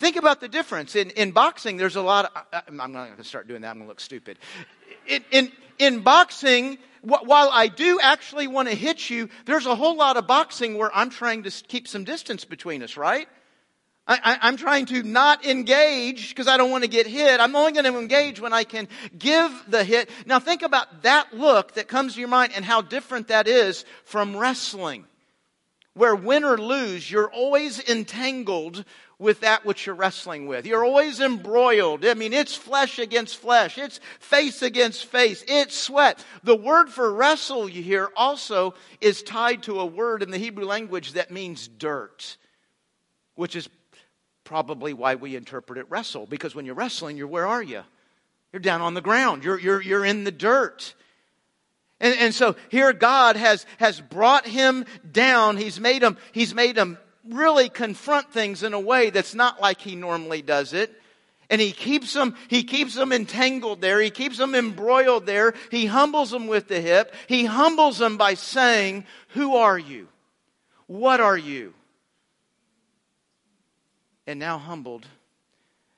Think 0.00 0.16
about 0.16 0.40
the 0.40 0.48
difference. 0.48 0.96
In, 0.96 1.10
in 1.10 1.30
boxing, 1.32 1.76
there's 1.76 1.96
a 1.96 2.02
lot 2.02 2.32
of, 2.34 2.62
I'm 2.66 2.76
not 2.76 2.92
going 2.92 3.16
to 3.16 3.24
start 3.24 3.46
doing 3.46 3.60
that, 3.60 3.68
I'm 3.68 3.76
going 3.76 3.84
to 3.84 3.90
look 3.90 4.00
stupid. 4.00 4.38
In, 5.06 5.22
in, 5.30 5.52
in 5.78 6.00
boxing, 6.00 6.78
while 7.02 7.50
I 7.52 7.68
do 7.68 8.00
actually 8.02 8.46
want 8.46 8.70
to 8.70 8.74
hit 8.74 9.10
you, 9.10 9.28
there's 9.44 9.66
a 9.66 9.74
whole 9.74 9.96
lot 9.96 10.16
of 10.16 10.26
boxing 10.26 10.78
where 10.78 10.90
I'm 10.94 11.10
trying 11.10 11.42
to 11.42 11.50
keep 11.50 11.86
some 11.86 12.04
distance 12.04 12.46
between 12.46 12.82
us, 12.82 12.96
right? 12.96 13.28
I, 14.08 14.48
am 14.48 14.56
trying 14.56 14.86
to 14.86 15.02
not 15.02 15.44
engage 15.44 16.30
because 16.30 16.48
I 16.48 16.56
don't 16.56 16.70
want 16.70 16.82
to 16.82 16.90
get 16.90 17.06
hit. 17.06 17.38
I'm 17.38 17.54
only 17.54 17.72
going 17.72 17.84
to 17.84 17.96
engage 17.96 18.40
when 18.40 18.52
I 18.52 18.64
can 18.64 18.88
give 19.16 19.52
the 19.68 19.84
hit. 19.84 20.10
Now 20.26 20.40
think 20.40 20.62
about 20.62 21.02
that 21.02 21.32
look 21.32 21.74
that 21.74 21.86
comes 21.86 22.14
to 22.14 22.20
your 22.20 22.28
mind 22.28 22.52
and 22.56 22.64
how 22.64 22.80
different 22.80 23.28
that 23.28 23.46
is 23.46 23.84
from 24.04 24.36
wrestling. 24.36 25.04
Where 25.94 26.16
win 26.16 26.44
or 26.44 26.56
lose, 26.56 27.08
you're 27.08 27.30
always 27.30 27.78
entangled 27.88 28.84
with 29.20 29.40
that 29.40 29.66
which 29.66 29.84
you're 29.84 29.94
wrestling 29.94 30.46
with. 30.46 30.66
You're 30.66 30.84
always 30.84 31.20
embroiled. 31.20 32.06
I 32.06 32.14
mean, 32.14 32.32
it's 32.32 32.56
flesh 32.56 32.98
against 32.98 33.36
flesh. 33.36 33.76
It's 33.76 34.00
face 34.18 34.62
against 34.62 35.04
face. 35.04 35.44
It's 35.46 35.76
sweat. 35.76 36.24
The 36.42 36.56
word 36.56 36.88
for 36.88 37.12
wrestle 37.12 37.68
you 37.68 37.82
hear 37.82 38.08
also 38.16 38.74
is 39.00 39.22
tied 39.22 39.62
to 39.64 39.78
a 39.78 39.86
word 39.86 40.22
in 40.22 40.30
the 40.30 40.38
Hebrew 40.38 40.64
language 40.64 41.12
that 41.12 41.30
means 41.30 41.68
dirt, 41.68 42.38
which 43.34 43.54
is 43.54 43.68
probably 44.42 44.94
why 44.94 45.16
we 45.16 45.36
interpret 45.36 45.78
it 45.78 45.86
wrestle. 45.90 46.24
Because 46.24 46.54
when 46.54 46.64
you're 46.64 46.74
wrestling, 46.74 47.18
you're 47.18 47.28
where 47.28 47.46
are 47.46 47.62
you? 47.62 47.82
You're 48.54 48.60
down 48.60 48.80
on 48.80 48.94
the 48.94 49.02
ground. 49.02 49.44
You're, 49.44 49.60
you're, 49.60 49.82
you're 49.82 50.04
in 50.04 50.24
the 50.24 50.32
dirt. 50.32 50.94
And, 52.00 52.16
and 52.18 52.34
so 52.34 52.56
here 52.70 52.94
God 52.94 53.36
has, 53.36 53.66
has 53.76 54.00
brought 54.00 54.46
him 54.46 54.86
down. 55.12 55.58
He's 55.58 55.78
made 55.78 56.02
him, 56.02 56.16
he's 56.32 56.54
made 56.54 56.78
him 56.78 56.96
really 57.28 57.68
confront 57.68 58.32
things 58.32 58.62
in 58.62 58.74
a 58.74 58.80
way 58.80 59.10
that's 59.10 59.34
not 59.34 59.60
like 59.60 59.80
he 59.80 59.96
normally 59.96 60.42
does 60.42 60.72
it. 60.72 60.90
And 61.50 61.60
he 61.60 61.72
keeps 61.72 62.12
them, 62.14 62.36
he 62.48 62.62
keeps 62.62 62.94
them 62.94 63.12
entangled 63.12 63.80
there. 63.80 64.00
He 64.00 64.10
keeps 64.10 64.38
them 64.38 64.54
embroiled 64.54 65.26
there. 65.26 65.54
He 65.70 65.86
humbles 65.86 66.30
them 66.30 66.46
with 66.46 66.68
the 66.68 66.80
hip. 66.80 67.12
He 67.26 67.44
humbles 67.44 67.98
them 67.98 68.16
by 68.16 68.34
saying, 68.34 69.04
who 69.30 69.56
are 69.56 69.78
you? 69.78 70.08
What 70.86 71.20
are 71.20 71.36
you? 71.36 71.74
And 74.26 74.38
now 74.38 74.58
humbled, 74.58 75.06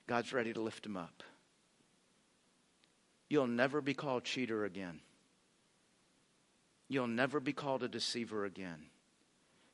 God's 0.06 0.32
ready 0.32 0.54
to 0.54 0.60
lift 0.60 0.86
him 0.86 0.96
up. 0.96 1.22
You'll 3.28 3.46
never 3.46 3.82
be 3.82 3.94
called 3.94 4.24
cheater 4.24 4.64
again. 4.64 5.00
You'll 6.88 7.06
never 7.06 7.40
be 7.40 7.52
called 7.52 7.82
a 7.82 7.88
deceiver 7.88 8.44
again. 8.44 8.86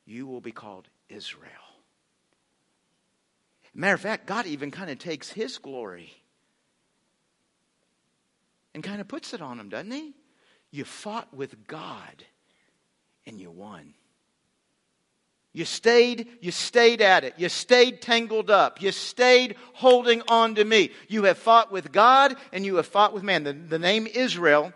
You 0.05 0.27
will 0.27 0.41
be 0.41 0.51
called 0.51 0.87
Israel. 1.09 1.51
Matter 3.73 3.93
of 3.93 4.01
fact, 4.01 4.25
God 4.25 4.45
even 4.45 4.71
kind 4.71 4.89
of 4.89 4.99
takes 4.99 5.29
his 5.29 5.57
glory 5.57 6.11
and 8.73 8.83
kind 8.83 8.99
of 8.99 9.07
puts 9.07 9.33
it 9.33 9.41
on 9.41 9.59
him, 9.59 9.69
doesn't 9.69 9.91
he? 9.91 10.13
You 10.71 10.83
fought 10.85 11.33
with 11.33 11.67
God 11.67 12.25
and 13.25 13.39
you 13.39 13.51
won. 13.51 13.93
You 15.51 15.65
stayed, 15.65 16.27
you 16.41 16.51
stayed 16.51 17.01
at 17.01 17.23
it. 17.23 17.33
You 17.37 17.49
stayed 17.49 18.01
tangled 18.01 18.51
up. 18.51 18.81
You 18.81 18.91
stayed 18.91 19.55
holding 19.73 20.21
on 20.27 20.55
to 20.55 20.63
me. 20.63 20.91
You 21.07 21.23
have 21.23 21.37
fought 21.37 21.71
with 21.71 21.91
God 21.91 22.35
and 22.53 22.65
you 22.65 22.75
have 22.75 22.85
fought 22.85 23.13
with 23.13 23.23
man. 23.23 23.43
The, 23.43 23.53
the 23.53 23.79
name 23.79 24.07
Israel 24.07 24.73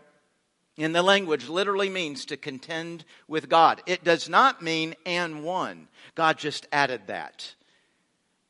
in 0.78 0.92
the 0.92 1.04
language 1.04 1.48
literally 1.48 1.90
means 1.90 2.26
to 2.26 2.38
contend 2.38 3.06
with 3.28 3.50
God. 3.50 3.82
It 3.86 4.04
does 4.04 4.28
not 4.28 4.62
mean 4.62 4.96
and 5.06 5.44
won. 5.44 5.88
God 6.16 6.38
just 6.38 6.68
added 6.72 7.08
that. 7.08 7.54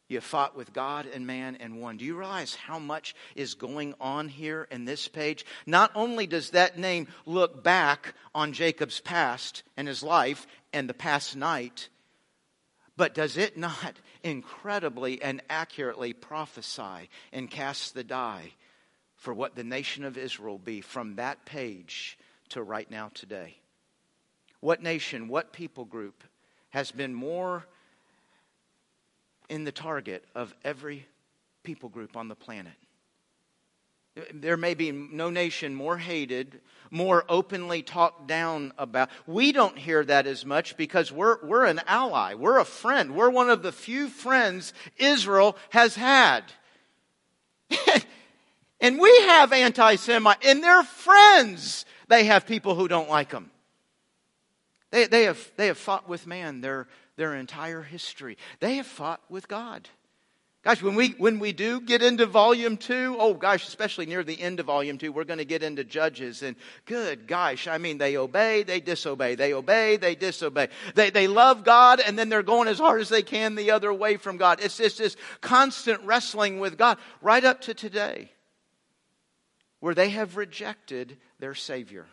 You 0.08 0.22
fought 0.22 0.56
with 0.56 0.74
God 0.74 1.08
and 1.08 1.26
man 1.26 1.58
and 1.60 1.82
won. 1.82 1.98
Do 1.98 2.06
you 2.06 2.16
realize 2.16 2.56
how 2.56 2.78
much 2.78 3.16
is 3.36 3.56
going 3.56 3.96
on 4.00 4.28
here 4.28 4.68
in 4.70 4.86
this 4.86 5.08
page? 5.08 5.46
Not 5.66 5.92
only 5.96 6.28
does 6.28 6.52
that 6.52 6.78
name 6.78 7.08
look 7.26 7.64
back 7.64 8.14
on 8.36 8.54
Jacob's 8.54 9.00
past 9.00 9.64
and 9.76 9.88
his 9.88 10.04
life 10.04 10.46
and 10.72 10.88
the 10.88 10.94
past 10.94 11.36
night, 11.36 11.90
but 12.96 13.16
does 13.16 13.38
it 13.38 13.58
not 13.58 13.96
incredibly 14.24 15.22
and 15.22 15.42
accurately 15.50 16.14
prophesy 16.14 17.10
and 17.32 17.50
cast 17.50 17.96
the 17.96 18.04
die 18.04 18.54
for 19.24 19.34
what 19.34 19.56
the 19.56 19.64
nation 19.64 20.04
of 20.04 20.18
Israel 20.18 20.58
be 20.58 20.82
from 20.82 21.16
that 21.16 21.46
page 21.46 22.18
to 22.50 22.62
right 22.62 22.92
now 22.92 23.10
today? 23.14 23.56
What 24.60 24.84
nation, 24.84 25.30
what 25.30 25.54
people 25.54 25.86
group 25.86 26.26
has 26.72 26.92
been 26.92 27.14
more 27.14 27.66
in 29.48 29.64
the 29.64 29.72
target 29.72 30.26
of 30.36 30.54
every 30.66 31.08
people 31.64 31.88
group 31.88 32.18
on 32.18 32.28
the 32.28 32.36
planet? 32.36 32.74
There 34.34 34.58
may 34.58 34.74
be 34.74 34.92
no 34.92 35.30
nation 35.30 35.74
more 35.74 35.98
hated, 35.98 36.60
more 36.92 37.24
openly 37.30 37.82
talked 37.82 38.28
down 38.28 38.74
about. 38.78 39.10
We 39.26 39.54
don't 39.54 39.78
hear 39.78 40.04
that 40.04 40.28
as 40.28 40.46
much 40.46 40.76
because 40.76 41.14
we're, 41.14 41.38
we're 41.46 41.64
an 41.64 41.80
ally. 41.88 42.34
We're 42.34 42.60
a 42.60 42.66
friend. 42.66 43.16
We're 43.16 43.30
one 43.30 43.50
of 43.50 43.64
the 43.64 43.72
few 43.72 44.10
friends 44.10 44.74
Israel 44.98 45.56
has 45.70 45.96
had. 45.96 46.44
and 48.84 49.00
we 49.00 49.18
have 49.22 49.52
anti 49.52 49.96
Semite, 49.96 50.46
and 50.46 50.62
they're 50.62 50.84
friends. 50.84 51.86
They 52.10 52.26
have 52.26 52.46
people 52.46 52.76
who 52.76 52.88
don't 52.88 53.10
like 53.10 53.30
them. 53.30 53.50
They, 54.92 55.08
they, 55.08 55.24
have, 55.24 55.52
they 55.58 55.68
have 55.68 55.78
fought 55.80 56.08
with 56.08 56.28
man 56.28 56.62
their, 56.62 56.88
their 57.16 57.34
entire 57.34 57.82
history, 57.82 58.38
they 58.60 58.76
have 58.76 58.86
fought 58.86 59.22
with 59.30 59.48
God. 59.48 59.90
Gosh, 60.64 60.82
when 60.82 60.96
we, 60.96 61.10
when 61.18 61.40
we 61.40 61.52
do 61.52 61.82
get 61.82 62.02
into 62.02 62.26
volume 62.26 62.78
two, 62.78 63.18
oh 63.20 63.34
gosh, 63.34 63.68
especially 63.68 64.06
near 64.06 64.24
the 64.24 64.40
end 64.40 64.62
of 64.62 64.68
volume 64.68 64.98
two, 64.98 65.12
we're 65.12 65.26
going 65.26 65.40
to 65.40 65.46
get 65.46 65.62
into 65.62 65.84
Judges. 65.84 66.42
And 66.42 66.56
good 66.86 67.28
gosh, 67.28 67.68
I 67.68 67.78
mean, 67.78 67.98
they 67.98 68.16
obey, 68.16 68.64
they 68.64 68.80
disobey. 68.80 69.36
They 69.36 69.54
obey, 69.54 69.98
they 69.98 70.16
disobey. 70.16 70.70
They, 70.96 71.10
they 71.10 71.28
love 71.28 71.66
God, 71.66 72.00
and 72.00 72.18
then 72.18 72.30
they're 72.30 72.44
going 72.44 72.70
as 72.70 72.80
hard 72.80 73.02
as 73.02 73.10
they 73.10 73.24
can 73.24 73.56
the 73.56 73.72
other 73.72 73.94
way 73.94 74.16
from 74.16 74.38
God. 74.38 74.60
It's 74.62 74.78
just 74.78 75.00
this 75.00 75.18
constant 75.42 76.02
wrestling 76.04 76.60
with 76.60 76.78
God 76.78 76.98
right 77.22 77.44
up 77.44 77.60
to 77.62 77.74
today, 77.74 78.32
where 79.84 79.94
they 79.94 80.12
have 80.12 80.38
rejected 80.38 81.18
their 81.40 81.54
Savior. 81.54 82.06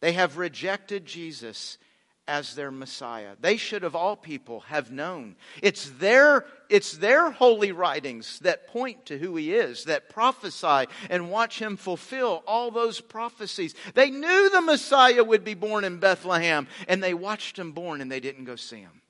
They 0.00 0.10
have 0.14 0.38
rejected 0.38 1.06
Jesus 1.06 1.78
as 2.26 2.56
their 2.56 2.72
Messiah. 2.72 3.36
They 3.40 3.58
should, 3.58 3.84
of 3.84 3.94
all 3.94 4.16
people, 4.16 4.58
have 4.62 4.90
known. 4.90 5.36
It's 5.62 5.88
their, 5.88 6.46
it's 6.68 6.96
their 6.96 7.30
holy 7.30 7.70
writings 7.70 8.40
that 8.40 8.66
point 8.66 9.06
to 9.06 9.18
who 9.18 9.36
He 9.36 9.54
is, 9.54 9.84
that 9.84 10.08
prophesy 10.08 10.90
and 11.08 11.30
watch 11.30 11.60
Him 11.60 11.76
fulfill 11.76 12.42
all 12.44 12.72
those 12.72 13.00
prophecies. 13.00 13.76
They 13.94 14.10
knew 14.10 14.50
the 14.50 14.60
Messiah 14.60 15.22
would 15.22 15.44
be 15.44 15.54
born 15.54 15.84
in 15.84 15.98
Bethlehem, 16.00 16.66
and 16.88 17.00
they 17.00 17.14
watched 17.14 17.56
Him 17.56 17.70
born 17.70 18.00
and 18.00 18.10
they 18.10 18.18
didn't 18.18 18.46
go 18.46 18.56
see 18.56 18.80
Him. 18.80 19.00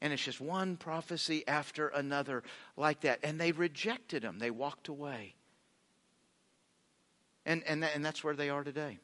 And 0.00 0.12
it's 0.12 0.22
just 0.22 0.40
one 0.40 0.76
prophecy 0.76 1.42
after 1.48 1.88
another 1.88 2.44
like 2.76 3.00
that. 3.00 3.18
And 3.24 3.40
they 3.40 3.50
rejected 3.50 4.22
Him, 4.22 4.38
they 4.38 4.52
walked 4.52 4.86
away. 4.86 5.34
And, 7.46 7.62
and, 7.64 7.82
and 7.82 8.04
that's 8.04 8.22
where 8.22 8.34
they 8.34 8.50
are 8.50 8.64
today. 8.64 8.98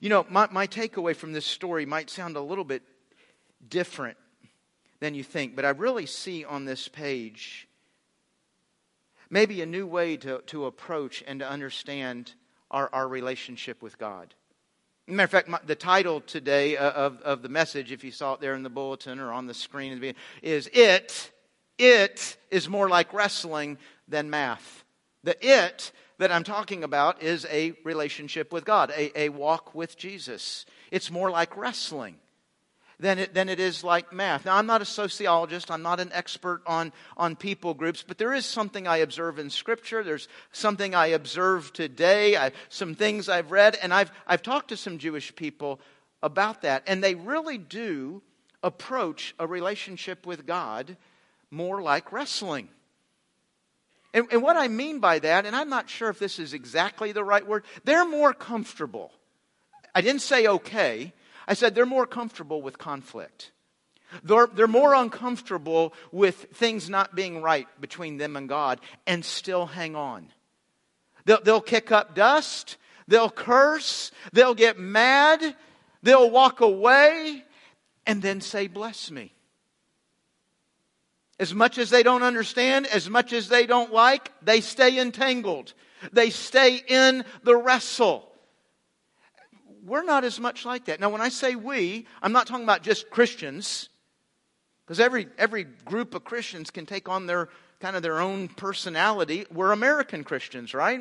You 0.00 0.10
know, 0.10 0.26
my, 0.28 0.46
my 0.52 0.66
takeaway 0.66 1.16
from 1.16 1.32
this 1.32 1.46
story 1.46 1.86
might 1.86 2.10
sound 2.10 2.36
a 2.36 2.40
little 2.40 2.62
bit 2.62 2.82
different 3.66 4.18
than 5.00 5.14
you 5.14 5.24
think, 5.24 5.56
but 5.56 5.64
I 5.64 5.70
really 5.70 6.06
see 6.06 6.44
on 6.44 6.66
this 6.66 6.86
page 6.86 7.66
maybe 9.30 9.62
a 9.62 9.66
new 9.66 9.86
way 9.86 10.18
to, 10.18 10.42
to 10.46 10.66
approach 10.66 11.24
and 11.26 11.40
to 11.40 11.48
understand 11.48 12.34
our, 12.70 12.90
our 12.92 13.08
relationship 13.08 13.82
with 13.82 13.98
God. 13.98 14.34
Matter 15.06 15.24
of 15.24 15.30
fact, 15.30 15.48
my, 15.48 15.58
the 15.64 15.74
title 15.74 16.20
today 16.20 16.76
uh, 16.76 16.90
of, 16.90 17.20
of 17.22 17.42
the 17.42 17.48
message, 17.48 17.90
if 17.90 18.04
you 18.04 18.10
saw 18.10 18.34
it 18.34 18.40
there 18.40 18.54
in 18.54 18.62
the 18.62 18.70
bulletin 18.70 19.18
or 19.18 19.32
on 19.32 19.46
the 19.46 19.54
screen, 19.54 20.14
is 20.42 20.68
It, 20.72 21.32
It 21.78 22.36
is 22.50 22.68
more 22.68 22.88
like 22.90 23.14
wrestling 23.14 23.78
than 24.06 24.28
math. 24.28 24.84
The 25.24 25.36
It 25.40 25.92
that 26.20 26.30
I'm 26.30 26.44
talking 26.44 26.84
about 26.84 27.22
is 27.22 27.46
a 27.50 27.72
relationship 27.82 28.52
with 28.52 28.66
God, 28.66 28.92
a, 28.94 29.18
a 29.18 29.28
walk 29.30 29.74
with 29.74 29.96
Jesus. 29.96 30.66
It's 30.90 31.10
more 31.10 31.30
like 31.30 31.56
wrestling 31.56 32.16
than 32.98 33.18
it, 33.18 33.32
than 33.32 33.48
it 33.48 33.58
is 33.58 33.82
like 33.82 34.12
math. 34.12 34.44
Now, 34.44 34.56
I'm 34.56 34.66
not 34.66 34.82
a 34.82 34.84
sociologist, 34.84 35.70
I'm 35.70 35.80
not 35.80 35.98
an 35.98 36.10
expert 36.12 36.60
on, 36.66 36.92
on 37.16 37.36
people 37.36 37.72
groups, 37.72 38.04
but 38.06 38.18
there 38.18 38.34
is 38.34 38.44
something 38.44 38.86
I 38.86 38.98
observe 38.98 39.38
in 39.38 39.48
Scripture. 39.48 40.04
There's 40.04 40.28
something 40.52 40.94
I 40.94 41.06
observe 41.06 41.72
today, 41.72 42.36
I, 42.36 42.52
some 42.68 42.94
things 42.94 43.30
I've 43.30 43.50
read, 43.50 43.78
and 43.82 43.92
I've, 43.94 44.12
I've 44.26 44.42
talked 44.42 44.68
to 44.68 44.76
some 44.76 44.98
Jewish 44.98 45.34
people 45.34 45.80
about 46.22 46.60
that, 46.62 46.82
and 46.86 47.02
they 47.02 47.14
really 47.14 47.56
do 47.56 48.20
approach 48.62 49.34
a 49.38 49.46
relationship 49.46 50.26
with 50.26 50.44
God 50.44 50.98
more 51.50 51.80
like 51.80 52.12
wrestling. 52.12 52.68
And, 54.12 54.26
and, 54.32 54.42
what 54.42 54.56
I 54.56 54.68
mean 54.68 54.98
by 54.98 55.20
that, 55.20 55.46
and 55.46 55.54
I'm 55.54 55.68
not 55.68 55.88
sure 55.88 56.08
if 56.10 56.18
this 56.18 56.38
is 56.38 56.52
exactly 56.52 57.12
the 57.12 57.22
right 57.22 57.46
word, 57.46 57.64
they're 57.84 58.04
more 58.04 58.34
comfortable. 58.34 59.12
I 59.94 60.00
didn't 60.00 60.22
say 60.22 60.46
okay. 60.46 61.12
I 61.46 61.54
said 61.54 61.74
they're 61.74 61.86
more 61.86 62.06
comfortable 62.06 62.60
with 62.60 62.76
conflict. 62.76 63.52
They're, 64.24 64.48
they're 64.48 64.66
more 64.66 64.94
uncomfortable 64.94 65.94
with 66.10 66.48
things 66.54 66.90
not 66.90 67.14
being 67.14 67.42
right 67.42 67.68
between 67.80 68.16
them 68.18 68.36
and 68.36 68.48
God 68.48 68.80
and 69.06 69.24
still 69.24 69.66
hang 69.66 69.94
on. 69.94 70.28
They'll, 71.24 71.40
they'll 71.42 71.60
kick 71.60 71.92
up 71.92 72.14
dust. 72.14 72.76
They'll 73.06 73.30
curse. 73.30 74.10
They'll 74.32 74.54
get 74.54 74.78
mad. 74.78 75.54
They'll 76.02 76.30
walk 76.30 76.60
away 76.60 77.44
and 78.06 78.22
then 78.22 78.40
say, 78.40 78.66
Bless 78.66 79.10
me. 79.10 79.32
As 81.40 81.54
much 81.54 81.78
as 81.78 81.88
they 81.88 82.02
don't 82.02 82.22
understand, 82.22 82.86
as 82.86 83.08
much 83.08 83.32
as 83.32 83.48
they 83.48 83.64
don't 83.64 83.94
like, 83.94 84.30
they 84.42 84.60
stay 84.60 85.00
entangled. 85.00 85.72
They 86.12 86.28
stay 86.28 86.82
in 86.86 87.24
the 87.44 87.56
wrestle. 87.56 88.30
We're 89.82 90.04
not 90.04 90.24
as 90.24 90.38
much 90.38 90.66
like 90.66 90.84
that. 90.84 91.00
Now, 91.00 91.08
when 91.08 91.22
I 91.22 91.30
say 91.30 91.54
we, 91.54 92.06
I'm 92.22 92.32
not 92.32 92.46
talking 92.46 92.64
about 92.64 92.82
just 92.82 93.08
Christians, 93.08 93.88
because 94.84 95.00
every, 95.00 95.28
every 95.38 95.64
group 95.64 96.14
of 96.14 96.24
Christians 96.24 96.70
can 96.70 96.84
take 96.84 97.08
on 97.08 97.26
their 97.26 97.48
kind 97.80 97.96
of 97.96 98.02
their 98.02 98.20
own 98.20 98.48
personality. 98.48 99.46
We're 99.50 99.72
American 99.72 100.24
Christians, 100.24 100.74
right? 100.74 101.00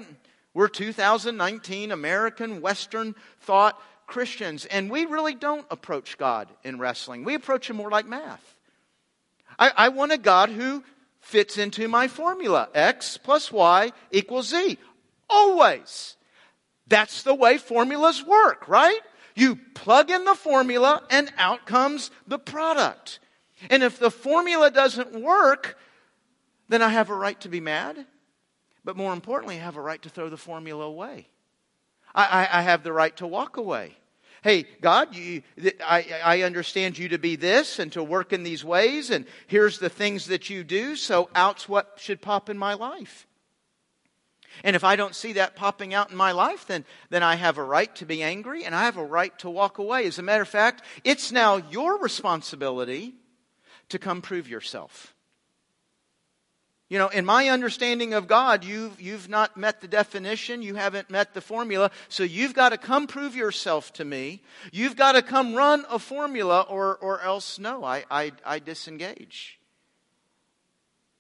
We're 0.54 0.70
2019 0.70 1.92
American 1.92 2.62
Western 2.62 3.14
thought 3.42 3.78
Christians, 4.08 4.66
and 4.66 4.90
we 4.90 5.06
really 5.06 5.36
don't 5.36 5.66
approach 5.70 6.18
God 6.18 6.48
in 6.64 6.80
wrestling. 6.80 7.26
We 7.26 7.36
approach 7.36 7.70
Him 7.70 7.76
more 7.76 7.92
like 7.92 8.08
math. 8.08 8.56
I, 9.60 9.72
I 9.76 9.90
want 9.90 10.14
a 10.14 10.18
God 10.18 10.50
who 10.50 10.84
fits 11.20 11.58
into 11.58 11.88
my 11.88 12.08
formula 12.08 12.70
x 12.74 13.18
plus 13.18 13.52
y 13.52 13.92
equals 14.12 14.48
z. 14.48 14.78
Always. 15.30 16.16
That's 16.88 17.22
the 17.22 17.36
way 17.36 17.58
formulas 17.58 18.26
work, 18.26 18.68
right? 18.68 19.00
You 19.36 19.60
plug 19.76 20.10
in 20.10 20.26
the 20.26 20.34
formula 20.34 21.04
and 21.12 21.32
out 21.38 21.66
comes 21.66 22.10
the 22.26 22.40
product. 22.40 23.20
And 23.70 23.84
if 23.84 24.00
the 24.00 24.10
formula 24.10 24.72
doesn't 24.72 25.22
work, 25.22 25.78
then 26.68 26.82
I 26.82 26.90
have 26.90 27.10
a 27.10 27.16
right 27.16 27.40
to 27.42 27.50
be 27.50 27.60
mad. 27.60 28.06
But 28.84 28.98
more 28.98 29.14
importantly, 29.14 29.58
I 29.58 29.64
have 29.64 29.76
a 29.76 29.82
right 29.82 30.02
to 30.02 30.10
throw 30.10 30.30
the 30.30 30.38
formula 30.38 30.86
away. 30.86 31.28
I, 32.16 32.48
I, 32.50 32.60
I 32.60 32.62
have 32.62 32.84
the 32.84 32.94
right 32.94 33.16
to 33.18 33.28
walk 33.28 33.58
away. 33.58 33.98
Hey, 34.42 34.64
God, 34.82 35.16
you, 35.16 35.42
I, 35.86 36.06
I 36.24 36.42
understand 36.44 36.98
you 36.98 37.10
to 37.10 37.18
be 37.18 37.36
this 37.36 37.80
and 37.80 37.92
to 37.94 38.04
work 38.04 38.32
in 38.32 38.44
these 38.44 38.64
ways, 38.64 39.10
and 39.10 39.26
here's 39.48 39.80
the 39.80 39.90
things 39.90 40.28
that 40.28 40.50
you 40.50 40.64
do, 40.64 40.96
so 40.96 41.30
out's 41.36 41.68
what 41.68 41.98
should 41.98 42.22
pop 42.22 42.50
in 42.50 42.58
my 42.58 42.74
life. 42.74 43.28
And 44.64 44.76
if 44.76 44.84
I 44.84 44.96
don't 44.96 45.16
see 45.16 45.34
that 45.34 45.56
popping 45.56 45.94
out 45.94 46.12
in 46.12 46.18
my 46.18 46.32
life, 46.32 46.68
then, 46.68 46.86
then 47.10 47.24
I 47.24 47.36
have 47.36 47.58
a 47.58 47.64
right 47.64 47.94
to 47.98 48.06
be 48.06 48.24
angry 48.24 48.66
and 48.66 48.76
I 48.76 48.84
have 48.84 48.98
a 48.98 49.06
right 49.06 49.38
to 49.40 49.50
walk 49.50 49.78
away. 49.78 50.06
As 50.06 50.20
a 50.20 50.24
matter 50.24 50.42
of 50.42 50.50
fact, 50.50 50.84
it's 51.04 51.32
now 51.32 51.58
your 51.58 52.00
responsibility 52.00 53.14
to 53.90 54.00
come 54.00 54.22
prove 54.22 54.50
yourself. 54.50 55.14
You 56.90 56.98
know, 56.98 57.10
in 57.10 57.24
my 57.24 57.50
understanding 57.50 58.16
of 58.16 58.28
God, 58.28 58.64
you've, 58.64 59.00
you've 59.00 59.30
not 59.30 59.56
met 59.56 59.80
the 59.80 59.88
definition, 59.88 60.64
you 60.64 60.74
haven't 60.74 61.12
met 61.12 61.36
the 61.36 61.42
formula, 61.42 61.92
so 62.08 62.24
you've 62.24 62.56
got 62.56 62.70
to 62.70 62.78
come 62.78 63.06
prove 63.06 63.36
yourself 63.36 63.94
to 63.94 64.06
me. 64.06 64.42
You've 64.72 64.96
got 64.96 65.12
to 65.12 65.22
come 65.22 65.54
run 65.54 65.86
a 65.92 66.00
formula, 66.00 66.66
or, 66.68 66.98
or 66.98 67.22
else, 67.22 67.60
no, 67.60 67.84
I, 67.84 68.06
I, 68.10 68.32
I 68.44 68.58
disengage. 68.58 69.60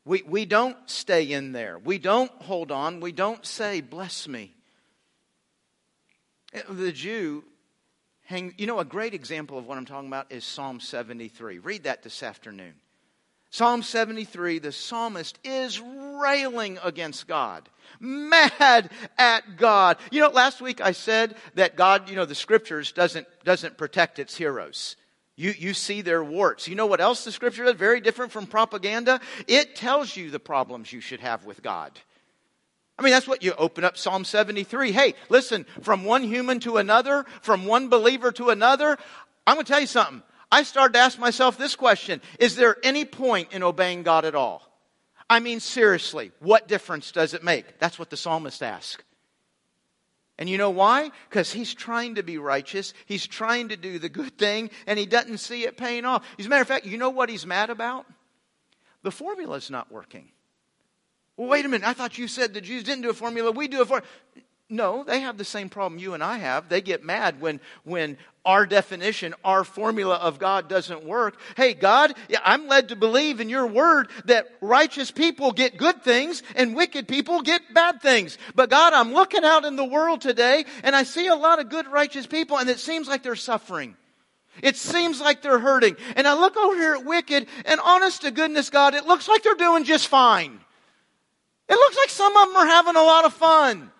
We, 0.05 0.23
we 0.23 0.45
don't 0.45 0.75
stay 0.89 1.31
in 1.31 1.51
there. 1.51 1.77
We 1.77 1.99
don't 1.99 2.31
hold 2.41 2.71
on. 2.71 2.99
We 2.99 3.11
don't 3.11 3.45
say, 3.45 3.81
Bless 3.81 4.27
me. 4.27 4.55
Eh, 6.51 6.63
the 6.67 6.91
Jew, 6.91 7.43
hang, 8.25 8.55
you 8.57 8.65
know, 8.65 8.79
a 8.79 8.85
great 8.85 9.13
example 9.13 9.59
of 9.59 9.67
what 9.67 9.77
I'm 9.77 9.85
talking 9.85 10.07
about 10.07 10.31
is 10.31 10.43
Psalm 10.43 10.79
73. 10.79 11.59
Read 11.59 11.83
that 11.83 12.01
this 12.01 12.23
afternoon. 12.23 12.73
Psalm 13.51 13.81
73, 13.81 14.59
the 14.59 14.71
psalmist 14.71 15.39
is 15.43 15.79
railing 15.79 16.77
against 16.83 17.27
God, 17.27 17.67
mad 17.99 18.91
at 19.17 19.57
God. 19.57 19.97
You 20.11 20.21
know, 20.21 20.29
last 20.29 20.61
week 20.61 20.81
I 20.81 20.91
said 20.91 21.35
that 21.55 21.75
God, 21.75 22.09
you 22.09 22.15
know, 22.15 22.25
the 22.25 22.35
scriptures 22.35 22.91
doesn't, 22.91 23.27
doesn't 23.43 23.77
protect 23.77 24.19
its 24.19 24.35
heroes. 24.35 24.95
You, 25.35 25.53
you 25.57 25.73
see 25.73 26.01
their 26.01 26.23
warts. 26.23 26.67
You 26.67 26.75
know 26.75 26.85
what 26.85 27.01
else 27.01 27.23
the 27.23 27.31
scripture 27.31 27.63
is? 27.63 27.73
Very 27.73 28.01
different 28.01 28.31
from 28.31 28.45
propaganda. 28.45 29.19
It 29.47 29.75
tells 29.75 30.15
you 30.15 30.29
the 30.29 30.39
problems 30.39 30.93
you 30.93 31.01
should 31.01 31.21
have 31.21 31.45
with 31.45 31.63
God. 31.63 31.97
I 32.99 33.01
mean, 33.01 33.13
that's 33.13 33.27
what 33.27 33.41
you 33.41 33.53
open 33.57 33.85
up 33.85 33.97
Psalm 33.97 34.25
73. 34.25 34.91
Hey, 34.91 35.15
listen, 35.29 35.65
from 35.81 36.03
one 36.03 36.23
human 36.23 36.59
to 36.59 36.77
another, 36.77 37.25
from 37.41 37.65
one 37.65 37.87
believer 37.87 38.33
to 38.33 38.49
another, 38.49 38.97
I'm 39.47 39.55
going 39.55 39.65
to 39.65 39.71
tell 39.71 39.79
you 39.79 39.87
something. 39.87 40.21
I 40.51 40.63
started 40.63 40.93
to 40.93 40.99
ask 40.99 41.19
myself 41.19 41.57
this 41.57 41.75
question 41.75 42.21
Is 42.39 42.55
there 42.55 42.77
any 42.83 43.05
point 43.05 43.53
in 43.53 43.63
obeying 43.63 44.03
God 44.03 44.25
at 44.25 44.35
all? 44.35 44.63
I 45.29 45.39
mean, 45.39 45.59
seriously, 45.59 46.31
what 46.39 46.67
difference 46.67 47.11
does 47.11 47.33
it 47.33 47.43
make? 47.43 47.77
That's 47.77 47.99
what 47.99 48.09
the 48.09 48.17
psalmist 48.17 48.63
asked. 48.63 49.03
And 50.39 50.49
you 50.49 50.57
know 50.57 50.69
why? 50.69 51.11
Because 51.29 51.51
he's 51.51 51.73
trying 51.73 52.15
to 52.15 52.23
be 52.23 52.37
righteous. 52.37 52.93
He's 53.05 53.27
trying 53.27 53.69
to 53.69 53.77
do 53.77 53.99
the 53.99 54.09
good 54.09 54.37
thing, 54.37 54.71
and 54.87 54.97
he 54.97 55.05
doesn't 55.05 55.39
see 55.39 55.65
it 55.65 55.77
paying 55.77 56.05
off. 56.05 56.25
As 56.39 56.45
a 56.45 56.49
matter 56.49 56.61
of 56.61 56.67
fact, 56.67 56.85
you 56.85 56.97
know 56.97 57.09
what 57.09 57.29
he's 57.29 57.45
mad 57.45 57.69
about? 57.69 58.05
The 59.03 59.11
formula's 59.11 59.69
not 59.69 59.91
working. 59.91 60.29
Well, 61.35 61.49
wait 61.49 61.65
a 61.65 61.69
minute. 61.69 61.87
I 61.87 61.93
thought 61.93 62.17
you 62.17 62.27
said 62.27 62.53
the 62.53 62.61
Jews 62.61 62.83
didn't 62.83 63.03
do 63.03 63.09
a 63.09 63.13
formula. 63.13 63.51
We 63.51 63.67
do 63.67 63.81
a 63.81 63.85
formula. 63.85 64.09
No, 64.71 65.03
they 65.03 65.21
have 65.21 65.37
the 65.37 65.45
same 65.45 65.67
problem 65.67 65.99
you 65.99 66.13
and 66.13 66.23
I 66.23 66.37
have. 66.37 66.69
They 66.69 66.81
get 66.81 67.03
mad 67.03 67.41
when, 67.41 67.59
when 67.83 68.17
our 68.45 68.67
definition, 68.67 69.33
our 69.43 69.63
formula 69.63 70.15
of 70.17 70.37
God 70.37 70.69
doesn't 70.69 71.03
work. 71.03 71.39
Hey, 71.57 71.73
God, 71.73 72.13
I'm 72.43 72.67
led 72.67 72.89
to 72.89 72.95
believe 72.95 73.39
in 73.39 73.49
your 73.49 73.65
word 73.65 74.09
that 74.25 74.47
righteous 74.61 75.09
people 75.09 75.53
get 75.53 75.77
good 75.77 76.03
things 76.03 76.43
and 76.55 76.75
wicked 76.75 77.07
people 77.07 77.41
get 77.41 77.73
bad 77.73 77.99
things. 77.99 78.37
But 78.53 78.69
God, 78.69 78.93
I'm 78.93 79.11
looking 79.11 79.43
out 79.43 79.65
in 79.65 79.75
the 79.75 79.85
world 79.85 80.21
today 80.21 80.65
and 80.83 80.95
I 80.95 81.01
see 81.01 81.27
a 81.27 81.35
lot 81.35 81.59
of 81.59 81.69
good 81.69 81.87
righteous 81.87 82.27
people 82.27 82.59
and 82.59 82.69
it 82.69 82.79
seems 82.79 83.07
like 83.07 83.23
they're 83.23 83.35
suffering. 83.35 83.97
It 84.61 84.75
seems 84.75 85.19
like 85.19 85.41
they're 85.41 85.57
hurting. 85.57 85.95
And 86.15 86.27
I 86.27 86.35
look 86.35 86.57
over 86.57 86.75
here 86.75 86.93
at 86.93 87.05
wicked 87.05 87.47
and 87.65 87.79
honest 87.79 88.21
to 88.21 88.29
goodness, 88.29 88.69
God, 88.69 88.93
it 88.93 89.07
looks 89.07 89.27
like 89.27 89.41
they're 89.41 89.55
doing 89.55 89.83
just 89.83 90.07
fine. 90.07 90.59
It 91.67 91.73
looks 91.73 91.97
like 91.97 92.09
some 92.09 92.35
of 92.35 92.47
them 92.49 92.57
are 92.57 92.67
having 92.67 92.95
a 92.95 93.01
lot 93.01 93.25
of 93.25 93.33
fun. 93.33 93.91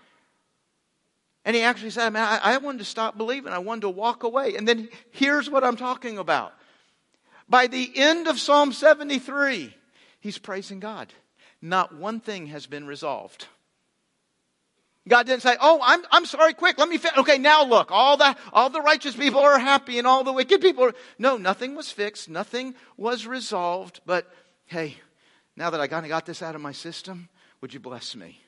And 1.45 1.55
he 1.55 1.61
actually 1.61 1.91
said, 1.91 2.09
Man, 2.11 2.23
I, 2.23 2.55
I 2.55 2.57
wanted 2.57 2.79
to 2.79 2.85
stop 2.85 3.17
believing. 3.17 3.53
I 3.53 3.59
wanted 3.59 3.81
to 3.81 3.89
walk 3.89 4.23
away. 4.23 4.55
And 4.55 4.67
then 4.67 4.89
here's 5.11 5.49
what 5.49 5.63
I'm 5.63 5.77
talking 5.77 6.17
about. 6.17 6.53
By 7.47 7.67
the 7.67 7.91
end 7.95 8.27
of 8.27 8.39
Psalm 8.39 8.71
73, 8.71 9.73
he's 10.19 10.37
praising 10.37 10.79
God. 10.79 11.13
Not 11.61 11.95
one 11.95 12.19
thing 12.19 12.47
has 12.47 12.67
been 12.67 12.85
resolved. 12.85 13.47
God 15.07 15.25
didn't 15.25 15.41
say, 15.41 15.57
"Oh, 15.59 15.79
I'm 15.81 16.03
I'm 16.11 16.25
sorry. 16.25 16.53
Quick, 16.53 16.77
let 16.77 16.87
me. 16.87 16.97
Fi-. 16.97 17.19
Okay, 17.19 17.37
now 17.39 17.65
look. 17.65 17.89
All 17.91 18.15
the 18.15 18.35
all 18.53 18.69
the 18.69 18.81
righteous 18.81 19.15
people 19.15 19.39
are 19.39 19.57
happy, 19.57 19.97
and 19.97 20.05
all 20.05 20.23
the 20.23 20.31
wicked 20.31 20.61
people 20.61 20.85
are." 20.85 20.93
No, 21.17 21.35
nothing 21.35 21.75
was 21.75 21.91
fixed. 21.91 22.29
Nothing 22.29 22.75
was 22.95 23.25
resolved. 23.25 24.01
But 24.05 24.31
hey, 24.67 24.97
now 25.55 25.71
that 25.71 25.81
I 25.81 25.87
kind 25.87 26.05
of 26.05 26.09
got 26.09 26.25
this 26.25 26.43
out 26.43 26.53
of 26.53 26.61
my 26.61 26.73
system, 26.73 27.27
would 27.59 27.73
you 27.73 27.79
bless 27.79 28.15
me? 28.15 28.41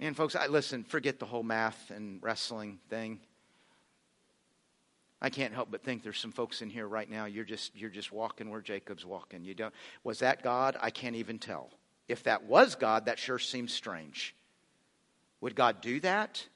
Man, 0.00 0.14
folks, 0.14 0.36
I 0.36 0.46
listen, 0.46 0.84
forget 0.84 1.18
the 1.18 1.26
whole 1.26 1.42
math 1.42 1.90
and 1.90 2.22
wrestling 2.22 2.78
thing. 2.88 3.18
I 5.20 5.30
can't 5.30 5.52
help 5.52 5.72
but 5.72 5.82
think 5.82 6.04
there's 6.04 6.20
some 6.20 6.30
folks 6.30 6.62
in 6.62 6.70
here 6.70 6.86
right 6.86 7.10
now. 7.10 7.24
You're 7.24 7.44
just 7.44 7.74
you're 7.74 7.90
just 7.90 8.12
walking 8.12 8.50
where 8.50 8.60
Jacob's 8.60 9.04
walking. 9.04 9.44
You 9.44 9.54
don't 9.54 9.74
was 10.04 10.20
that 10.20 10.44
God? 10.44 10.76
I 10.80 10.90
can't 10.90 11.16
even 11.16 11.40
tell. 11.40 11.70
If 12.06 12.22
that 12.22 12.44
was 12.44 12.76
God, 12.76 13.06
that 13.06 13.18
sure 13.18 13.40
seems 13.40 13.72
strange. 13.72 14.36
Would 15.40 15.56
God 15.56 15.80
do 15.80 15.98
that? 16.00 16.46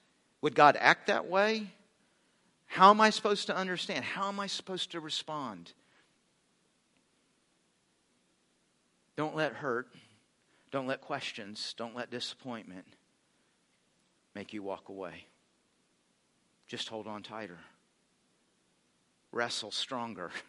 Would 0.40 0.54
God 0.54 0.76
act 0.78 1.08
that 1.08 1.28
way? 1.28 1.72
How 2.66 2.90
am 2.90 3.00
I 3.00 3.10
supposed 3.10 3.48
to 3.48 3.56
understand? 3.56 4.04
How 4.04 4.28
am 4.28 4.38
I 4.38 4.46
supposed 4.46 4.92
to 4.92 5.00
respond? 5.00 5.72
Don't 9.16 9.36
let 9.36 9.52
hurt, 9.52 9.88
don't 10.70 10.86
let 10.86 11.00
questions, 11.00 11.74
don't 11.76 11.94
let 11.94 12.10
disappointment 12.10 12.86
make 14.34 14.52
you 14.52 14.62
walk 14.62 14.88
away. 14.88 15.26
Just 16.66 16.88
hold 16.88 17.06
on 17.06 17.22
tighter. 17.22 17.58
Wrestle 19.30 19.70
stronger. 19.70 20.30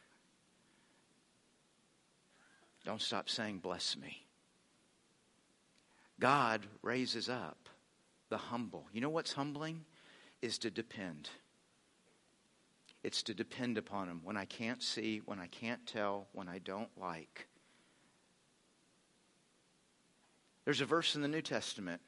Don't 2.86 3.02
stop 3.02 3.30
saying, 3.30 3.60
Bless 3.60 3.98
me. 3.98 4.26
God 6.20 6.66
raises 6.82 7.30
up 7.30 7.70
the 8.30 8.38
humble. 8.38 8.88
You 8.94 9.02
know 9.02 9.10
what's 9.10 9.34
humbling? 9.34 9.86
Is 10.42 10.58
to 10.60 10.72
depend. 10.72 11.30
It's 13.04 13.24
to 13.24 13.34
depend 13.34 13.78
upon 13.78 14.08
Him 14.08 14.22
when 14.24 14.38
I 14.38 14.46
can't 14.46 14.82
see, 14.82 15.22
when 15.26 15.40
I 15.40 15.48
can't 15.48 15.86
tell, 15.86 16.28
when 16.34 16.48
I 16.48 16.60
don't 16.60 16.90
like. 16.98 17.48
There's 20.66 20.82
a 20.82 20.86
verse 20.86 21.16
in 21.16 21.22
the 21.22 21.28
New 21.28 21.42
Testament 21.42 22.02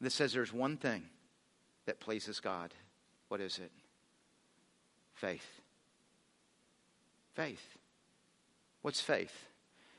that 0.00 0.10
says 0.10 0.32
there's 0.32 0.52
one 0.52 0.76
thing 0.76 1.02
that 1.86 2.00
pleases 2.00 2.40
God. 2.40 2.74
What 3.28 3.40
is 3.40 3.58
it? 3.58 3.70
Faith. 5.14 5.46
Faith. 7.34 7.64
What's 8.82 9.00
faith? 9.00 9.34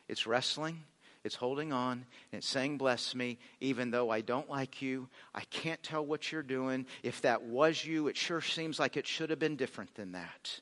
It's 0.07 0.25
wrestling, 0.25 0.83
it's 1.23 1.35
holding 1.35 1.73
on, 1.73 2.05
and 2.31 2.39
it's 2.39 2.47
saying, 2.47 2.77
Bless 2.77 3.13
me, 3.13 3.37
even 3.59 3.91
though 3.91 4.09
I 4.09 4.21
don't 4.21 4.49
like 4.49 4.81
you. 4.81 5.09
I 5.35 5.41
can't 5.41 5.81
tell 5.83 6.05
what 6.05 6.31
you're 6.31 6.43
doing. 6.43 6.85
If 7.03 7.21
that 7.21 7.43
was 7.43 7.83
you, 7.83 8.07
it 8.07 8.15
sure 8.15 8.39
seems 8.41 8.79
like 8.79 8.95
it 8.95 9.05
should 9.05 9.29
have 9.29 9.39
been 9.39 9.57
different 9.57 9.93
than 9.95 10.13
that. 10.13 10.61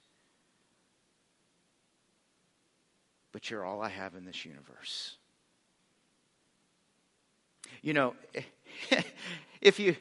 But 3.32 3.52
you're 3.52 3.66
all 3.66 3.82
I 3.82 3.90
have 3.90 4.16
in 4.16 4.26
this 4.26 4.46
universe. 4.46 5.18
You 7.82 7.94
know, 7.94 8.16
if 9.62 9.80
you 9.80 9.96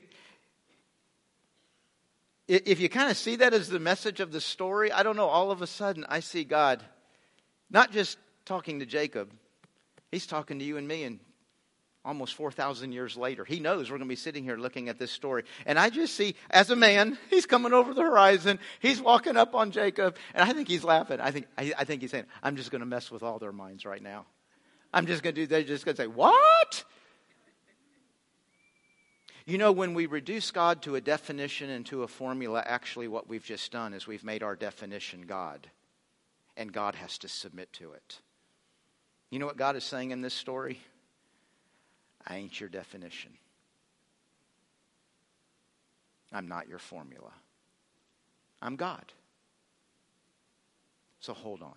if 2.46 2.78
you 2.78 2.90
kind 2.90 3.10
of 3.10 3.16
see 3.16 3.36
that 3.36 3.54
as 3.54 3.68
the 3.68 3.78
message 3.78 4.20
of 4.20 4.30
the 4.30 4.40
story, 4.40 4.92
I 4.92 5.02
don't 5.02 5.16
know, 5.16 5.28
all 5.28 5.50
of 5.50 5.62
a 5.62 5.66
sudden 5.66 6.04
I 6.08 6.20
see 6.20 6.44
God 6.44 6.82
not 7.70 7.90
just 7.90 8.18
talking 8.44 8.80
to 8.80 8.86
Jacob, 8.86 9.32
he's 10.10 10.26
talking 10.26 10.58
to 10.58 10.64
you 10.64 10.76
and 10.76 10.86
me 10.86 11.04
and 11.04 11.18
almost 12.04 12.34
4,000 12.34 12.92
years 12.92 13.16
later. 13.16 13.44
He 13.44 13.60
knows 13.60 13.90
we're 13.90 13.96
going 13.96 14.08
to 14.08 14.12
be 14.12 14.16
sitting 14.16 14.44
here 14.44 14.56
looking 14.56 14.88
at 14.88 14.98
this 14.98 15.10
story. 15.10 15.44
And 15.64 15.78
I 15.78 15.88
just 15.88 16.14
see, 16.14 16.34
as 16.50 16.70
a 16.70 16.76
man, 16.76 17.18
he's 17.30 17.46
coming 17.46 17.72
over 17.72 17.94
the 17.94 18.02
horizon. 18.02 18.58
He's 18.80 19.00
walking 19.00 19.36
up 19.36 19.54
on 19.54 19.70
Jacob. 19.70 20.16
And 20.34 20.48
I 20.48 20.52
think 20.52 20.68
he's 20.68 20.84
laughing. 20.84 21.20
I 21.20 21.30
think, 21.30 21.46
I, 21.56 21.72
I 21.78 21.84
think 21.84 22.02
he's 22.02 22.10
saying, 22.10 22.26
I'm 22.42 22.56
just 22.56 22.70
going 22.70 22.80
to 22.80 22.86
mess 22.86 23.10
with 23.10 23.22
all 23.22 23.38
their 23.38 23.52
minds 23.52 23.86
right 23.86 24.02
now. 24.02 24.26
I'm 24.92 25.06
just 25.06 25.22
going 25.22 25.34
to 25.34 25.40
do, 25.40 25.46
they're 25.46 25.64
just 25.64 25.84
going 25.84 25.96
to 25.96 26.02
say, 26.02 26.06
What? 26.06 26.84
You 29.47 29.59
know, 29.59 29.72
when 29.72 29.92
we 29.92 30.07
reduce 30.07 30.51
God 30.51 30.80
to 30.82 30.97
a 30.97 31.01
definition 31.01 31.68
and 31.68 31.84
to 31.86 32.03
a 32.03 32.09
formula, 32.09 32.62
actually 32.64 33.09
what 33.09 33.28
we've 33.28 33.45
just 33.45 33.70
done 33.70 33.92
is 33.92 34.07
we've 34.07 34.24
made 34.24 34.42
our 34.42 34.57
definition 34.57 35.22
God, 35.26 35.68
and 36.57 36.72
God 36.72 36.95
has 36.95 37.18
to 37.18 37.28
submit 37.28 37.72
to 37.74 37.92
it. 37.92 38.20
You 39.30 39.38
know 39.38 39.47
what 39.47 39.59
God 39.59 39.76
is 39.76 39.84
saying 39.84 40.12
in 40.12 40.22
this 40.22 40.32
story? 40.32 40.80
I 42.26 42.36
ain't 42.36 42.59
your 42.59 42.70
definition. 42.70 43.32
I'm 46.32 46.49
not 46.49 46.66
your 46.66 46.78
formula. 46.78 47.32
I'm 48.62 48.76
God. 48.76 49.05
So 51.20 51.34
hold 51.34 51.62
on. 51.62 51.74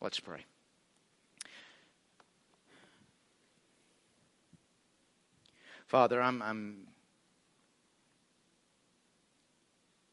Let's 0.00 0.20
pray. 0.20 0.44
Father, 5.90 6.22
I'm, 6.22 6.40
I'm 6.40 6.76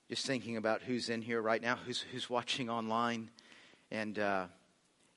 just 0.10 0.26
thinking 0.26 0.58
about 0.58 0.82
who's 0.82 1.08
in 1.08 1.22
here 1.22 1.40
right 1.40 1.62
now, 1.62 1.76
who's, 1.86 2.04
who's 2.12 2.28
watching 2.28 2.68
online. 2.68 3.30
And, 3.92 4.18
uh, 4.18 4.46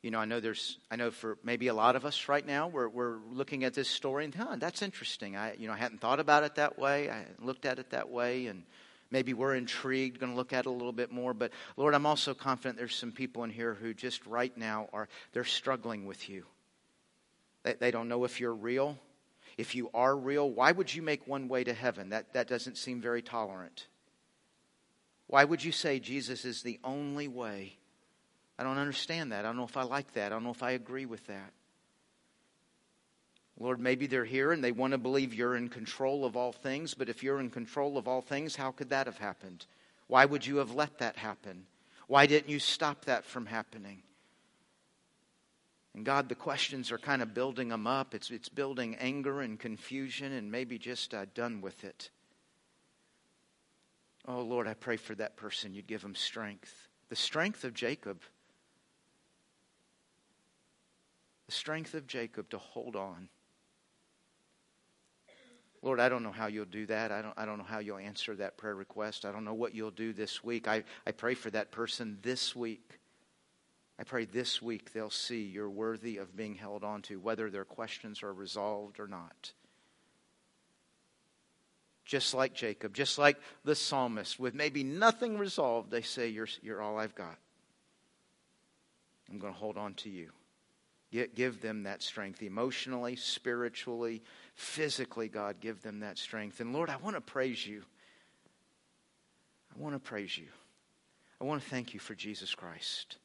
you 0.03 0.11
know, 0.11 0.19
I 0.19 0.27
know 0.27 0.39
there's, 0.39 0.77
I 0.91 0.97
know 0.97 1.13
for 1.13 1.39
maybe 1.43 1.69
a 1.69 1.73
lot 1.73 1.97
of 1.97 2.05
us 2.05 2.29
right 2.29 2.47
now, 2.47 2.69
we're, 2.69 2.91
we're 2.91 3.17
looking 3.33 3.65
at 3.65 3.73
this 3.73 3.89
story 3.89 4.27
and, 4.27 4.35
huh, 4.35 4.57
that's 4.59 4.83
interesting. 4.83 5.35
I, 5.35 5.55
you 5.55 5.67
know, 5.67 5.73
I 5.73 5.79
hadn't 5.79 6.03
thought 6.03 6.21
about 6.21 6.43
it 6.43 6.57
that 6.57 6.79
way. 6.79 7.09
I 7.09 7.25
looked 7.41 7.65
at 7.65 7.79
it 7.79 7.89
that 7.93 8.11
way. 8.11 8.49
And 8.49 8.65
maybe 9.11 9.33
we're 9.33 9.55
intrigued, 9.55 10.21
going 10.21 10.33
to 10.33 10.37
look 10.37 10.53
at 10.53 10.67
it 10.67 10.69
a 10.69 10.71
little 10.71 10.93
bit 10.93 11.11
more. 11.11 11.33
But 11.33 11.53
Lord, 11.79 11.95
I'm 11.95 12.05
also 12.05 12.35
confident 12.35 12.77
there's 12.77 12.95
some 12.95 13.13
people 13.13 13.45
in 13.45 13.51
here 13.51 13.73
who 13.73 13.95
just 13.95 14.27
right 14.27 14.55
now 14.59 14.91
are, 14.93 15.09
they're 15.33 15.43
struggling 15.45 16.05
with 16.05 16.29
you. 16.29 16.45
They, 17.63 17.77
they 17.81 17.91
don't 17.91 18.09
know 18.11 18.25
if 18.25 18.41
you're 18.41 18.53
real. 18.53 18.99
If 19.61 19.75
you 19.75 19.91
are 19.93 20.17
real, 20.17 20.51
why 20.51 20.73
would 20.73 20.95
you 20.95 21.03
make 21.03 21.27
one 21.27 21.47
way 21.47 21.65
to 21.65 21.75
heaven? 21.75 22.09
That, 22.09 22.33
that 22.33 22.49
doesn't 22.49 22.79
seem 22.79 23.03
very 23.03 23.21
tolerant. 23.21 23.89
Why 25.27 25.45
would 25.45 25.63
you 25.63 25.71
say 25.71 26.01
Jesus 26.01 26.47
is 26.47 26.63
the 26.63 26.81
only 26.83 27.29
way? 27.29 27.77
I 28.59 28.63
don't 28.63 28.79
understand 28.79 29.33
that. 29.33 29.41
I 29.41 29.49
don't 29.49 29.59
know 29.59 29.65
if 29.65 29.77
I 29.77 29.83
like 29.83 30.15
that. 30.15 30.29
I 30.29 30.29
don't 30.31 30.45
know 30.45 30.51
if 30.51 30.63
I 30.63 30.71
agree 30.71 31.05
with 31.05 31.27
that. 31.27 31.53
Lord, 33.59 33.79
maybe 33.79 34.07
they're 34.07 34.25
here 34.25 34.51
and 34.51 34.65
they 34.65 34.73
want 34.73 34.93
to 34.93 34.99
believe 34.99 35.35
you're 35.35 35.57
in 35.57 35.69
control 35.69 36.25
of 36.25 36.39
all 36.39 36.53
things, 36.53 36.95
but 36.95 37.11
if 37.11 37.23
you're 37.23 37.39
in 37.39 37.51
control 37.51 37.99
of 37.99 38.09
all 38.09 38.23
things, 38.23 38.57
how 38.57 38.71
could 38.71 38.89
that 38.89 39.05
have 39.09 39.19
happened? 39.19 39.67
Why 40.07 40.25
would 40.25 40.47
you 40.47 40.57
have 40.57 40.73
let 40.73 41.01
that 41.01 41.17
happen? 41.17 41.67
Why 42.07 42.25
didn't 42.25 42.49
you 42.49 42.61
stop 42.61 43.05
that 43.05 43.27
from 43.27 43.45
happening? 43.45 44.05
And 45.95 46.05
God, 46.05 46.29
the 46.29 46.35
questions 46.35 46.93
are 46.93 46.99
kind 46.99 47.21
of 47.21 47.35
building 47.35 47.69
them 47.69 47.87
up. 47.87 48.15
It's, 48.15 48.31
it's 48.31 48.49
building 48.49 48.97
anger 48.97 49.41
and 49.41 49.59
confusion 49.59 50.33
and 50.33 50.51
maybe 50.51 50.79
just 50.79 51.15
uh, 51.15 51.27
done 51.35 51.61
with 51.61 51.85
it. 51.85 52.11
Oh, 54.27 54.43
Lord, 54.43 54.69
I 54.69 54.75
pray 54.75 54.97
for 54.97 55.15
that 55.17 55.37
person. 55.37 55.75
You'd 55.75 55.87
give 55.87 56.03
them 56.03 56.15
strength. 56.15 56.89
The 57.09 57.17
strength 57.17 57.65
of 57.65 57.75
Jacob. 57.75 58.23
the 61.51 61.57
strength 61.57 61.95
of 61.95 62.07
Jacob 62.07 62.49
to 62.49 62.59
hold 62.59 62.95
on. 62.95 63.29
Lord, 65.83 65.99
I 65.99 66.09
don't 66.09 66.23
know 66.23 66.31
how 66.31 66.47
you'll 66.47 66.65
do 66.65 66.87
that. 66.87 67.11
I 67.11 67.21
don't, 67.23 67.35
I 67.37 67.45
don't 67.45 67.59
know 67.59 67.65
how 67.65 67.81
you'll 67.81 67.99
answer 67.99 68.37
that 68.37 68.57
prayer 68.57 68.77
request. 68.77 69.25
I 69.25 69.33
don't 69.33 69.45
know 69.45 69.55
what 69.55 69.75
you'll 69.75 69.91
do 69.91 70.13
this 70.13 70.45
week. 70.45 70.69
I, 70.69 70.85
I 71.09 71.11
pray 71.11 71.35
for 71.35 71.51
that 71.51 71.73
person 71.73 72.19
this 72.23 72.55
week. 72.55 73.00
I 74.01 74.03
pray 74.03 74.25
this 74.25 74.63
week 74.63 74.95
they'll 74.95 75.11
see 75.11 75.43
you're 75.43 75.69
worthy 75.69 76.17
of 76.17 76.35
being 76.35 76.55
held 76.55 76.85
on 76.85 77.03
to, 77.03 77.21
whether 77.21 77.51
their 77.51 77.67
questions 77.67 78.23
are 78.23 78.33
resolved 78.33 78.99
or 78.99 79.07
not. 79.07 79.53
Just 82.07 82.33
like 82.33 82.55
Jacob, 82.55 82.95
just 82.95 83.19
like 83.19 83.37
the 83.63 83.75
psalmist, 83.75 84.41
with 84.41 84.55
maybe 84.55 84.83
nothing 84.83 85.37
resolved, 85.37 85.91
they 85.91 86.01
say, 86.01 86.29
You're, 86.29 86.49
you're 86.63 86.81
all 86.81 86.99
I've 86.99 87.15
got. 87.15 87.37
I'm 89.31 89.39
going 89.39 89.53
to 89.53 89.59
hold 89.59 89.77
on 89.77 89.93
to 89.95 90.09
you. 90.09 90.31
Give 91.13 91.61
them 91.61 91.83
that 91.83 92.03
strength 92.03 92.43
emotionally, 92.43 93.17
spiritually, 93.17 94.23
physically, 94.55 95.29
God. 95.29 95.57
Give 95.61 95.81
them 95.83 96.01
that 96.01 96.17
strength. 96.17 96.61
And 96.61 96.73
Lord, 96.73 96.89
I 96.89 96.97
want 96.97 97.17
to 97.17 97.21
praise 97.21 97.67
you. 97.67 97.83
I 99.77 99.79
want 99.79 99.95
to 99.95 100.01
praise 100.01 100.39
you. 100.39 100.47
I 101.39 101.45
want 101.45 101.63
to 101.63 101.69
thank 101.69 101.93
you 101.93 102.01
for 102.01 102.15
Jesus 102.15 102.55
Christ. 102.55 103.19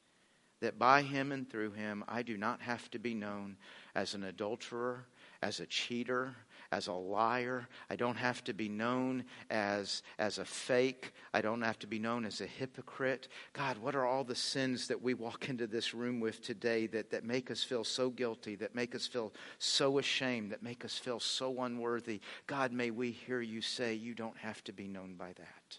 That 0.66 0.80
by 0.80 1.02
him 1.02 1.30
and 1.30 1.48
through 1.48 1.74
him, 1.74 2.02
I 2.08 2.22
do 2.22 2.36
not 2.36 2.60
have 2.60 2.90
to 2.90 2.98
be 2.98 3.14
known 3.14 3.56
as 3.94 4.14
an 4.14 4.24
adulterer, 4.24 5.06
as 5.40 5.60
a 5.60 5.66
cheater, 5.66 6.34
as 6.72 6.88
a 6.88 6.92
liar. 6.92 7.68
I 7.88 7.94
don't 7.94 8.16
have 8.16 8.42
to 8.42 8.52
be 8.52 8.68
known 8.68 9.26
as, 9.48 10.02
as 10.18 10.38
a 10.38 10.44
fake. 10.44 11.12
I 11.32 11.40
don't 11.40 11.62
have 11.62 11.78
to 11.78 11.86
be 11.86 12.00
known 12.00 12.24
as 12.24 12.40
a 12.40 12.46
hypocrite. 12.46 13.28
God, 13.52 13.78
what 13.78 13.94
are 13.94 14.04
all 14.04 14.24
the 14.24 14.34
sins 14.34 14.88
that 14.88 15.00
we 15.00 15.14
walk 15.14 15.48
into 15.48 15.68
this 15.68 15.94
room 15.94 16.18
with 16.18 16.42
today 16.42 16.88
that, 16.88 17.10
that 17.10 17.22
make 17.22 17.52
us 17.52 17.62
feel 17.62 17.84
so 17.84 18.10
guilty, 18.10 18.56
that 18.56 18.74
make 18.74 18.96
us 18.96 19.06
feel 19.06 19.32
so 19.60 19.98
ashamed, 19.98 20.50
that 20.50 20.64
make 20.64 20.84
us 20.84 20.98
feel 20.98 21.20
so 21.20 21.62
unworthy? 21.62 22.20
God, 22.48 22.72
may 22.72 22.90
we 22.90 23.12
hear 23.12 23.40
you 23.40 23.60
say, 23.60 23.94
You 23.94 24.14
don't 24.14 24.38
have 24.38 24.64
to 24.64 24.72
be 24.72 24.88
known 24.88 25.14
by 25.14 25.32
that. 25.36 25.78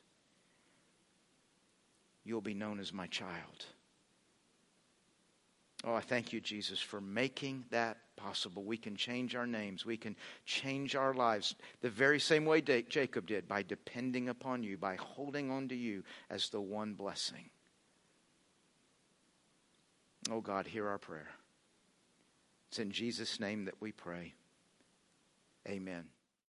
You'll 2.23 2.39
be 2.39 2.53
known 2.53 2.79
as 2.79 2.93
my 2.93 3.07
child. 3.07 3.65
Oh, 5.87 5.93
I 5.93 6.01
thank 6.01 6.33
you, 6.33 6.41
Jesus, 6.41 6.81
for 6.81 6.99
making 6.99 7.63
that 7.69 7.97
possible. 8.17 8.61
We 8.65 8.75
can 8.75 8.97
change 8.97 9.35
our 9.35 9.47
names. 9.47 9.85
We 9.85 9.95
can 9.95 10.17
change 10.45 10.97
our 10.97 11.13
lives 11.13 11.55
the 11.79 11.89
very 11.89 12.19
same 12.19 12.43
way 12.43 12.59
Jacob 12.59 13.25
did 13.25 13.47
by 13.47 13.63
depending 13.63 14.27
upon 14.27 14.63
you, 14.63 14.77
by 14.77 14.95
holding 14.95 15.49
on 15.49 15.69
to 15.69 15.75
you 15.75 16.03
as 16.29 16.49
the 16.49 16.59
one 16.59 16.93
blessing. 16.93 17.49
Oh, 20.29 20.41
God, 20.41 20.67
hear 20.67 20.89
our 20.89 20.97
prayer. 20.97 21.29
It's 22.67 22.79
in 22.79 22.91
Jesus' 22.91 23.39
name 23.39 23.63
that 23.63 23.79
we 23.79 23.93
pray. 23.93 24.33
Amen. 25.69 26.03